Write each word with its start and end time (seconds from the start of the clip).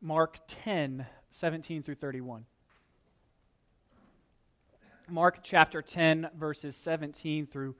Mark 0.00 0.38
10, 0.64 1.06
17 1.30 1.82
through 1.82 1.94
31. 1.94 2.46
Mark 5.08 5.40
chapter 5.42 5.82
10, 5.82 6.30
verses 6.38 6.76
17 6.76 7.46
through 7.46 7.74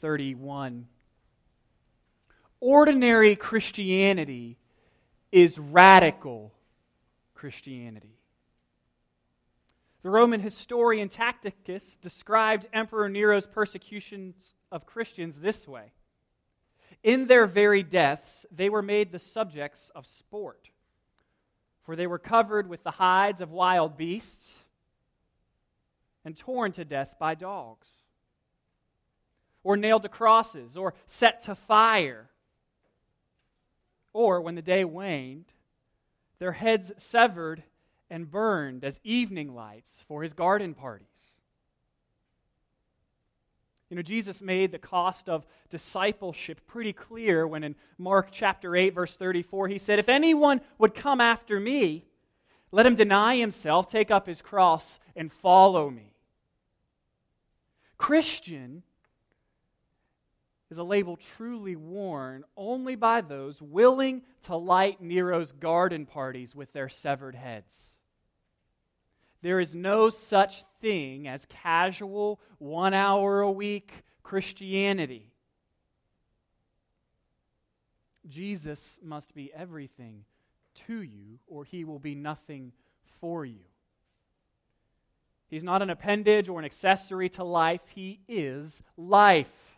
31. 0.00 0.86
Ordinary 2.60 3.36
Christianity 3.36 4.58
is 5.30 5.58
radical 5.58 6.52
Christianity. 7.34 8.18
The 10.02 10.10
Roman 10.10 10.40
historian 10.40 11.08
Tacitus 11.08 11.96
described 12.02 12.66
Emperor 12.72 13.08
Nero's 13.08 13.46
persecutions 13.46 14.54
of 14.70 14.84
Christians 14.84 15.36
this 15.40 15.66
way 15.66 15.92
In 17.02 17.28
their 17.28 17.46
very 17.46 17.82
deaths, 17.82 18.44
they 18.50 18.68
were 18.68 18.82
made 18.82 19.12
the 19.12 19.18
subjects 19.18 19.90
of 19.94 20.06
sport, 20.06 20.71
for 21.84 21.96
they 21.96 22.06
were 22.06 22.18
covered 22.18 22.68
with 22.68 22.82
the 22.84 22.92
hides 22.92 23.40
of 23.40 23.50
wild 23.50 23.96
beasts 23.96 24.58
and 26.24 26.36
torn 26.36 26.72
to 26.72 26.84
death 26.84 27.16
by 27.18 27.34
dogs, 27.34 27.88
or 29.64 29.76
nailed 29.76 30.02
to 30.02 30.08
crosses, 30.08 30.76
or 30.76 30.94
set 31.06 31.40
to 31.40 31.54
fire, 31.54 32.30
or 34.12 34.40
when 34.40 34.54
the 34.54 34.62
day 34.62 34.84
waned, 34.84 35.46
their 36.38 36.52
heads 36.52 36.92
severed 36.96 37.62
and 38.10 38.30
burned 38.30 38.84
as 38.84 39.00
evening 39.02 39.54
lights 39.54 40.04
for 40.06 40.22
his 40.22 40.32
garden 40.32 40.74
parties. 40.74 41.31
You 43.92 43.96
know, 43.96 44.00
Jesus 44.00 44.40
made 44.40 44.72
the 44.72 44.78
cost 44.78 45.28
of 45.28 45.44
discipleship 45.68 46.66
pretty 46.66 46.94
clear 46.94 47.46
when 47.46 47.62
in 47.62 47.74
Mark 47.98 48.28
chapter 48.32 48.74
8, 48.74 48.94
verse 48.94 49.14
34, 49.14 49.68
he 49.68 49.76
said, 49.76 49.98
If 49.98 50.08
anyone 50.08 50.62
would 50.78 50.94
come 50.94 51.20
after 51.20 51.60
me, 51.60 52.06
let 52.70 52.86
him 52.86 52.94
deny 52.94 53.36
himself, 53.36 53.90
take 53.90 54.10
up 54.10 54.26
his 54.26 54.40
cross, 54.40 54.98
and 55.14 55.30
follow 55.30 55.90
me. 55.90 56.14
Christian 57.98 58.82
is 60.70 60.78
a 60.78 60.84
label 60.84 61.18
truly 61.36 61.76
worn 61.76 62.44
only 62.56 62.94
by 62.94 63.20
those 63.20 63.60
willing 63.60 64.22
to 64.44 64.56
light 64.56 65.02
Nero's 65.02 65.52
garden 65.52 66.06
parties 66.06 66.54
with 66.54 66.72
their 66.72 66.88
severed 66.88 67.34
heads. 67.34 67.91
There 69.42 69.60
is 69.60 69.74
no 69.74 70.08
such 70.08 70.64
thing 70.80 71.26
as 71.28 71.46
casual, 71.46 72.40
one 72.58 72.94
hour 72.94 73.40
a 73.40 73.50
week 73.50 73.92
Christianity. 74.22 75.32
Jesus 78.28 79.00
must 79.02 79.34
be 79.34 79.52
everything 79.52 80.24
to 80.86 81.02
you, 81.02 81.40
or 81.48 81.64
he 81.64 81.84
will 81.84 81.98
be 81.98 82.14
nothing 82.14 82.72
for 83.20 83.44
you. 83.44 83.64
He's 85.52 85.62
not 85.62 85.82
an 85.82 85.90
appendage 85.90 86.48
or 86.48 86.58
an 86.58 86.64
accessory 86.64 87.28
to 87.30 87.44
life, 87.44 87.82
He 87.94 88.20
is 88.26 88.80
life. 88.96 89.76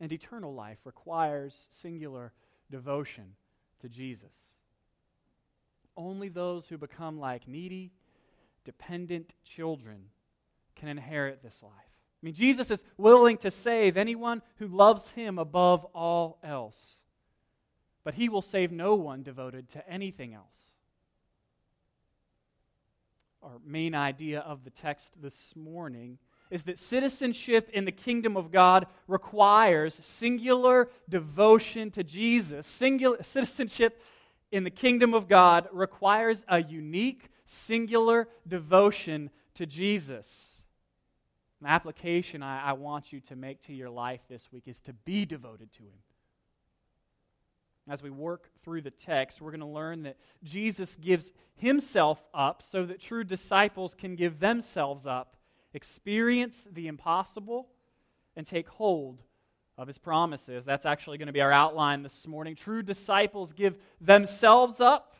And 0.00 0.12
eternal 0.12 0.54
life 0.54 0.78
requires 0.84 1.66
singular 1.72 2.32
devotion 2.70 3.34
to 3.80 3.88
Jesus. 3.88 4.30
Only 5.96 6.28
those 6.28 6.66
who 6.66 6.78
become 6.78 7.18
like 7.18 7.46
needy, 7.46 7.92
dependent 8.64 9.34
children 9.44 10.06
can 10.74 10.88
inherit 10.88 11.42
this 11.42 11.62
life. 11.62 11.72
I 11.72 12.26
mean, 12.26 12.34
Jesus 12.34 12.70
is 12.70 12.82
willing 12.96 13.36
to 13.38 13.50
save 13.50 13.96
anyone 13.96 14.42
who 14.56 14.68
loves 14.68 15.08
him 15.10 15.38
above 15.38 15.84
all 15.94 16.38
else, 16.42 16.98
but 18.04 18.14
he 18.14 18.28
will 18.28 18.42
save 18.42 18.70
no 18.72 18.94
one 18.94 19.22
devoted 19.22 19.68
to 19.70 19.88
anything 19.88 20.32
else 20.32 20.70
our 23.42 23.58
main 23.66 23.94
idea 23.94 24.40
of 24.40 24.64
the 24.64 24.70
text 24.70 25.14
this 25.20 25.54
morning 25.56 26.18
is 26.50 26.62
that 26.64 26.78
citizenship 26.78 27.68
in 27.72 27.84
the 27.84 27.92
kingdom 27.92 28.36
of 28.36 28.52
God 28.52 28.86
requires 29.08 29.96
singular 30.00 30.88
devotion 31.08 31.90
to 31.92 32.04
Jesus. 32.04 32.66
Singular 32.66 33.18
citizenship 33.22 34.00
in 34.52 34.62
the 34.62 34.70
kingdom 34.70 35.14
of 35.14 35.28
God 35.28 35.68
requires 35.72 36.44
a 36.46 36.62
unique, 36.62 37.30
singular 37.46 38.28
devotion 38.46 39.30
to 39.54 39.66
Jesus. 39.66 40.62
An 41.60 41.66
application 41.66 42.42
I, 42.42 42.68
I 42.68 42.72
want 42.74 43.12
you 43.12 43.20
to 43.22 43.36
make 43.36 43.62
to 43.66 43.72
your 43.72 43.90
life 43.90 44.20
this 44.28 44.52
week 44.52 44.68
is 44.68 44.80
to 44.82 44.92
be 44.92 45.24
devoted 45.24 45.72
to 45.72 45.82
Him 45.82 46.02
as 47.88 48.02
we 48.02 48.10
work 48.10 48.48
through 48.62 48.82
the 48.82 48.90
text, 48.90 49.40
we're 49.40 49.50
going 49.50 49.60
to 49.60 49.66
learn 49.66 50.04
that 50.04 50.16
Jesus 50.44 50.96
gives 50.96 51.32
himself 51.56 52.22
up 52.32 52.62
so 52.62 52.86
that 52.86 53.00
true 53.00 53.24
disciples 53.24 53.94
can 53.94 54.14
give 54.14 54.38
themselves 54.38 55.06
up, 55.06 55.36
experience 55.74 56.68
the 56.70 56.86
impossible, 56.86 57.68
and 58.36 58.46
take 58.46 58.68
hold 58.68 59.22
of 59.82 59.88
his 59.88 59.98
promises. 59.98 60.64
That's 60.64 60.86
actually 60.86 61.18
going 61.18 61.26
to 61.26 61.32
be 61.32 61.40
our 61.40 61.50
outline 61.50 62.04
this 62.04 62.24
morning. 62.28 62.54
True 62.54 62.84
disciples 62.84 63.52
give 63.52 63.76
themselves 64.00 64.80
up, 64.80 65.16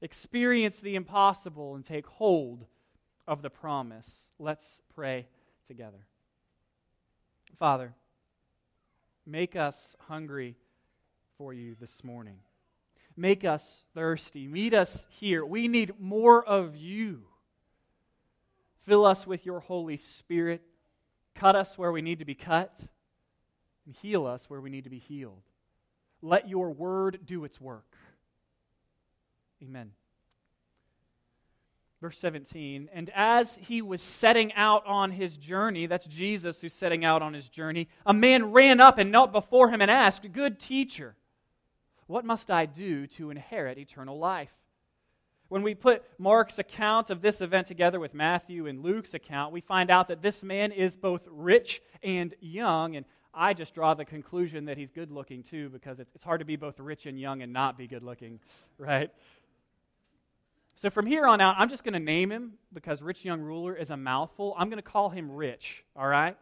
experience 0.00 0.78
the 0.78 0.94
impossible, 0.94 1.74
and 1.74 1.84
take 1.84 2.06
hold 2.06 2.64
of 3.26 3.42
the 3.42 3.50
promise. 3.50 4.08
Let's 4.38 4.80
pray 4.94 5.26
together. 5.66 6.06
Father, 7.56 7.92
make 9.26 9.56
us 9.56 9.96
hungry 10.06 10.54
for 11.36 11.52
you 11.52 11.74
this 11.80 12.04
morning. 12.04 12.38
Make 13.16 13.44
us 13.44 13.84
thirsty. 13.94 14.46
Meet 14.46 14.74
us 14.74 15.06
here. 15.10 15.44
We 15.44 15.66
need 15.66 15.94
more 15.98 16.44
of 16.46 16.76
you. 16.76 17.22
Fill 18.86 19.04
us 19.04 19.26
with 19.26 19.44
your 19.44 19.58
Holy 19.58 19.96
Spirit. 19.96 20.62
Cut 21.34 21.56
us 21.56 21.76
where 21.76 21.90
we 21.90 22.00
need 22.00 22.20
to 22.20 22.24
be 22.24 22.36
cut, 22.36 22.78
and 23.88 23.96
heal 24.02 24.26
us 24.26 24.50
where 24.50 24.60
we 24.60 24.68
need 24.68 24.84
to 24.84 24.90
be 24.90 24.98
healed. 24.98 25.40
Let 26.20 26.46
your 26.46 26.70
word 26.70 27.20
do 27.24 27.44
its 27.44 27.58
work. 27.58 27.96
Amen. 29.62 29.92
Verse 32.02 32.18
17, 32.18 32.90
and 32.92 33.10
as 33.14 33.58
he 33.62 33.80
was 33.80 34.02
setting 34.02 34.52
out 34.52 34.86
on 34.86 35.10
his 35.10 35.38
journey, 35.38 35.86
that's 35.86 36.06
Jesus 36.06 36.60
who's 36.60 36.74
setting 36.74 37.02
out 37.02 37.22
on 37.22 37.32
his 37.32 37.48
journey, 37.48 37.88
a 38.04 38.12
man 38.12 38.52
ran 38.52 38.78
up 38.78 38.98
and 38.98 39.10
knelt 39.10 39.32
before 39.32 39.70
him 39.70 39.80
and 39.80 39.90
asked, 39.90 40.30
Good 40.32 40.60
teacher, 40.60 41.16
what 42.06 42.26
must 42.26 42.50
I 42.50 42.66
do 42.66 43.06
to 43.06 43.30
inherit 43.30 43.78
eternal 43.78 44.18
life? 44.18 44.52
When 45.48 45.62
we 45.62 45.74
put 45.74 46.04
Mark's 46.18 46.58
account 46.58 47.08
of 47.08 47.22
this 47.22 47.40
event 47.40 47.66
together 47.66 47.98
with 47.98 48.12
Matthew 48.12 48.66
and 48.66 48.82
Luke's 48.82 49.14
account, 49.14 49.52
we 49.52 49.62
find 49.62 49.90
out 49.90 50.08
that 50.08 50.20
this 50.20 50.42
man 50.42 50.72
is 50.72 50.94
both 50.94 51.22
rich 51.26 51.80
and 52.02 52.34
young. 52.38 52.96
And 52.96 53.06
I 53.32 53.54
just 53.54 53.74
draw 53.74 53.94
the 53.94 54.04
conclusion 54.04 54.64
that 54.66 54.76
he's 54.76 54.90
good 54.90 55.10
looking 55.10 55.42
too, 55.42 55.68
because 55.68 56.00
it's 56.00 56.24
hard 56.24 56.40
to 56.40 56.44
be 56.44 56.56
both 56.56 56.80
rich 56.80 57.06
and 57.06 57.18
young 57.18 57.42
and 57.42 57.52
not 57.52 57.78
be 57.78 57.86
good 57.86 58.02
looking, 58.02 58.40
right? 58.78 59.10
So 60.76 60.90
from 60.90 61.06
here 61.06 61.26
on 61.26 61.40
out, 61.40 61.56
I'm 61.58 61.68
just 61.68 61.82
going 61.82 61.94
to 61.94 62.00
name 62.00 62.30
him 62.30 62.52
because 62.72 63.02
rich 63.02 63.24
young 63.24 63.40
ruler 63.40 63.74
is 63.74 63.90
a 63.90 63.96
mouthful. 63.96 64.54
I'm 64.56 64.68
going 64.68 64.78
to 64.78 64.88
call 64.88 65.10
him 65.10 65.32
Rich, 65.32 65.82
all 65.96 66.06
right? 66.06 66.36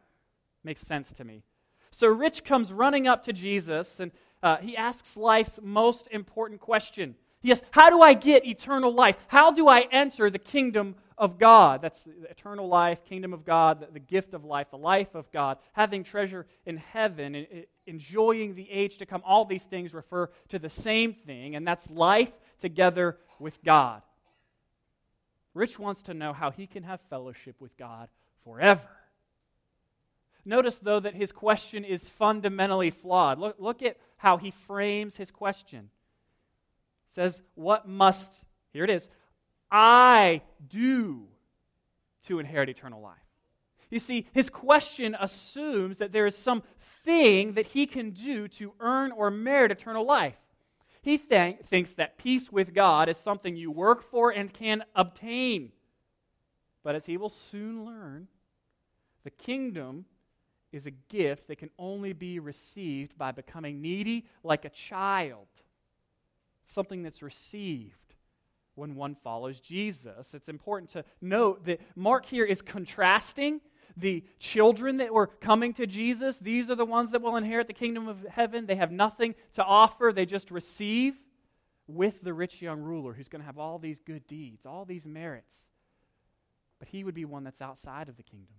Makes 0.63 0.83
sense 0.83 1.11
to 1.15 1.25
me. 1.25 1.43
So 1.91 2.09
Rich 2.09 2.45
comes 2.45 2.71
running 2.71 3.09
up 3.09 3.25
to 3.25 3.33
Jesus 3.33 3.99
and 3.99 4.13
uh, 4.43 4.59
he 4.59 4.77
asks 4.77 5.17
life's 5.17 5.59
most 5.63 6.07
important 6.11 6.61
question. 6.61 7.15
He 7.41 7.51
asks, 7.51 7.67
How 7.71 7.89
do 7.89 8.03
I 8.03 8.13
get 8.13 8.45
eternal 8.45 8.93
life? 8.93 9.17
How 9.29 9.51
do 9.51 9.69
I 9.69 9.87
enter 9.91 10.29
the 10.29 10.39
kingdom 10.39 10.97
of 11.19 11.38
God? 11.38 11.82
That's 11.82 12.00
the 12.03 12.31
eternal 12.31 12.69
life, 12.69 13.04
kingdom 13.04 13.32
of 13.32 13.44
God, 13.44 13.87
the, 13.93 14.00
gift 14.00 14.34
of 14.34 14.44
life, 14.44 14.69
the 14.71 14.78
life 14.78 15.15
of 15.15 15.31
God, 15.32 15.59
having 15.72 16.04
treasure 16.04 16.47
in 16.65 16.77
heaven, 16.77 17.47
enjoying 17.87 18.54
the 18.54 18.71
age 18.71 18.99
to 18.99 19.06
come. 19.06 19.22
All 19.25 19.44
these 19.44 19.62
things 19.62 19.94
refer 19.94 20.31
to 20.49 20.59
the 20.59 20.69
same 20.69 21.15
thing, 21.15 21.56
and 21.56 21.66
that's 21.66 21.91
life 21.91 22.32
together 22.59 23.16
with 23.39 23.63
God. 23.65 24.03
Rich 25.54 25.78
wants 25.78 26.03
to 26.03 26.15
know 26.15 26.33
how 26.33 26.51
he 26.51 26.66
can 26.66 26.83
have 26.83 27.01
fellowship 27.09 27.57
with 27.60 27.77
God 27.78 28.09
forever. 28.45 28.89
Notice, 30.45 30.78
though, 30.78 31.01
that 31.01 31.15
his 31.15 31.33
question 31.33 31.84
is 31.84 32.09
fundamentally 32.09 32.91
flawed. 32.91 33.39
Look, 33.39 33.57
look 33.59 33.83
at 33.83 33.97
how 34.19 34.36
he 34.36 34.53
frames 34.66 35.16
his 35.16 35.30
question. 35.30 35.91
He 37.09 37.15
says, 37.15 37.42
What 37.57 37.89
must, 37.89 38.33
here 38.72 38.84
it 38.84 38.91
is, 38.91 39.09
I 39.71 40.42
do 40.68 41.27
to 42.24 42.39
inherit 42.39 42.68
eternal 42.68 43.01
life? 43.01 43.16
You 43.91 43.98
see, 43.98 44.27
his 44.33 44.51
question 44.51 45.16
assumes 45.18 45.98
that 45.98 46.13
there 46.13 46.27
is 46.27 46.36
some 46.36 46.63
thing 47.04 47.53
that 47.53 47.68
he 47.68 47.86
can 47.86 48.10
do 48.10 48.48
to 48.48 48.72
earn 48.80 49.13
or 49.13 49.30
merit 49.30 49.71
eternal 49.71 50.04
life. 50.04 50.36
He 51.03 51.18
th- 51.18 51.60
thinks 51.60 51.95
that 51.95 52.18
peace 52.18 52.51
with 52.51 52.74
God 52.74 53.09
is 53.09 53.16
something 53.16 53.57
you 53.57 53.71
work 53.71 54.03
for 54.03 54.30
and 54.30 54.53
can 54.53 54.83
obtain. 54.95 55.71
But 56.83 56.97
as 56.97 57.07
he 57.07 57.16
will 57.16 57.30
soon 57.30 57.84
learn, 57.84 58.27
the 59.22 59.30
kingdom 59.30 60.07
is 60.72 60.86
a 60.86 60.91
gift 60.91 61.47
that 61.47 61.59
can 61.59 61.71
only 61.78 62.12
be 62.12 62.41
received 62.41 63.16
by 63.16 63.30
becoming 63.30 63.80
needy 63.80 64.27
like 64.42 64.65
a 64.65 64.71
child 64.71 65.47
something 66.65 67.03
that's 67.03 67.22
received 67.22 68.06
when 68.77 68.95
one 68.95 69.17
follows 69.17 69.59
Jesus. 69.59 70.33
It's 70.33 70.49
important 70.49 70.91
to 70.91 71.05
note 71.21 71.65
that 71.67 71.81
Mark 71.97 72.27
here 72.27 72.45
is 72.45 72.63
contrasting 72.63 73.61
the 73.97 74.23
children 74.39 74.99
that 74.99 75.13
were 75.13 75.27
coming 75.27 75.73
to 75.75 75.87
Jesus. 75.87 76.39
These 76.39 76.71
are 76.71 76.75
the 76.75 76.84
ones 76.84 77.11
that 77.11 77.23
will 77.23 77.37
inherit 77.37 77.67
the 77.67 77.73
kingdom 77.73 78.07
of 78.07 78.25
heaven. 78.31 78.67
They 78.67 78.77
have 78.77 78.93
nothing 78.93 79.34
to 79.55 79.65
offer, 79.65 80.13
they 80.15 80.27
just 80.27 80.51
receive 80.51 81.15
with 81.89 82.23
the 82.23 82.34
rich 82.34 82.61
young 82.61 82.81
ruler 82.81 83.13
who's 83.13 83.28
going 83.28 83.41
to 83.41 83.47
have 83.47 83.59
all 83.59 83.78
these 83.78 84.01
good 84.01 84.27
deeds, 84.27 84.67
all 84.67 84.84
these 84.84 85.07
merits. 85.07 85.57
But 86.79 86.89
he 86.89 87.05
would 87.05 87.15
be 87.15 87.25
one 87.25 87.45
that's 87.45 87.63
outside 87.63 88.09
of 88.09 88.17
the 88.17 88.22
kingdom. 88.22 88.57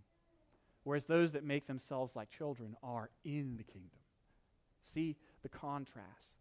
Whereas 0.84 1.06
those 1.06 1.34
that 1.34 1.44
make 1.44 1.68
themselves 1.68 2.16
like 2.16 2.30
children 2.30 2.75
are 2.81 3.10
in 3.24 3.58
the 3.58 3.63
kingdom. 3.63 4.00
See 4.81 5.18
the 5.44 5.50
contrast. 5.50 6.31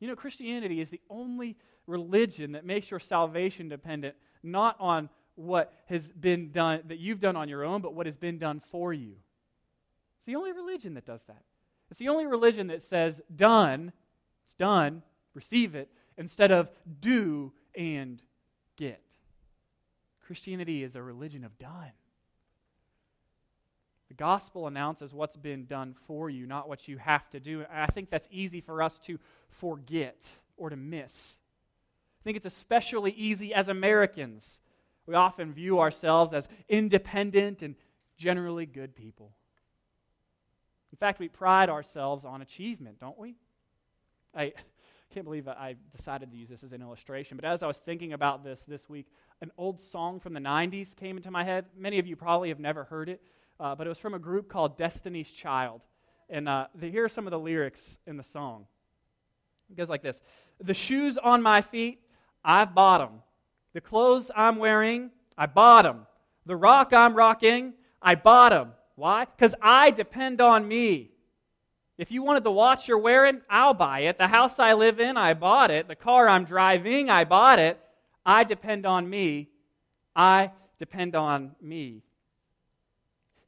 You 0.00 0.08
know, 0.08 0.16
Christianity 0.16 0.80
is 0.80 0.88
the 0.88 1.00
only 1.10 1.56
religion 1.88 2.52
that 2.52 2.64
makes 2.64 2.90
your 2.90 3.00
salvation 3.00 3.68
dependent 3.68 4.14
not 4.42 4.76
on 4.78 5.08
what 5.34 5.72
has 5.86 6.08
been 6.12 6.52
done 6.52 6.82
that 6.86 6.98
you've 6.98 7.20
done 7.20 7.36
on 7.36 7.48
your 7.48 7.64
own, 7.64 7.80
but 7.80 7.94
what 7.94 8.06
has 8.06 8.16
been 8.16 8.38
done 8.38 8.60
for 8.70 8.92
you. 8.92 9.14
It's 10.18 10.26
the 10.26 10.36
only 10.36 10.52
religion 10.52 10.94
that 10.94 11.06
does 11.06 11.22
that. 11.24 11.42
It's 11.90 11.98
the 11.98 12.08
only 12.08 12.26
religion 12.26 12.66
that 12.68 12.82
says, 12.82 13.22
done, 13.34 13.92
it's 14.44 14.54
done, 14.54 15.02
receive 15.34 15.74
it, 15.74 15.88
instead 16.16 16.50
of 16.50 16.68
do 17.00 17.52
and 17.74 18.20
get. 18.76 19.02
Christianity 20.26 20.82
is 20.82 20.96
a 20.96 21.02
religion 21.02 21.44
of 21.44 21.58
done. 21.58 21.92
The 24.08 24.14
gospel 24.14 24.66
announces 24.66 25.14
what's 25.14 25.36
been 25.36 25.66
done 25.66 25.94
for 26.06 26.28
you, 26.28 26.46
not 26.46 26.68
what 26.68 26.88
you 26.88 26.98
have 26.98 27.28
to 27.30 27.40
do. 27.40 27.64
I 27.72 27.86
think 27.86 28.10
that's 28.10 28.28
easy 28.30 28.60
for 28.60 28.82
us 28.82 28.98
to 29.00 29.18
forget 29.48 30.28
or 30.56 30.70
to 30.70 30.76
miss. 30.76 31.38
I 32.28 32.30
think 32.30 32.44
it's 32.44 32.56
especially 32.58 33.12
easy 33.12 33.54
as 33.54 33.68
Americans. 33.68 34.60
We 35.06 35.14
often 35.14 35.54
view 35.54 35.80
ourselves 35.80 36.34
as 36.34 36.46
independent 36.68 37.62
and 37.62 37.74
generally 38.18 38.66
good 38.66 38.94
people. 38.94 39.32
In 40.92 40.98
fact, 40.98 41.20
we 41.20 41.28
pride 41.28 41.70
ourselves 41.70 42.26
on 42.26 42.42
achievement, 42.42 43.00
don't 43.00 43.18
we? 43.18 43.36
I 44.34 44.52
can't 45.14 45.24
believe 45.24 45.48
I 45.48 45.76
decided 45.96 46.30
to 46.30 46.36
use 46.36 46.50
this 46.50 46.62
as 46.62 46.72
an 46.72 46.82
illustration, 46.82 47.38
but 47.38 47.46
as 47.46 47.62
I 47.62 47.66
was 47.66 47.78
thinking 47.78 48.12
about 48.12 48.44
this 48.44 48.60
this 48.68 48.90
week, 48.90 49.06
an 49.40 49.50
old 49.56 49.80
song 49.80 50.20
from 50.20 50.34
the 50.34 50.40
90s 50.40 50.94
came 50.94 51.16
into 51.16 51.30
my 51.30 51.44
head. 51.44 51.64
Many 51.78 51.98
of 51.98 52.06
you 52.06 52.14
probably 52.14 52.50
have 52.50 52.60
never 52.60 52.84
heard 52.84 53.08
it, 53.08 53.22
uh, 53.58 53.74
but 53.74 53.86
it 53.86 53.88
was 53.88 53.96
from 53.96 54.12
a 54.12 54.18
group 54.18 54.50
called 54.50 54.76
Destiny's 54.76 55.32
Child. 55.32 55.80
And 56.28 56.46
uh, 56.46 56.66
the, 56.74 56.90
here 56.90 57.06
are 57.06 57.08
some 57.08 57.26
of 57.26 57.30
the 57.30 57.38
lyrics 57.38 57.96
in 58.06 58.18
the 58.18 58.22
song. 58.22 58.66
It 59.70 59.78
goes 59.78 59.88
like 59.88 60.02
this 60.02 60.20
The 60.60 60.74
shoes 60.74 61.16
on 61.16 61.40
my 61.40 61.62
feet, 61.62 62.02
I've 62.44 62.74
bought 62.74 62.98
them. 62.98 63.22
The 63.74 63.80
clothes 63.80 64.30
I'm 64.34 64.56
wearing, 64.56 65.10
I 65.36 65.46
bought 65.46 65.82
them. 65.82 66.06
The 66.46 66.56
rock 66.56 66.92
I'm 66.92 67.14
rocking, 67.14 67.74
I 68.00 68.14
bought 68.14 68.50
them. 68.50 68.72
Why? 68.96 69.26
Because 69.26 69.54
I 69.60 69.90
depend 69.90 70.40
on 70.40 70.66
me. 70.66 71.10
If 71.98 72.12
you 72.12 72.22
wanted 72.22 72.44
the 72.44 72.52
watch 72.52 72.86
you're 72.86 72.98
wearing, 72.98 73.40
I'll 73.50 73.74
buy 73.74 74.00
it. 74.00 74.18
The 74.18 74.28
house 74.28 74.58
I 74.58 74.72
live 74.74 75.00
in, 75.00 75.16
I 75.16 75.34
bought 75.34 75.70
it. 75.70 75.88
The 75.88 75.96
car 75.96 76.28
I'm 76.28 76.44
driving, 76.44 77.10
I 77.10 77.24
bought 77.24 77.58
it. 77.58 77.78
I 78.24 78.44
depend 78.44 78.86
on 78.86 79.08
me. 79.08 79.48
I 80.14 80.52
depend 80.78 81.16
on 81.16 81.52
me. 81.60 82.02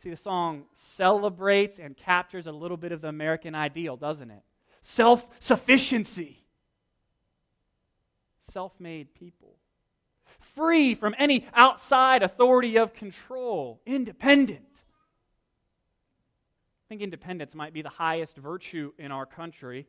See, 0.03 0.11
the 0.11 0.17
song 0.17 0.65
celebrates 0.75 1.79
and 1.79 1.97
captures 1.97 2.47
a 2.47 2.53
little 2.53 2.77
bit 2.77 2.91
of 2.91 3.03
the 3.03 3.09
American 3.09 3.55
ideal, 3.55 3.97
doesn't 3.97 4.31
it? 4.31 4.43
Self 4.83 5.27
sufficiency. 5.39 6.40
Self 8.41 8.73
made 8.79 9.15
people. 9.15 9.57
Free 10.39 10.95
from 10.95 11.15
any 11.19 11.47
outside 11.55 12.23
authority 12.23 12.77
of 12.77 12.95
control. 12.95 13.81
Independent. 13.87 14.83
I 16.85 16.87
think 16.89 17.03
independence 17.03 17.55
might 17.55 17.73
be 17.73 17.83
the 17.83 17.89
highest 17.89 18.37
virtue 18.37 18.93
in 18.99 19.13
our 19.13 19.27
country, 19.27 19.87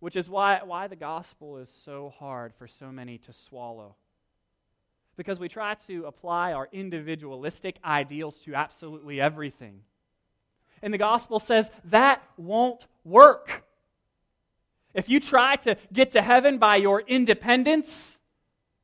which 0.00 0.16
is 0.16 0.28
why, 0.28 0.60
why 0.64 0.86
the 0.86 0.96
gospel 0.96 1.56
is 1.56 1.70
so 1.84 2.12
hard 2.18 2.52
for 2.54 2.68
so 2.68 2.92
many 2.92 3.18
to 3.18 3.32
swallow 3.32 3.96
because 5.20 5.38
we 5.38 5.50
try 5.50 5.74
to 5.74 6.06
apply 6.06 6.54
our 6.54 6.66
individualistic 6.72 7.76
ideals 7.84 8.38
to 8.38 8.54
absolutely 8.54 9.20
everything. 9.20 9.82
And 10.80 10.94
the 10.94 10.98
gospel 10.98 11.38
says 11.38 11.70
that 11.84 12.22
won't 12.38 12.86
work. 13.04 13.64
If 14.94 15.08
you 15.08 15.20
try 15.20 15.56
to 15.56 15.76
get 15.92 16.12
to 16.12 16.22
heaven 16.22 16.58
by 16.58 16.76
your 16.76 17.00
independence, 17.00 18.18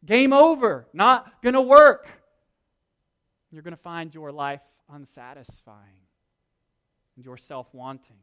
game 0.05 0.33
over, 0.33 0.87
not 0.93 1.43
going 1.43 1.55
to 1.55 1.61
work. 1.61 2.09
You're 3.51 3.63
going 3.63 3.77
to 3.77 3.83
find 3.83 4.15
your 4.15 4.31
life 4.31 4.61
unsatisfying 4.93 6.01
and 7.17 7.25
your 7.25 7.37
self 7.37 7.73
wanting. 7.73 8.17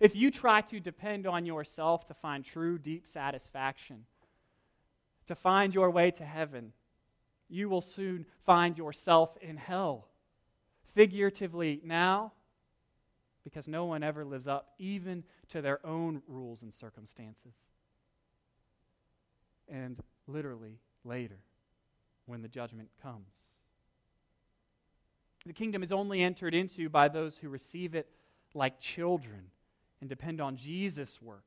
If 0.00 0.14
you 0.14 0.30
try 0.30 0.60
to 0.62 0.80
depend 0.80 1.26
on 1.26 1.44
yourself 1.44 2.06
to 2.06 2.14
find 2.14 2.44
true, 2.44 2.78
deep 2.78 3.06
satisfaction, 3.06 4.04
to 5.26 5.34
find 5.34 5.74
your 5.74 5.90
way 5.90 6.10
to 6.12 6.24
heaven, 6.24 6.72
you 7.48 7.68
will 7.68 7.80
soon 7.80 8.26
find 8.44 8.78
yourself 8.78 9.36
in 9.40 9.56
hell. 9.56 10.08
Figuratively 10.94 11.80
now, 11.84 12.32
because 13.48 13.66
no 13.66 13.86
one 13.86 14.02
ever 14.02 14.26
lives 14.26 14.46
up 14.46 14.74
even 14.78 15.24
to 15.48 15.62
their 15.62 15.84
own 15.86 16.20
rules 16.28 16.60
and 16.60 16.74
circumstances. 16.74 17.54
And 19.68 19.98
literally 20.26 20.78
later, 21.02 21.38
when 22.26 22.42
the 22.42 22.48
judgment 22.48 22.90
comes. 23.02 23.32
The 25.46 25.54
kingdom 25.54 25.82
is 25.82 25.92
only 25.92 26.22
entered 26.22 26.54
into 26.54 26.90
by 26.90 27.08
those 27.08 27.38
who 27.38 27.48
receive 27.48 27.94
it 27.94 28.06
like 28.52 28.80
children 28.80 29.50
and 30.00 30.10
depend 30.10 30.40
on 30.40 30.56
Jesus' 30.56 31.22
work 31.22 31.46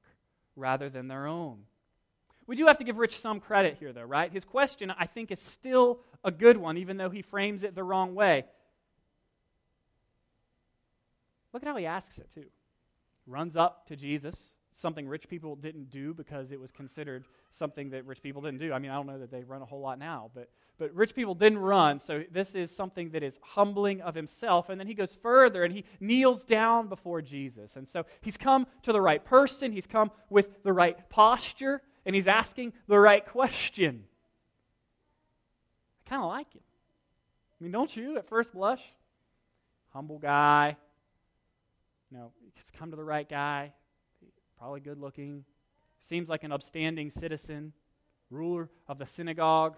rather 0.55 0.89
than 0.89 1.07
their 1.07 1.27
own. 1.27 1.59
We 2.47 2.55
do 2.55 2.65
have 2.65 2.79
to 2.79 2.83
give 2.83 2.97
Rich 2.97 3.19
some 3.19 3.39
credit 3.39 3.77
here, 3.79 3.93
though, 3.93 4.01
right? 4.03 4.31
His 4.31 4.43
question, 4.43 4.91
I 4.97 5.05
think, 5.05 5.31
is 5.31 5.39
still 5.39 5.99
a 6.23 6.31
good 6.31 6.57
one, 6.57 6.77
even 6.77 6.97
though 6.97 7.11
he 7.11 7.21
frames 7.21 7.61
it 7.61 7.75
the 7.75 7.83
wrong 7.83 8.15
way. 8.15 8.45
Look 11.53 11.63
at 11.63 11.69
how 11.69 11.75
he 11.75 11.85
asks 11.85 12.17
it, 12.17 12.29
too. 12.33 12.45
Runs 13.27 13.55
up 13.55 13.85
to 13.87 13.95
Jesus, 13.95 14.55
something 14.73 15.07
rich 15.07 15.27
people 15.27 15.55
didn't 15.55 15.89
do 15.89 16.13
because 16.13 16.51
it 16.51 16.59
was 16.59 16.71
considered 16.71 17.25
something 17.51 17.89
that 17.91 18.05
rich 18.05 18.21
people 18.21 18.41
didn't 18.41 18.59
do. 18.59 18.73
I 18.73 18.79
mean, 18.79 18.91
I 18.91 18.95
don't 18.95 19.07
know 19.07 19.19
that 19.19 19.31
they 19.31 19.43
run 19.43 19.61
a 19.61 19.65
whole 19.65 19.81
lot 19.81 19.99
now, 19.99 20.31
but, 20.33 20.49
but 20.77 20.93
rich 20.93 21.13
people 21.13 21.35
didn't 21.35 21.59
run, 21.59 21.99
so 21.99 22.23
this 22.31 22.55
is 22.55 22.75
something 22.75 23.11
that 23.11 23.23
is 23.23 23.39
humbling 23.41 24.01
of 24.01 24.15
himself. 24.15 24.69
And 24.69 24.79
then 24.79 24.87
he 24.87 24.93
goes 24.93 25.15
further 25.21 25.63
and 25.63 25.73
he 25.73 25.83
kneels 25.99 26.43
down 26.45 26.87
before 26.87 27.21
Jesus. 27.21 27.75
And 27.75 27.87
so 27.87 28.05
he's 28.21 28.37
come 28.37 28.65
to 28.83 28.91
the 28.91 29.01
right 29.01 29.23
person, 29.23 29.71
he's 29.71 29.87
come 29.87 30.11
with 30.29 30.63
the 30.63 30.73
right 30.73 31.09
posture 31.09 31.81
and 32.05 32.15
he's 32.15 32.27
asking 32.27 32.73
the 32.87 32.99
right 32.99 33.25
question. 33.25 34.05
I 36.05 36.09
kind 36.09 36.23
of 36.23 36.29
like 36.29 36.51
him. 36.53 36.61
I 37.59 37.63
mean, 37.63 37.71
don't 37.71 37.95
you 37.95 38.17
at 38.17 38.27
first 38.27 38.53
blush? 38.53 38.81
Humble 39.93 40.17
guy. 40.17 40.77
You 42.11 42.17
know, 42.17 42.31
he's 42.53 42.65
come 42.77 42.91
to 42.91 42.97
the 42.97 43.03
right 43.03 43.27
guy. 43.27 43.71
Probably 44.57 44.81
good 44.81 44.99
looking. 44.99 45.45
Seems 45.99 46.27
like 46.27 46.43
an 46.43 46.51
upstanding 46.51 47.09
citizen, 47.09 47.71
ruler 48.29 48.69
of 48.87 48.97
the 48.97 49.05
synagogue. 49.05 49.77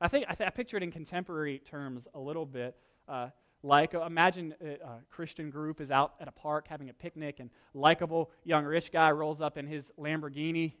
I 0.00 0.08
think 0.08 0.24
I, 0.28 0.34
th- 0.34 0.46
I 0.46 0.50
picture 0.50 0.76
it 0.78 0.82
in 0.82 0.90
contemporary 0.90 1.58
terms 1.58 2.08
a 2.14 2.18
little 2.18 2.46
bit. 2.46 2.76
Uh, 3.06 3.28
like 3.62 3.94
imagine 3.94 4.54
a, 4.62 4.74
a, 4.74 5.00
Christian 5.10 5.50
group 5.50 5.80
is 5.80 5.90
out 5.90 6.14
at 6.20 6.28
a 6.28 6.32
park 6.32 6.66
having 6.68 6.88
a 6.88 6.94
picnic, 6.94 7.40
and 7.40 7.50
likable 7.74 8.30
young 8.44 8.64
rich 8.64 8.90
guy 8.90 9.10
rolls 9.10 9.40
up 9.40 9.58
in 9.58 9.66
his 9.66 9.92
Lamborghini, 9.98 10.72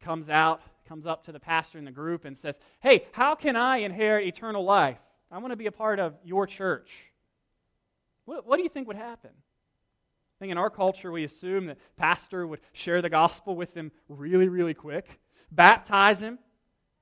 comes 0.00 0.28
out, 0.28 0.60
comes 0.86 1.06
up 1.06 1.24
to 1.24 1.32
the 1.32 1.40
pastor 1.40 1.78
in 1.78 1.84
the 1.84 1.90
group, 1.90 2.24
and 2.24 2.36
says, 2.36 2.58
"Hey, 2.80 3.06
how 3.12 3.34
can 3.34 3.56
I 3.56 3.78
inherit 3.78 4.26
eternal 4.26 4.64
life? 4.64 4.98
I 5.30 5.38
want 5.38 5.52
to 5.52 5.56
be 5.56 5.66
a 5.66 5.72
part 5.72 5.98
of 5.98 6.14
your 6.22 6.46
church." 6.46 6.90
What, 8.24 8.46
what 8.46 8.56
do 8.56 8.62
you 8.62 8.68
think 8.68 8.86
would 8.88 8.96
happen? 8.96 9.30
Think 10.44 10.52
in 10.52 10.58
our 10.58 10.68
culture 10.68 11.10
we 11.10 11.24
assume 11.24 11.68
that 11.68 11.78
pastor 11.96 12.46
would 12.46 12.60
share 12.74 13.00
the 13.00 13.08
gospel 13.08 13.56
with 13.56 13.72
them 13.72 13.90
really, 14.10 14.46
really 14.46 14.74
quick, 14.74 15.18
baptize 15.50 16.22
him, 16.22 16.38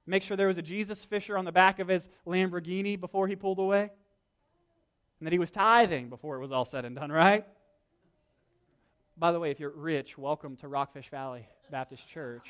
make 0.07 0.23
sure 0.23 0.37
there 0.37 0.47
was 0.47 0.59
a 0.59 0.63
Jesus 0.63 1.05
fisher 1.05 1.37
on 1.37 1.45
the 1.45 1.51
back 1.51 1.81
of 1.81 1.89
his 1.89 2.09
Lamborghini 2.25 3.01
before 3.01 3.27
he 3.27 3.35
pulled 3.35 3.59
away 3.59 3.91
and 5.19 5.27
that 5.27 5.33
he 5.33 5.41
was 5.41 5.51
tithing 5.51 6.09
before 6.09 6.37
it 6.37 6.41
was 6.41 6.53
all 6.53 6.65
said 6.65 6.85
and 6.85 6.95
done, 6.95 7.11
right? 7.11 7.45
By 9.17 9.33
the 9.33 9.41
way, 9.41 9.51
if 9.51 9.59
you're 9.59 9.71
rich, 9.71 10.17
welcome 10.17 10.55
to 10.59 10.69
Rockfish 10.69 11.11
Valley 11.11 11.45
Baptist 11.69 12.09
Church. 12.09 12.49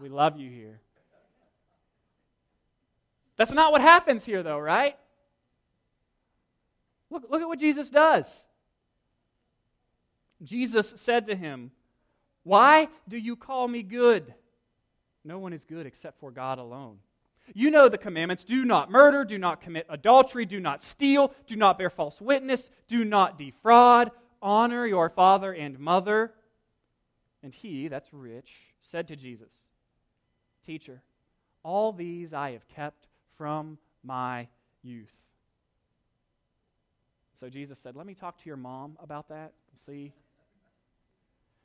We 0.00 0.08
love 0.08 0.38
you 0.38 0.48
here. 0.48 0.80
That's 3.36 3.52
not 3.52 3.72
what 3.72 3.82
happens 3.82 4.24
here, 4.24 4.42
though, 4.42 4.58
right? 4.58 4.96
Look, 7.10 7.24
look 7.28 7.42
at 7.42 7.46
what 7.46 7.58
Jesus 7.58 7.90
does. 7.90 8.42
Jesus 10.42 10.94
said 10.96 11.26
to 11.26 11.36
him, 11.36 11.70
Why 12.42 12.88
do 13.08 13.16
you 13.16 13.36
call 13.36 13.68
me 13.68 13.82
good? 13.82 14.34
No 15.24 15.38
one 15.38 15.52
is 15.52 15.64
good 15.64 15.86
except 15.86 16.18
for 16.20 16.30
God 16.30 16.58
alone. 16.58 16.98
You 17.54 17.70
know 17.70 17.88
the 17.88 17.98
commandments 17.98 18.44
do 18.44 18.64
not 18.64 18.90
murder, 18.90 19.24
do 19.24 19.36
not 19.36 19.60
commit 19.60 19.86
adultery, 19.88 20.46
do 20.46 20.60
not 20.60 20.84
steal, 20.84 21.34
do 21.46 21.56
not 21.56 21.78
bear 21.78 21.90
false 21.90 22.20
witness, 22.20 22.70
do 22.88 23.04
not 23.04 23.38
defraud, 23.38 24.12
honor 24.40 24.86
your 24.86 25.10
father 25.10 25.52
and 25.52 25.78
mother. 25.78 26.32
And 27.42 27.54
he, 27.54 27.88
that's 27.88 28.12
rich, 28.12 28.52
said 28.80 29.08
to 29.08 29.16
Jesus, 29.16 29.50
Teacher, 30.64 31.02
all 31.62 31.92
these 31.92 32.32
I 32.32 32.52
have 32.52 32.68
kept 32.68 33.08
from 33.36 33.78
my 34.02 34.48
youth. 34.82 35.12
So 37.34 37.48
Jesus 37.48 37.78
said, 37.78 37.96
Let 37.96 38.06
me 38.06 38.14
talk 38.14 38.38
to 38.38 38.46
your 38.46 38.56
mom 38.56 38.96
about 39.00 39.28
that. 39.28 39.52
See? 39.86 40.12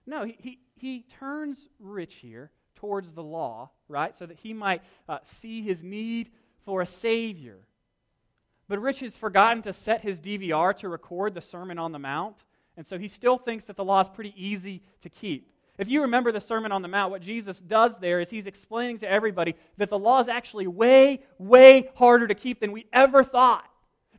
No, 0.05 0.25
he, 0.25 0.37
he, 0.39 0.59
he 0.75 1.05
turns 1.19 1.57
rich 1.79 2.15
here 2.15 2.51
towards 2.75 3.11
the 3.11 3.23
law, 3.23 3.71
right? 3.87 4.15
So 4.15 4.25
that 4.25 4.37
he 4.37 4.53
might 4.53 4.81
uh, 5.09 5.19
see 5.23 5.61
his 5.61 5.81
need 5.81 6.29
for 6.65 6.81
a 6.81 6.85
Savior. 6.85 7.59
But 8.67 8.81
Rich 8.81 9.01
has 9.01 9.15
forgotten 9.15 9.61
to 9.63 9.73
set 9.73 10.01
his 10.01 10.19
DVR 10.19 10.75
to 10.77 10.89
record 10.89 11.33
the 11.33 11.41
Sermon 11.41 11.77
on 11.77 11.91
the 11.91 11.99
Mount, 11.99 12.43
and 12.77 12.85
so 12.85 12.97
he 12.97 13.07
still 13.07 13.37
thinks 13.37 13.65
that 13.65 13.75
the 13.75 13.85
law 13.85 14.01
is 14.01 14.09
pretty 14.09 14.33
easy 14.35 14.81
to 15.01 15.09
keep. 15.09 15.51
If 15.77 15.89
you 15.89 16.01
remember 16.01 16.31
the 16.31 16.41
Sermon 16.41 16.71
on 16.71 16.81
the 16.81 16.87
Mount, 16.87 17.11
what 17.11 17.21
Jesus 17.21 17.59
does 17.59 17.99
there 17.99 18.21
is 18.21 18.29
he's 18.29 18.47
explaining 18.47 18.99
to 18.99 19.09
everybody 19.09 19.55
that 19.77 19.89
the 19.89 19.99
law 19.99 20.19
is 20.19 20.27
actually 20.27 20.67
way, 20.67 21.21
way 21.37 21.89
harder 21.95 22.27
to 22.27 22.35
keep 22.35 22.61
than 22.61 22.71
we 22.71 22.87
ever 22.93 23.23
thought. 23.23 23.69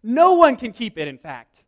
No 0.03 0.35
one 0.35 0.57
can 0.57 0.73
keep 0.73 0.99
it, 0.99 1.09
in 1.09 1.19
fact. 1.19 1.63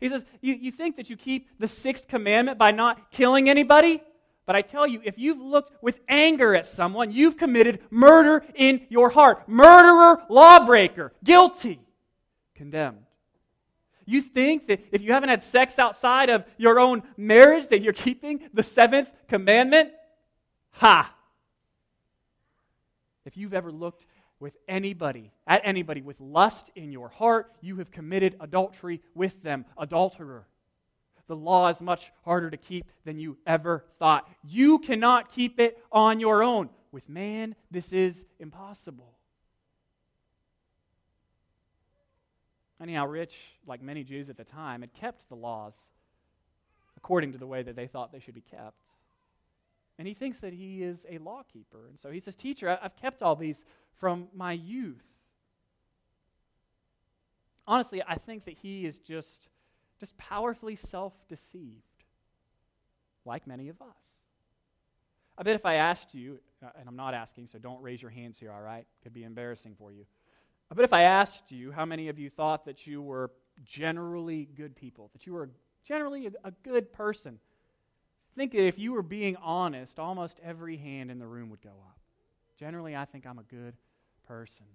He 0.00 0.08
says, 0.08 0.24
You, 0.40 0.54
you 0.54 0.72
think 0.72 0.96
that 0.96 1.10
you 1.10 1.16
keep 1.16 1.48
the 1.58 1.68
sixth 1.68 2.08
commandment 2.08 2.58
by 2.58 2.70
not 2.70 3.10
killing 3.10 3.48
anybody? 3.48 4.02
But 4.46 4.56
I 4.56 4.62
tell 4.62 4.86
you, 4.86 5.00
if 5.04 5.18
you've 5.18 5.38
looked 5.38 5.80
with 5.82 6.00
anger 6.08 6.56
at 6.56 6.66
someone, 6.66 7.12
you've 7.12 7.36
committed 7.36 7.80
murder 7.90 8.44
in 8.54 8.86
your 8.88 9.10
heart. 9.10 9.48
Murderer, 9.48 10.24
lawbreaker, 10.28 11.12
guilty, 11.22 11.80
condemned. 12.54 13.04
You 14.06 14.20
think 14.20 14.66
that 14.66 14.84
if 14.90 15.02
you 15.02 15.12
haven't 15.12 15.28
had 15.28 15.44
sex 15.44 15.78
outside 15.78 16.30
of 16.30 16.44
your 16.56 16.80
own 16.80 17.04
marriage, 17.16 17.68
that 17.68 17.80
you're 17.80 17.92
keeping 17.92 18.40
the 18.52 18.64
seventh 18.64 19.08
commandment? 19.28 19.92
Ha! 20.72 21.14
If 23.24 23.36
you've 23.36 23.54
ever 23.54 23.70
looked 23.70 24.04
with 24.40 24.56
anybody, 24.66 25.30
at 25.46 25.60
anybody 25.64 26.00
with 26.00 26.18
lust 26.18 26.70
in 26.74 26.90
your 26.90 27.10
heart, 27.10 27.52
you 27.60 27.76
have 27.76 27.90
committed 27.90 28.36
adultery 28.40 29.02
with 29.14 29.42
them, 29.42 29.66
adulterer. 29.78 30.46
The 31.28 31.36
law 31.36 31.68
is 31.68 31.80
much 31.80 32.10
harder 32.24 32.50
to 32.50 32.56
keep 32.56 32.84
than 33.04 33.20
you 33.20 33.36
ever 33.46 33.84
thought. 34.00 34.28
You 34.42 34.80
cannot 34.80 35.30
keep 35.30 35.60
it 35.60 35.78
on 35.92 36.18
your 36.18 36.42
own. 36.42 36.70
With 36.90 37.08
man, 37.08 37.54
this 37.70 37.92
is 37.92 38.24
impossible. 38.40 39.14
Anyhow, 42.82 43.06
Rich, 43.06 43.36
like 43.66 43.82
many 43.82 44.02
Jews 44.02 44.30
at 44.30 44.36
the 44.36 44.44
time, 44.44 44.80
had 44.80 44.92
kept 44.94 45.28
the 45.28 45.36
laws 45.36 45.74
according 46.96 47.32
to 47.32 47.38
the 47.38 47.46
way 47.46 47.62
that 47.62 47.76
they 47.76 47.86
thought 47.86 48.10
they 48.10 48.20
should 48.20 48.34
be 48.34 48.40
kept. 48.40 48.82
And 49.98 50.08
he 50.08 50.14
thinks 50.14 50.40
that 50.40 50.54
he 50.54 50.82
is 50.82 51.04
a 51.08 51.18
lawkeeper. 51.18 51.86
And 51.88 51.98
so 52.00 52.10
he 52.10 52.20
says, 52.20 52.34
Teacher, 52.34 52.78
I've 52.82 52.96
kept 52.96 53.22
all 53.22 53.36
these 53.36 53.60
from 54.00 54.28
my 54.34 54.52
youth. 54.52 55.04
Honestly, 57.66 58.02
I 58.06 58.16
think 58.16 58.46
that 58.46 58.54
he 58.54 58.84
is 58.84 58.98
just, 58.98 59.48
just 60.00 60.16
powerfully 60.18 60.74
self 60.74 61.12
deceived, 61.28 61.84
like 63.24 63.46
many 63.46 63.68
of 63.68 63.80
us. 63.80 63.88
I 65.38 65.42
bet 65.42 65.54
if 65.54 65.64
I 65.64 65.74
asked 65.74 66.14
you, 66.14 66.40
uh, 66.64 66.70
and 66.78 66.88
I'm 66.88 66.96
not 66.96 67.14
asking, 67.14 67.46
so 67.46 67.58
don't 67.58 67.80
raise 67.80 68.02
your 68.02 68.10
hands 68.10 68.38
here, 68.38 68.50
all 68.50 68.60
right? 68.60 68.80
It 68.80 69.04
Could 69.04 69.14
be 69.14 69.22
embarrassing 69.22 69.76
for 69.78 69.92
you. 69.92 70.04
But 70.74 70.84
if 70.84 70.92
I 70.92 71.02
asked 71.02 71.50
you 71.50 71.70
how 71.70 71.84
many 71.84 72.08
of 72.08 72.18
you 72.18 72.30
thought 72.30 72.64
that 72.64 72.86
you 72.86 73.02
were 73.02 73.30
generally 73.64 74.48
good 74.56 74.74
people, 74.74 75.10
that 75.12 75.26
you 75.26 75.32
were 75.32 75.50
generally 75.84 76.26
a, 76.26 76.30
a 76.44 76.50
good 76.62 76.92
person, 76.92 77.38
think 78.40 78.52
that 78.52 78.66
if 78.66 78.78
you 78.78 78.92
were 78.92 79.02
being 79.02 79.36
honest, 79.36 79.98
almost 79.98 80.40
every 80.42 80.78
hand 80.78 81.10
in 81.10 81.18
the 81.18 81.26
room 81.26 81.50
would 81.50 81.60
go 81.60 81.68
up. 81.68 81.98
Generally, 82.58 82.96
I 82.96 83.04
think 83.04 83.26
I'm 83.26 83.38
a 83.38 83.42
good 83.42 83.74
person. 84.30 84.66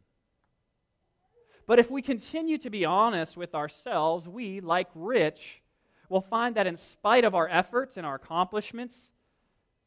But 1.65 1.79
if 1.79 1.89
we 1.89 2.01
continue 2.01 2.57
to 2.57 2.69
be 2.69 2.83
honest 2.83 3.37
with 3.37 3.55
ourselves, 3.55 4.27
we, 4.27 4.59
like 4.59 4.89
Rich, 4.93 5.61
will 6.09 6.19
find 6.19 6.55
that 6.55 6.67
in 6.67 6.75
spite 6.75 7.23
of 7.23 7.33
our 7.33 7.47
efforts 7.47 7.95
and 7.95 8.05
our 8.05 8.15
accomplishments, 8.15 9.09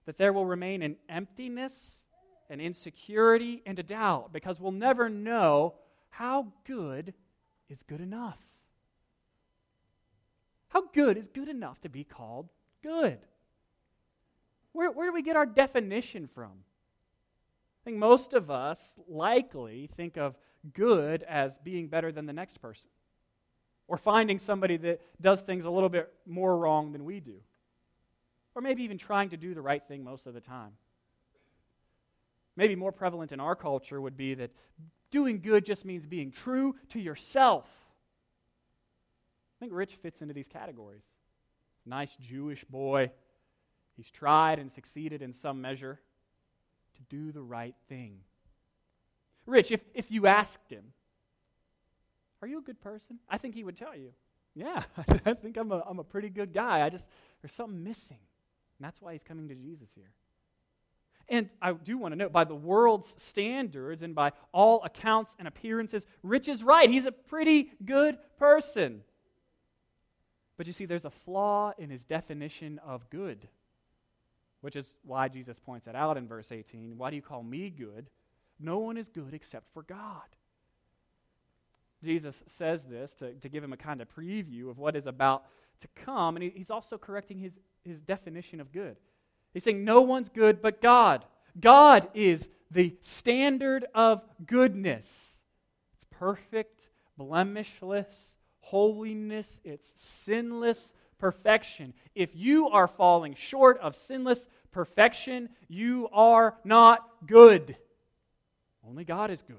that 0.06 0.16
there 0.16 0.32
will 0.32 0.46
remain 0.46 0.80
an 0.80 0.96
emptiness, 1.10 2.00
an 2.48 2.62
insecurity, 2.62 3.62
and 3.66 3.78
a 3.78 3.82
doubt 3.82 4.32
because 4.32 4.58
we'll 4.58 4.72
never 4.72 5.10
know 5.10 5.74
how 6.08 6.46
good 6.66 7.12
is 7.68 7.82
good 7.82 8.00
enough? 8.00 8.38
How 10.68 10.86
good 10.94 11.18
is 11.18 11.28
good 11.28 11.48
enough 11.48 11.78
to 11.82 11.90
be 11.90 12.04
called 12.04 12.48
good? 12.82 13.18
Where, 14.72 14.90
where 14.90 15.08
do 15.08 15.12
we 15.12 15.22
get 15.22 15.36
our 15.36 15.44
definition 15.46 16.26
from? 16.34 16.52
I 17.82 17.84
think 17.84 17.96
most 17.98 18.32
of 18.32 18.50
us 18.50 18.96
likely 19.08 19.88
think 19.96 20.16
of 20.16 20.36
good 20.72 21.22
as 21.22 21.58
being 21.58 21.88
better 21.88 22.12
than 22.12 22.26
the 22.26 22.32
next 22.32 22.60
person, 22.60 22.90
or 23.86 23.96
finding 23.96 24.38
somebody 24.38 24.76
that 24.78 25.00
does 25.20 25.40
things 25.40 25.64
a 25.64 25.70
little 25.70 25.88
bit 25.88 26.12
more 26.26 26.56
wrong 26.56 26.92
than 26.92 27.04
we 27.04 27.20
do, 27.20 27.40
or 28.54 28.62
maybe 28.62 28.82
even 28.82 28.98
trying 28.98 29.30
to 29.30 29.36
do 29.36 29.54
the 29.54 29.62
right 29.62 29.82
thing 29.88 30.04
most 30.04 30.26
of 30.26 30.34
the 30.34 30.40
time. 30.40 30.72
Maybe 32.56 32.74
more 32.74 32.92
prevalent 32.92 33.30
in 33.32 33.40
our 33.40 33.54
culture 33.54 34.00
would 34.00 34.16
be 34.16 34.34
that 34.34 34.50
Doing 35.10 35.40
good 35.40 35.64
just 35.64 35.84
means 35.84 36.04
being 36.04 36.30
true 36.30 36.76
to 36.90 37.00
yourself. 37.00 37.66
I 39.56 39.58
think 39.60 39.72
Rich 39.72 39.94
fits 40.02 40.20
into 40.20 40.34
these 40.34 40.48
categories. 40.48 41.04
Nice 41.86 42.16
Jewish 42.16 42.64
boy. 42.64 43.10
He's 43.96 44.10
tried 44.10 44.58
and 44.58 44.70
succeeded 44.70 45.22
in 45.22 45.32
some 45.32 45.60
measure 45.60 46.00
to 46.98 47.16
do 47.16 47.32
the 47.32 47.42
right 47.42 47.74
thing. 47.88 48.20
Rich, 49.46 49.72
if, 49.72 49.80
if 49.94 50.10
you 50.10 50.26
asked 50.26 50.70
him, 50.70 50.84
Are 52.42 52.48
you 52.48 52.58
a 52.58 52.62
good 52.62 52.80
person? 52.80 53.18
I 53.28 53.38
think 53.38 53.54
he 53.54 53.64
would 53.64 53.76
tell 53.76 53.96
you, 53.96 54.12
Yeah, 54.54 54.82
I 55.24 55.34
think 55.34 55.56
I'm 55.56 55.72
a, 55.72 55.82
I'm 55.88 55.98
a 55.98 56.04
pretty 56.04 56.28
good 56.28 56.52
guy. 56.52 56.84
I 56.84 56.90
just, 56.90 57.08
there's 57.40 57.54
something 57.54 57.82
missing. 57.82 58.18
And 58.78 58.86
that's 58.86 59.00
why 59.00 59.12
he's 59.12 59.24
coming 59.24 59.48
to 59.48 59.54
Jesus 59.54 59.90
here. 59.94 60.10
And 61.28 61.50
I 61.60 61.72
do 61.72 61.98
want 61.98 62.12
to 62.12 62.16
note, 62.16 62.32
by 62.32 62.44
the 62.44 62.54
world's 62.54 63.14
standards 63.18 64.02
and 64.02 64.14
by 64.14 64.32
all 64.52 64.82
accounts 64.82 65.34
and 65.38 65.46
appearances, 65.46 66.06
Rich 66.22 66.48
is 66.48 66.62
right. 66.62 66.88
He's 66.88 67.04
a 67.04 67.12
pretty 67.12 67.70
good 67.84 68.16
person. 68.38 69.02
But 70.56 70.66
you 70.66 70.72
see, 70.72 70.86
there's 70.86 71.04
a 71.04 71.10
flaw 71.10 71.72
in 71.78 71.90
his 71.90 72.04
definition 72.04 72.80
of 72.84 73.08
good, 73.10 73.48
which 74.60 74.76
is 74.76 74.94
why 75.04 75.28
Jesus 75.28 75.58
points 75.58 75.86
it 75.86 75.94
out 75.94 76.16
in 76.16 76.26
verse 76.26 76.50
18. 76.50 76.96
Why 76.96 77.10
do 77.10 77.16
you 77.16 77.22
call 77.22 77.42
me 77.42 77.70
good? 77.70 78.08
No 78.60 78.78
one 78.78 78.96
is 78.96 79.08
good 79.08 79.34
except 79.34 79.72
for 79.72 79.82
God. 79.82 80.22
Jesus 82.04 82.42
says 82.46 82.84
this 82.84 83.14
to, 83.16 83.32
to 83.34 83.48
give 83.48 83.62
him 83.64 83.72
a 83.72 83.76
kind 83.76 84.00
of 84.00 84.08
preview 84.14 84.70
of 84.70 84.78
what 84.78 84.96
is 84.96 85.06
about 85.06 85.44
to 85.80 85.88
come, 86.04 86.36
and 86.36 86.42
he, 86.42 86.50
he's 86.50 86.70
also 86.70 86.98
correcting 86.98 87.38
his, 87.38 87.58
his 87.84 88.00
definition 88.00 88.60
of 88.60 88.72
good. 88.72 88.96
He's 89.52 89.64
saying 89.64 89.84
no 89.84 90.00
one's 90.00 90.28
good 90.28 90.60
but 90.60 90.80
God. 90.80 91.24
God 91.58 92.08
is 92.14 92.48
the 92.70 92.94
standard 93.00 93.86
of 93.94 94.22
goodness. 94.46 95.06
It's 95.94 96.04
perfect, 96.10 96.88
blemishless, 97.18 98.06
holiness, 98.60 99.60
it's 99.64 99.92
sinless 99.96 100.92
perfection. 101.18 101.94
If 102.14 102.30
you 102.34 102.68
are 102.68 102.88
falling 102.88 103.34
short 103.34 103.78
of 103.80 103.96
sinless 103.96 104.46
perfection, 104.72 105.48
you 105.68 106.08
are 106.12 106.56
not 106.64 107.06
good. 107.26 107.76
Only 108.86 109.04
God 109.04 109.30
is 109.30 109.42
good. 109.42 109.56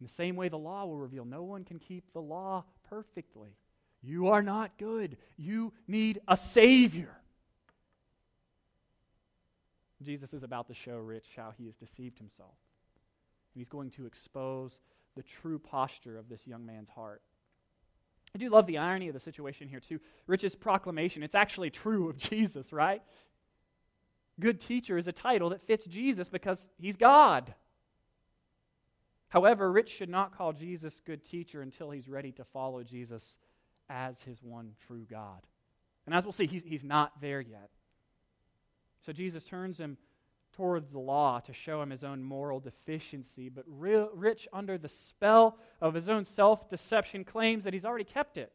In 0.00 0.06
the 0.06 0.12
same 0.12 0.36
way, 0.36 0.48
the 0.48 0.58
law 0.58 0.84
will 0.84 0.98
reveal 0.98 1.24
no 1.24 1.42
one 1.42 1.64
can 1.64 1.78
keep 1.78 2.12
the 2.12 2.20
law 2.20 2.64
perfectly. 2.88 3.56
You 4.02 4.28
are 4.28 4.42
not 4.42 4.78
good. 4.78 5.16
You 5.36 5.72
need 5.88 6.20
a 6.28 6.36
Savior. 6.36 7.16
Jesus 10.02 10.32
is 10.32 10.42
about 10.42 10.68
to 10.68 10.74
show 10.74 10.98
Rich 10.98 11.26
how 11.36 11.52
he 11.56 11.66
has 11.66 11.76
deceived 11.76 12.18
himself. 12.18 12.54
He's 13.54 13.68
going 13.68 13.90
to 13.92 14.06
expose 14.06 14.78
the 15.16 15.22
true 15.22 15.58
posture 15.58 16.18
of 16.18 16.28
this 16.28 16.46
young 16.46 16.66
man's 16.66 16.90
heart. 16.90 17.22
I 18.34 18.38
do 18.38 18.50
love 18.50 18.66
the 18.66 18.78
irony 18.78 19.08
of 19.08 19.14
the 19.14 19.20
situation 19.20 19.68
here, 19.68 19.80
too. 19.80 19.98
Rich's 20.26 20.54
proclamation, 20.54 21.22
it's 21.22 21.34
actually 21.34 21.70
true 21.70 22.08
of 22.08 22.16
Jesus, 22.18 22.72
right? 22.72 23.02
Good 24.38 24.60
teacher 24.60 24.98
is 24.98 25.08
a 25.08 25.12
title 25.12 25.50
that 25.50 25.66
fits 25.66 25.86
Jesus 25.86 26.28
because 26.28 26.66
he's 26.78 26.96
God. 26.96 27.54
However, 29.28 29.70
Rich 29.72 29.90
should 29.90 30.08
not 30.08 30.36
call 30.36 30.52
Jesus 30.52 31.00
good 31.04 31.24
teacher 31.24 31.62
until 31.62 31.90
he's 31.90 32.08
ready 32.08 32.32
to 32.32 32.44
follow 32.44 32.82
Jesus 32.82 33.38
as 33.88 34.20
his 34.22 34.42
one 34.42 34.72
true 34.86 35.06
God. 35.10 35.40
And 36.06 36.14
as 36.14 36.24
we'll 36.24 36.32
see, 36.32 36.46
he's, 36.46 36.62
he's 36.64 36.84
not 36.84 37.20
there 37.20 37.40
yet. 37.40 37.70
So 39.04 39.12
Jesus 39.12 39.44
turns 39.44 39.78
him 39.78 39.96
towards 40.56 40.90
the 40.90 40.98
law 40.98 41.40
to 41.40 41.52
show 41.52 41.82
him 41.82 41.90
his 41.90 42.02
own 42.02 42.22
moral 42.22 42.60
deficiency, 42.60 43.48
but 43.48 43.64
Rich, 43.68 44.48
under 44.52 44.78
the 44.78 44.88
spell 44.88 45.58
of 45.80 45.94
his 45.94 46.08
own 46.08 46.24
self 46.24 46.68
deception, 46.68 47.24
claims 47.24 47.64
that 47.64 47.72
he's 47.72 47.84
already 47.84 48.04
kept 48.04 48.36
it. 48.38 48.52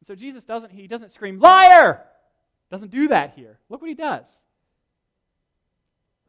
And 0.00 0.06
so 0.06 0.14
Jesus 0.14 0.44
doesn't, 0.44 0.70
he 0.70 0.86
doesn't 0.86 1.10
scream, 1.10 1.38
liar! 1.38 2.04
Doesn't 2.70 2.90
do 2.90 3.08
that 3.08 3.34
here. 3.34 3.58
Look 3.68 3.80
what 3.80 3.88
he 3.88 3.94
does. 3.94 4.26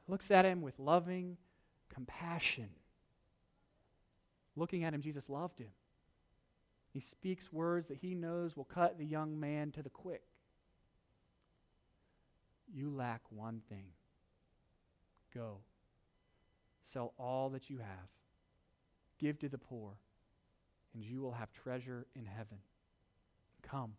Looks 0.08 0.30
at 0.32 0.46
him 0.46 0.62
with 0.62 0.80
loving 0.80 1.38
compassion. 1.94 2.70
Looking 4.56 4.84
at 4.84 4.94
him, 4.94 5.02
Jesus 5.02 5.30
loved 5.30 5.60
him. 5.60 5.72
He 6.94 7.00
speaks 7.00 7.52
words 7.52 7.88
that 7.88 7.98
he 7.98 8.16
knows 8.16 8.56
will 8.56 8.64
cut 8.64 8.98
the 8.98 9.06
young 9.06 9.40
man 9.40 9.72
to 9.72 9.84
the 9.84 9.90
quick. 9.90 10.24
You 12.74 12.90
lack 12.90 13.22
one 13.30 13.62
thing. 13.70 13.86
Go. 15.34 15.60
Sell 16.94 17.14
all 17.18 17.50
that 17.50 17.70
you 17.70 17.78
have. 17.78 18.10
Give 19.20 19.38
to 19.40 19.50
the 19.50 19.58
poor, 19.58 19.98
and 20.94 21.04
you 21.04 21.22
will 21.22 21.34
have 21.34 21.52
treasure 21.52 22.06
in 22.16 22.26
heaven. 22.26 22.60
Come, 23.62 23.94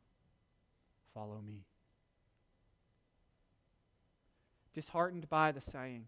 follow 1.13 1.41
me. 1.45 1.65
Disheartened 4.75 5.29
by 5.29 5.53
the 5.53 5.61
saying, 5.61 6.07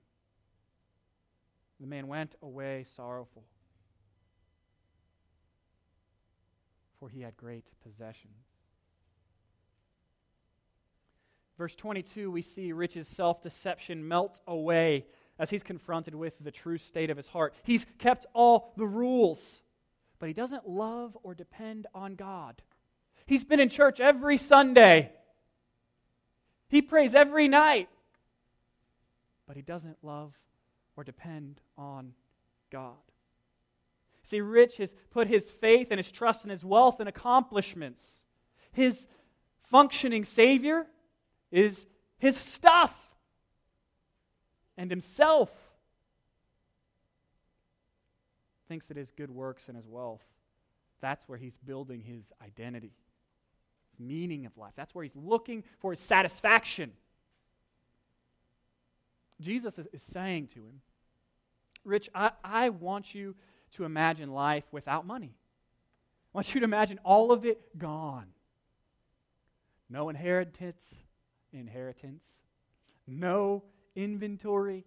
the 1.81 1.87
man 1.87 2.07
went 2.07 2.37
away 2.43 2.85
sorrowful, 2.95 3.45
for 6.99 7.09
he 7.09 7.23
had 7.23 7.37
great 7.37 7.71
possessions. 7.83 8.50
Verse 11.61 11.76
22, 11.76 12.31
we 12.31 12.40
see 12.40 12.73
Rich's 12.73 13.07
self 13.07 13.43
deception 13.43 14.09
melt 14.09 14.40
away 14.47 15.05
as 15.38 15.50
he's 15.50 15.62
confronted 15.62 16.14
with 16.14 16.35
the 16.40 16.50
true 16.50 16.79
state 16.79 17.11
of 17.11 17.19
his 17.19 17.26
heart. 17.29 17.55
He's 17.64 17.85
kept 17.99 18.25
all 18.33 18.73
the 18.79 18.87
rules, 18.87 19.61
but 20.19 20.29
he 20.31 20.33
doesn't 20.33 20.67
love 20.67 21.19
or 21.23 21.35
depend 21.35 21.87
on 21.95 22.14
God. 22.14 22.62
He's 23.26 23.45
been 23.45 23.61
in 23.61 23.69
church 23.69 24.00
every 24.00 24.38
Sunday, 24.38 25.12
he 26.71 26.81
prays 26.81 27.14
every 27.14 27.47
night, 27.47 27.90
but 29.47 29.55
he 29.55 29.61
doesn't 29.61 29.99
love 30.02 30.33
or 30.97 31.05
depend 31.05 31.61
on 31.76 32.14
God. 32.71 32.97
See, 34.23 34.40
Rich 34.40 34.79
has 34.79 34.95
put 35.11 35.29
his 35.29 35.50
faith 35.50 35.88
and 35.90 35.99
his 35.99 36.11
trust 36.11 36.43
in 36.43 36.49
his 36.49 36.64
wealth 36.64 37.00
and 37.00 37.09
accomplishments. 37.09 38.23
His 38.73 39.09
functioning 39.62 40.25
Savior 40.25 40.87
is 41.50 41.87
his 42.19 42.37
stuff 42.37 42.95
and 44.76 44.90
himself. 44.90 45.50
Thinks 48.69 48.87
that 48.87 48.97
his 48.97 49.11
good 49.11 49.30
works 49.30 49.69
and 49.69 49.76
his 49.76 49.87
wealth, 49.87 50.23
that's 51.00 51.28
where 51.28 51.38
he's 51.38 51.57
building 51.57 52.00
his 52.00 52.33
identity, 52.45 52.92
his 53.90 54.00
meaning 54.00 54.47
of 54.47 54.57
life. 54.57 54.73
That's 54.76 54.95
where 54.95 55.02
he's 55.02 55.16
looking 55.16 55.64
for 55.80 55.90
his 55.90 56.00
satisfaction. 56.00 56.92
Jesus 59.40 59.78
is, 59.78 60.02
saying 60.02 60.49
to 60.49 60.61
him, 60.61 60.83
Rich, 61.85 62.11
I, 62.14 62.33
I 62.45 62.69
want 62.69 63.14
you 63.14 63.35
to 63.73 63.85
imagine 63.85 64.30
life 64.30 64.64
without 64.71 65.07
money. 65.07 65.35
I 66.33 66.38
want 66.38 66.54
you 66.54 66.61
to 66.61 66.64
imagine 66.64 67.00
all 67.04 67.33
of 67.33 67.47
it 67.47 67.78
gone. 67.78 68.26
No 69.88 70.11
inheritance, 70.11 70.95
inheritance, 71.52 72.25
no 73.07 73.64
inventory, 73.95 74.85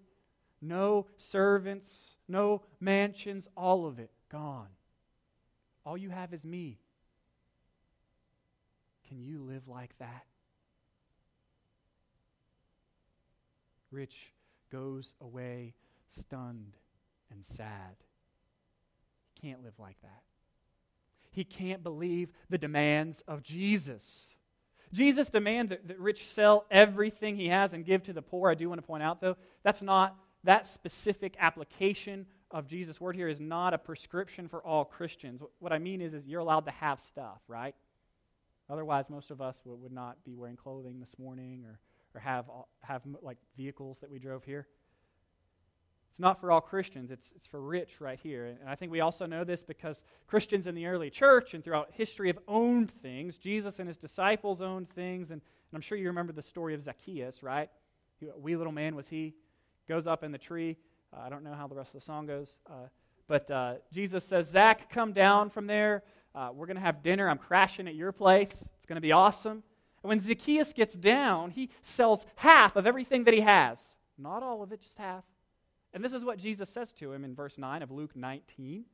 no 0.62 1.08
servants, 1.18 2.18
no 2.28 2.62
mansions, 2.80 3.48
all 3.56 3.86
of 3.86 4.00
it 4.00 4.12
gone. 4.30 4.70
All 5.86 5.98
you 5.98 6.10
have 6.10 6.34
is 6.34 6.46
me. 6.46 6.80
Can 9.08 9.22
you 9.22 9.44
live 9.44 9.68
like 9.68 9.98
that? 10.00 10.26
Rich 13.92 14.32
goes 14.72 15.14
away 15.22 15.76
stunned 16.10 16.78
and 17.32 17.46
sad. 17.46 17.98
He 19.34 19.48
can't 19.48 19.64
live 19.64 19.78
like 19.78 20.02
that. 20.02 20.24
He 21.32 21.44
can't 21.44 21.84
believe 21.84 22.32
the 22.50 22.58
demands 22.58 23.22
of 23.28 23.44
Jesus. 23.44 24.33
Jesus 24.94 25.30
demands 25.30 25.72
that 25.72 25.88
the 25.88 25.96
rich 25.98 26.28
sell 26.28 26.66
everything 26.70 27.36
he 27.36 27.48
has 27.48 27.74
and 27.74 27.84
give 27.84 28.04
to 28.04 28.14
the 28.14 28.22
poor. 28.22 28.50
I 28.50 28.54
do 28.54 28.70
want 28.70 28.80
to 28.80 28.88
point 28.88 29.04
out, 29.04 29.20
though, 29.20 29.36
that's 29.64 29.82
not 29.82 30.16
that 30.44 30.68
specific 30.68 31.36
application 31.40 32.28
of 32.52 32.68
Jesus' 32.68 33.02
word 33.02 33.16
here 33.16 33.28
is 33.28 33.40
not 33.40 33.74
a 33.74 33.78
prescription 33.78 34.48
for 34.48 34.64
all 34.64 34.86
Christians. 34.86 35.42
What 35.60 35.74
I 35.74 35.80
mean 35.80 36.02
is, 36.02 36.14
is 36.14 36.28
you're 36.28 36.42
allowed 36.42 36.66
to 36.66 36.72
have 36.72 37.00
stuff, 37.00 37.40
right? 37.48 37.76
Otherwise, 38.70 39.10
most 39.10 39.32
of 39.32 39.42
us 39.42 39.60
would, 39.66 39.92
not 39.92 40.24
be 40.24 40.36
wearing 40.36 40.56
clothing 40.56 41.00
this 41.00 41.18
morning 41.18 41.66
or, 41.66 41.80
or 42.14 42.22
have, 42.22 42.50
uh, 42.50 42.62
have 42.82 43.02
like 43.22 43.38
vehicles 43.58 43.98
that 44.00 44.10
we 44.10 44.20
drove 44.20 44.44
here. 44.44 44.68
It's 46.14 46.20
not 46.20 46.40
for 46.40 46.52
all 46.52 46.62
Christians, 46.62 47.10
it's, 47.10 47.32
it's 47.36 47.48
for 47.48 47.60
rich 47.60 48.00
right 48.00 48.20
here. 48.22 48.46
And 48.46 48.70
I 48.70 48.76
think 48.76 48.92
we 48.92 49.00
also 49.00 49.26
know 49.26 49.44
this 49.44 49.64
because 49.64 50.04
Christians 50.28 50.68
in 50.68 50.76
the 50.76 50.86
early 50.86 51.10
church 51.10 51.56
and 51.56 51.64
throughout 51.64 51.90
history 51.92 52.28
have 52.28 52.38
owned 52.48 52.92
things. 53.02 53.38
Jesus 53.38 53.80
and 53.80 53.88
his 53.88 53.98
disciples 53.98 54.62
owned 54.62 54.92
things. 54.92 55.32
And, 55.32 55.42
and 55.42 55.74
I'm 55.74 55.82
sure 55.82 55.98
you 55.98 56.06
remember 56.06 56.32
the 56.32 56.44
story 56.44 56.76
of 56.76 56.84
Zacchaeus, 56.84 57.42
right? 57.42 57.68
He, 58.20 58.28
wee 58.38 58.56
little 58.56 58.72
man 58.72 58.96
was 58.96 59.08
he. 59.08 59.34
Goes 59.88 60.06
up 60.06 60.24
in 60.24 60.32
the 60.32 60.38
tree. 60.38 60.78
Uh, 61.12 61.22
I 61.22 61.30
don't 61.30 61.44
know 61.44 61.56
how 61.56 61.66
the 61.66 61.74
rest 61.74 61.96
of 61.96 62.00
the 62.00 62.06
song 62.06 62.28
goes. 62.28 62.58
Uh, 62.70 62.90
but 63.28 63.50
uh, 63.50 63.74
Jesus 63.92 64.24
says, 64.24 64.48
Zach, 64.48 64.92
come 64.92 65.14
down 65.14 65.50
from 65.50 65.66
there. 65.66 66.04
Uh, 66.36 66.50
we're 66.54 66.68
going 66.68 66.78
to 66.78 66.84
have 66.84 67.02
dinner. 67.02 67.28
I'm 67.28 67.40
crashing 67.40 67.88
at 67.88 67.96
your 67.96 68.12
place. 68.12 68.52
It's 68.52 68.86
going 68.86 68.98
to 68.98 69.02
be 69.02 69.14
awesome. 69.14 69.64
And 70.04 70.10
when 70.10 70.20
Zacchaeus 70.20 70.74
gets 70.74 70.94
down, 70.94 71.50
he 71.50 71.72
sells 71.82 72.24
half 72.36 72.76
of 72.76 72.86
everything 72.86 73.24
that 73.24 73.34
he 73.34 73.42
has. 73.42 73.82
Not 74.16 74.44
all 74.44 74.62
of 74.62 74.72
it, 74.72 74.80
just 74.80 75.00
half. 75.00 75.24
And 75.94 76.04
this 76.04 76.14
is 76.14 76.26
what 76.26 76.40
Jesus 76.40 76.70
says 76.70 76.92
to 76.94 77.14
him 77.14 77.24
in 77.24 77.36
verse 77.36 77.58
9 77.58 77.84
of 77.84 77.92
Luke 77.92 78.16
19. 78.16 78.86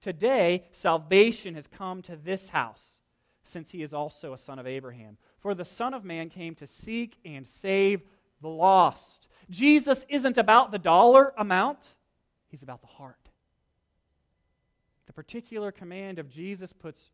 Today, 0.00 0.64
salvation 0.70 1.54
has 1.54 1.66
come 1.66 2.02
to 2.02 2.16
this 2.16 2.50
house, 2.50 3.00
since 3.42 3.70
he 3.70 3.82
is 3.82 3.92
also 3.92 4.32
a 4.32 4.38
son 4.38 4.58
of 4.58 4.66
Abraham. 4.66 5.18
For 5.40 5.54
the 5.54 5.64
Son 5.64 5.92
of 5.92 6.04
Man 6.04 6.30
came 6.30 6.54
to 6.56 6.66
seek 6.66 7.18
and 7.24 7.46
save 7.46 8.02
the 8.40 8.48
lost. 8.48 9.28
Jesus 9.50 10.04
isn't 10.08 10.38
about 10.38 10.70
the 10.70 10.78
dollar 10.78 11.32
amount, 11.36 11.78
he's 12.48 12.62
about 12.62 12.80
the 12.80 12.86
heart. 12.86 13.16
The 15.06 15.12
particular 15.12 15.72
command 15.72 16.18
of 16.18 16.28
Jesus 16.28 16.72
puts 16.72 17.10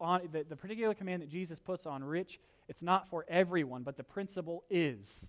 on 0.00 0.28
the, 0.30 0.44
the 0.44 0.56
particular 0.56 0.94
command 0.94 1.22
that 1.22 1.28
Jesus 1.28 1.58
puts 1.58 1.86
on 1.86 2.04
rich, 2.04 2.38
it's 2.68 2.82
not 2.82 3.08
for 3.08 3.24
everyone, 3.28 3.82
but 3.82 3.96
the 3.96 4.04
principle 4.04 4.64
is 4.70 5.26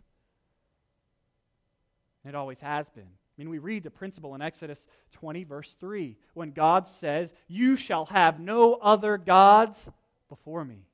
it 2.25 2.35
always 2.35 2.59
has 2.59 2.89
been. 2.89 3.03
I 3.03 3.41
mean, 3.41 3.49
we 3.49 3.59
read 3.59 3.83
the 3.83 3.89
principle 3.89 4.35
in 4.35 4.41
Exodus 4.41 4.85
20, 5.13 5.45
verse 5.45 5.75
3, 5.79 6.17
when 6.33 6.51
God 6.51 6.87
says, 6.87 7.33
You 7.47 7.77
shall 7.77 8.05
have 8.07 8.39
no 8.39 8.73
other 8.73 9.17
gods 9.17 9.87
before 10.27 10.65
me. 10.65 10.85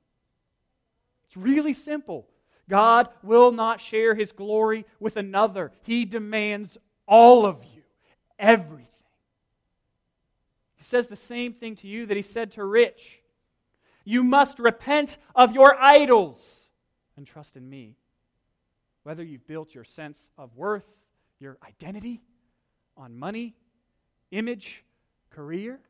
It's 1.26 1.36
really 1.36 1.74
simple. 1.74 2.28
God 2.68 3.08
will 3.22 3.52
not 3.52 3.80
share 3.80 4.14
his 4.14 4.32
glory 4.32 4.86
with 5.00 5.16
another, 5.16 5.72
he 5.82 6.04
demands 6.04 6.78
all 7.06 7.46
of 7.46 7.64
you, 7.74 7.82
everything. 8.38 8.86
He 10.76 10.84
says 10.84 11.06
the 11.06 11.16
same 11.16 11.52
thing 11.52 11.76
to 11.76 11.88
you 11.88 12.06
that 12.06 12.16
he 12.16 12.22
said 12.22 12.52
to 12.52 12.64
Rich. 12.64 13.20
You 14.04 14.22
must 14.22 14.58
repent 14.60 15.18
of 15.34 15.52
your 15.52 15.76
idols 15.80 16.68
and 17.16 17.26
trust 17.26 17.56
in 17.56 17.68
me. 17.68 17.96
Whether 19.02 19.24
you've 19.24 19.46
built 19.46 19.74
your 19.74 19.84
sense 19.84 20.30
of 20.36 20.56
worth 20.56 20.86
your 21.38 21.58
identity 21.66 22.22
on 22.96 23.16
money, 23.16 23.54
image, 24.30 24.84
career, 25.30 25.80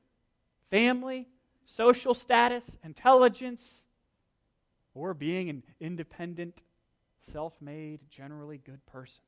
family, 0.70 1.28
social 1.66 2.14
status, 2.14 2.78
intelligence, 2.84 3.80
or 4.94 5.14
being 5.14 5.50
an 5.50 5.62
independent, 5.80 6.62
self 7.32 7.54
made, 7.60 8.00
generally 8.10 8.58
good 8.58 8.84
person. 8.86 9.22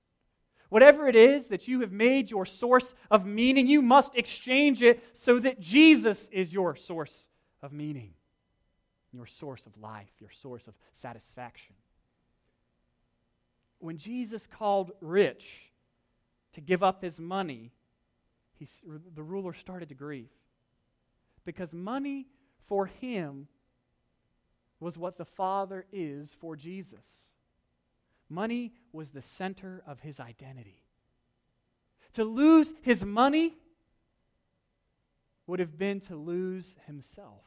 Whatever 0.70 1.08
it 1.08 1.16
is 1.16 1.46
that 1.48 1.66
you 1.66 1.80
have 1.80 1.92
made 1.92 2.30
your 2.30 2.44
source 2.44 2.94
of 3.10 3.24
meaning, 3.24 3.66
you 3.66 3.80
must 3.80 4.14
exchange 4.14 4.82
it 4.82 5.02
so 5.14 5.38
that 5.38 5.60
Jesus 5.60 6.28
is 6.30 6.52
your 6.52 6.76
source 6.76 7.26
of 7.62 7.72
meaning, 7.72 8.12
your 9.12 9.26
source 9.26 9.64
of 9.66 9.76
life, 9.80 10.10
your 10.18 10.30
source 10.30 10.66
of 10.66 10.74
satisfaction. 10.92 11.74
When 13.78 13.96
Jesus 13.96 14.46
called 14.46 14.90
rich 15.00 15.70
to 16.58 16.62
give 16.62 16.82
up 16.82 17.04
his 17.04 17.20
money, 17.20 17.70
he, 18.58 18.66
the 19.14 19.22
ruler 19.22 19.52
started 19.52 19.90
to 19.90 19.94
grieve. 19.94 20.32
Because 21.44 21.72
money 21.72 22.26
for 22.66 22.86
him 22.86 23.46
was 24.80 24.98
what 24.98 25.18
the 25.18 25.24
Father 25.24 25.86
is 25.92 26.36
for 26.40 26.56
Jesus. 26.56 27.06
Money 28.28 28.72
was 28.92 29.10
the 29.10 29.22
center 29.22 29.84
of 29.86 30.00
his 30.00 30.18
identity. 30.18 30.82
To 32.14 32.24
lose 32.24 32.74
his 32.82 33.04
money 33.04 33.54
would 35.46 35.60
have 35.60 35.78
been 35.78 36.00
to 36.00 36.16
lose 36.16 36.74
himself. 36.88 37.44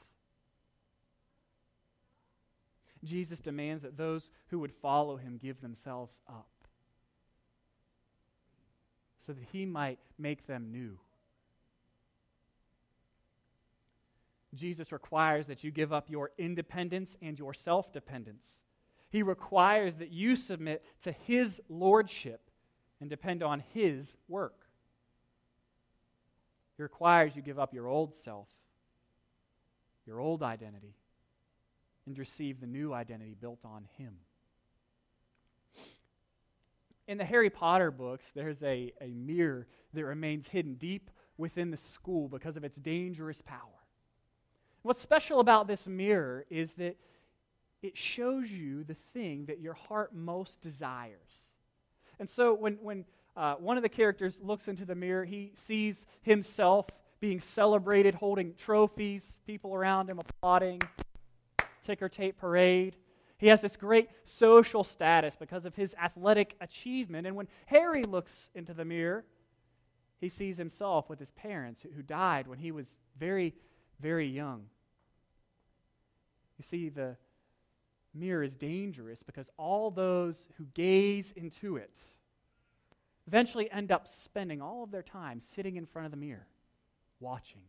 Jesus 3.04 3.42
demands 3.42 3.84
that 3.84 3.98
those 3.98 4.30
who 4.52 4.60
would 4.60 4.72
follow 4.72 5.18
him 5.18 5.38
give 5.38 5.60
themselves 5.60 6.18
up 6.30 6.48
so 9.26 9.34
that 9.34 9.44
he 9.52 9.66
might 9.66 10.00
make 10.18 10.48
them 10.48 10.72
new. 10.72 10.98
Jesus 14.54 14.92
requires 14.92 15.48
that 15.48 15.64
you 15.64 15.72
give 15.72 15.94
up 15.94 16.10
your 16.10 16.32
independence 16.38 17.16
and 17.22 17.40
your 17.40 17.54
self 17.54 17.94
dependence. 17.94 18.64
He 19.10 19.24
requires 19.24 19.96
that 19.96 20.12
you 20.12 20.36
submit 20.36 20.84
to 21.04 21.12
his 21.12 21.62
lordship 21.70 22.50
and 23.00 23.10
depend 23.10 23.44
on 23.44 23.64
his 23.74 24.16
work. 24.28 24.68
He 26.78 26.84
requires 26.84 27.36
you 27.36 27.42
give 27.42 27.60
up 27.60 27.74
your 27.74 27.88
old 27.88 28.16
self, 28.16 28.48
your 30.06 30.20
old 30.20 30.44
identity, 30.44 30.96
and 32.06 32.18
receive 32.18 32.60
the 32.60 32.68
new 32.68 32.94
identity 32.94 33.36
built 33.40 33.60
on 33.64 33.86
him. 33.98 34.16
In 37.12 37.18
the 37.18 37.26
Harry 37.26 37.50
Potter 37.50 37.92
books, 37.92 38.24
there's 38.34 38.64
a, 38.64 38.94
a 39.02 39.08
mirror 39.08 39.68
that 39.94 40.06
remains 40.06 40.48
hidden 40.48 40.76
deep 40.76 41.12
within 41.38 41.70
the 41.70 41.76
school 41.76 42.30
because 42.30 42.56
of 42.56 42.64
its 42.64 42.78
dangerous 42.78 43.42
power. 43.42 43.84
What's 44.82 45.02
special 45.02 45.42
about 45.42 45.68
this 45.68 45.86
mirror 45.86 46.46
is 46.50 46.72
that 46.76 46.96
it 47.84 47.98
shows 47.98 48.50
you 48.50 48.86
the 48.86 48.96
thing 49.14 49.48
that 49.48 49.60
your 49.60 49.74
heart 49.74 50.16
most 50.16 50.62
desires. 50.62 51.52
And 52.18 52.30
so 52.30 52.54
when, 52.54 52.76
when 52.76 53.04
uh, 53.36 53.56
one 53.56 53.76
of 53.76 53.84
the 53.84 53.90
characters 53.90 54.40
looks 54.42 54.70
into 54.70 54.86
the 54.86 54.96
mirror, 54.96 55.26
he 55.26 55.52
sees 55.54 56.06
himself 56.22 56.86
being 57.20 57.42
celebrated, 57.42 58.16
holding 58.16 58.54
trophies, 58.56 59.38
people 59.46 59.76
around 59.76 60.10
him 60.10 60.18
applauding, 60.18 60.82
ticker 61.84 62.08
tape 62.08 62.38
parade. 62.38 62.96
He 63.42 63.48
has 63.48 63.60
this 63.60 63.76
great 63.76 64.08
social 64.24 64.84
status 64.84 65.36
because 65.36 65.66
of 65.66 65.74
his 65.74 65.96
athletic 65.96 66.56
achievement. 66.62 67.26
And 67.26 67.36
when 67.36 67.48
Harry 67.66 68.04
looks 68.04 68.52
into 68.54 68.72
the 68.72 68.86
mirror, 68.86 69.26
he 70.20 70.30
sees 70.30 70.58
himself 70.58 71.10
with 71.10 71.18
his 71.18 71.32
parents 71.32 71.82
who 71.96 72.04
died 72.04 72.48
when 72.48 72.60
he 72.60 72.72
was 72.72 73.00
very, 73.20 73.56
very 74.00 74.28
young. 74.28 74.66
You 76.60 76.64
see, 76.64 76.90
the 76.90 77.18
mirror 78.14 78.44
is 78.44 78.56
dangerous 78.56 79.24
because 79.24 79.50
all 79.58 79.90
those 79.90 80.48
who 80.60 80.68
gaze 80.76 81.34
into 81.36 81.78
it 81.78 81.96
eventually 83.26 83.72
end 83.72 83.92
up 83.92 84.08
spending 84.08 84.62
all 84.62 84.84
of 84.84 84.92
their 84.92 85.02
time 85.02 85.42
sitting 85.56 85.78
in 85.78 85.88
front 85.88 86.06
of 86.06 86.12
the 86.12 86.18
mirror, 86.18 86.46
watching. 87.20 87.64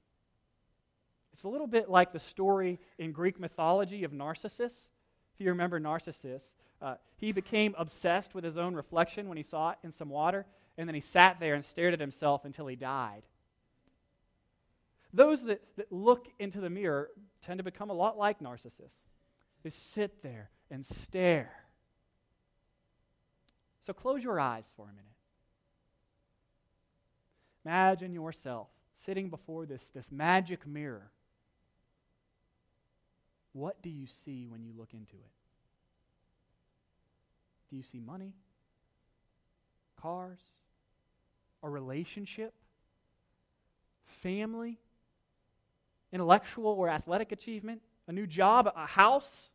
It's 1.32 1.44
a 1.44 1.48
little 1.48 1.66
bit 1.66 1.88
like 1.88 2.12
the 2.12 2.20
story 2.20 2.78
in 2.98 3.12
Greek 3.12 3.40
mythology 3.40 4.04
of 4.04 4.12
Narcissus. 4.12 4.90
If 5.34 5.44
you 5.44 5.50
remember 5.50 5.80
Narcissus, 5.80 6.56
uh, 6.80 6.96
he 7.16 7.32
became 7.32 7.74
obsessed 7.78 8.34
with 8.34 8.44
his 8.44 8.56
own 8.56 8.74
reflection 8.74 9.28
when 9.28 9.36
he 9.36 9.42
saw 9.42 9.70
it 9.70 9.78
in 9.82 9.92
some 9.92 10.08
water, 10.08 10.46
and 10.76 10.88
then 10.88 10.94
he 10.94 11.00
sat 11.00 11.38
there 11.40 11.54
and 11.54 11.64
stared 11.64 11.94
at 11.94 12.00
himself 12.00 12.44
until 12.44 12.66
he 12.66 12.76
died. 12.76 13.22
Those 15.12 15.42
that, 15.44 15.62
that 15.76 15.92
look 15.92 16.28
into 16.38 16.60
the 16.60 16.70
mirror 16.70 17.10
tend 17.42 17.58
to 17.58 17.64
become 17.64 17.90
a 17.90 17.94
lot 17.94 18.16
like 18.16 18.40
Narcissus. 18.40 18.92
They 19.62 19.70
sit 19.70 20.22
there 20.22 20.50
and 20.70 20.84
stare. 20.84 21.52
So 23.82 23.92
close 23.92 24.22
your 24.22 24.40
eyes 24.40 24.64
for 24.76 24.84
a 24.84 24.92
minute. 24.92 25.04
Imagine 27.64 28.12
yourself 28.12 28.68
sitting 29.04 29.28
before 29.28 29.66
this, 29.66 29.84
this 29.94 30.10
magic 30.10 30.66
mirror. 30.66 31.10
What 33.52 33.80
do 33.82 33.90
you 33.90 34.06
see 34.24 34.46
when 34.46 34.62
you 34.62 34.72
look 34.76 34.94
into 34.94 35.14
it? 35.14 35.32
Do 37.70 37.76
you 37.76 37.82
see 37.82 38.00
money? 38.00 38.34
Cars? 40.00 40.40
A 41.62 41.70
relationship? 41.70 42.54
Family? 44.22 44.78
Intellectual 46.12 46.66
or 46.66 46.88
athletic 46.88 47.32
achievement? 47.32 47.82
A 48.08 48.12
new 48.12 48.26
job? 48.26 48.72
A 48.74 48.86
house? 48.86 49.50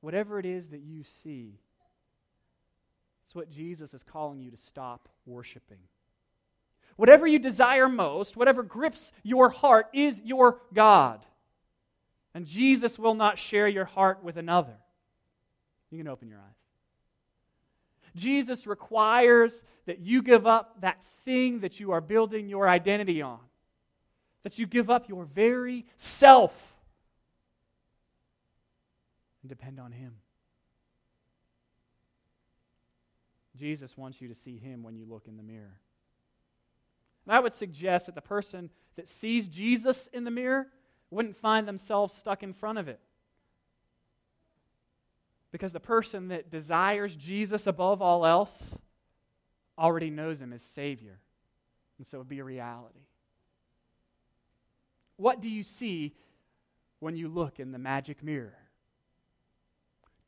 Whatever 0.00 0.38
it 0.38 0.46
is 0.46 0.68
that 0.68 0.80
you 0.80 1.04
see, 1.04 1.60
it's 3.24 3.34
what 3.34 3.50
Jesus 3.50 3.94
is 3.94 4.02
calling 4.02 4.40
you 4.40 4.50
to 4.50 4.56
stop 4.56 5.08
worshiping. 5.24 5.78
Whatever 6.96 7.26
you 7.26 7.38
desire 7.38 7.88
most, 7.88 8.36
whatever 8.36 8.62
grips 8.62 9.12
your 9.22 9.48
heart, 9.48 9.86
is 9.94 10.20
your 10.24 10.60
God. 10.74 11.24
And 12.34 12.46
Jesus 12.46 12.98
will 12.98 13.14
not 13.14 13.38
share 13.38 13.68
your 13.68 13.84
heart 13.84 14.22
with 14.22 14.36
another. 14.36 14.74
You 15.90 15.98
can 15.98 16.08
open 16.08 16.28
your 16.28 16.38
eyes. 16.38 16.62
Jesus 18.16 18.66
requires 18.66 19.62
that 19.86 20.00
you 20.00 20.22
give 20.22 20.46
up 20.46 20.80
that 20.80 20.98
thing 21.24 21.60
that 21.60 21.80
you 21.80 21.92
are 21.92 22.00
building 22.00 22.48
your 22.48 22.68
identity 22.68 23.22
on, 23.22 23.40
that 24.42 24.58
you 24.58 24.66
give 24.66 24.90
up 24.90 25.08
your 25.08 25.24
very 25.24 25.86
self 25.96 26.52
and 29.42 29.48
depend 29.48 29.80
on 29.80 29.92
Him. 29.92 30.14
Jesus 33.56 33.96
wants 33.96 34.20
you 34.20 34.28
to 34.28 34.34
see 34.34 34.56
Him 34.56 34.82
when 34.82 34.96
you 34.96 35.04
look 35.04 35.26
in 35.28 35.36
the 35.36 35.42
mirror. 35.42 35.78
And 37.24 37.34
I 37.34 37.40
would 37.40 37.54
suggest 37.54 38.06
that 38.06 38.14
the 38.14 38.20
person 38.20 38.70
that 38.96 39.08
sees 39.08 39.48
Jesus 39.48 40.08
in 40.12 40.24
the 40.24 40.30
mirror 40.30 40.66
wouldn't 41.12 41.36
find 41.36 41.68
themselves 41.68 42.14
stuck 42.14 42.42
in 42.42 42.52
front 42.52 42.78
of 42.78 42.88
it. 42.88 42.98
Because 45.50 45.72
the 45.72 45.80
person 45.80 46.28
that 46.28 46.50
desires 46.50 47.14
Jesus 47.14 47.66
above 47.66 48.00
all 48.00 48.24
else 48.24 48.74
already 49.78 50.10
knows 50.10 50.40
him 50.40 50.52
as 50.52 50.62
Savior. 50.62 51.18
And 51.98 52.06
so 52.06 52.16
it 52.16 52.20
would 52.20 52.28
be 52.28 52.38
a 52.38 52.44
reality. 52.44 53.06
What 55.16 55.42
do 55.42 55.48
you 55.48 55.62
see 55.62 56.14
when 56.98 57.16
you 57.16 57.28
look 57.28 57.60
in 57.60 57.72
the 57.72 57.78
magic 57.78 58.22
mirror? 58.22 58.56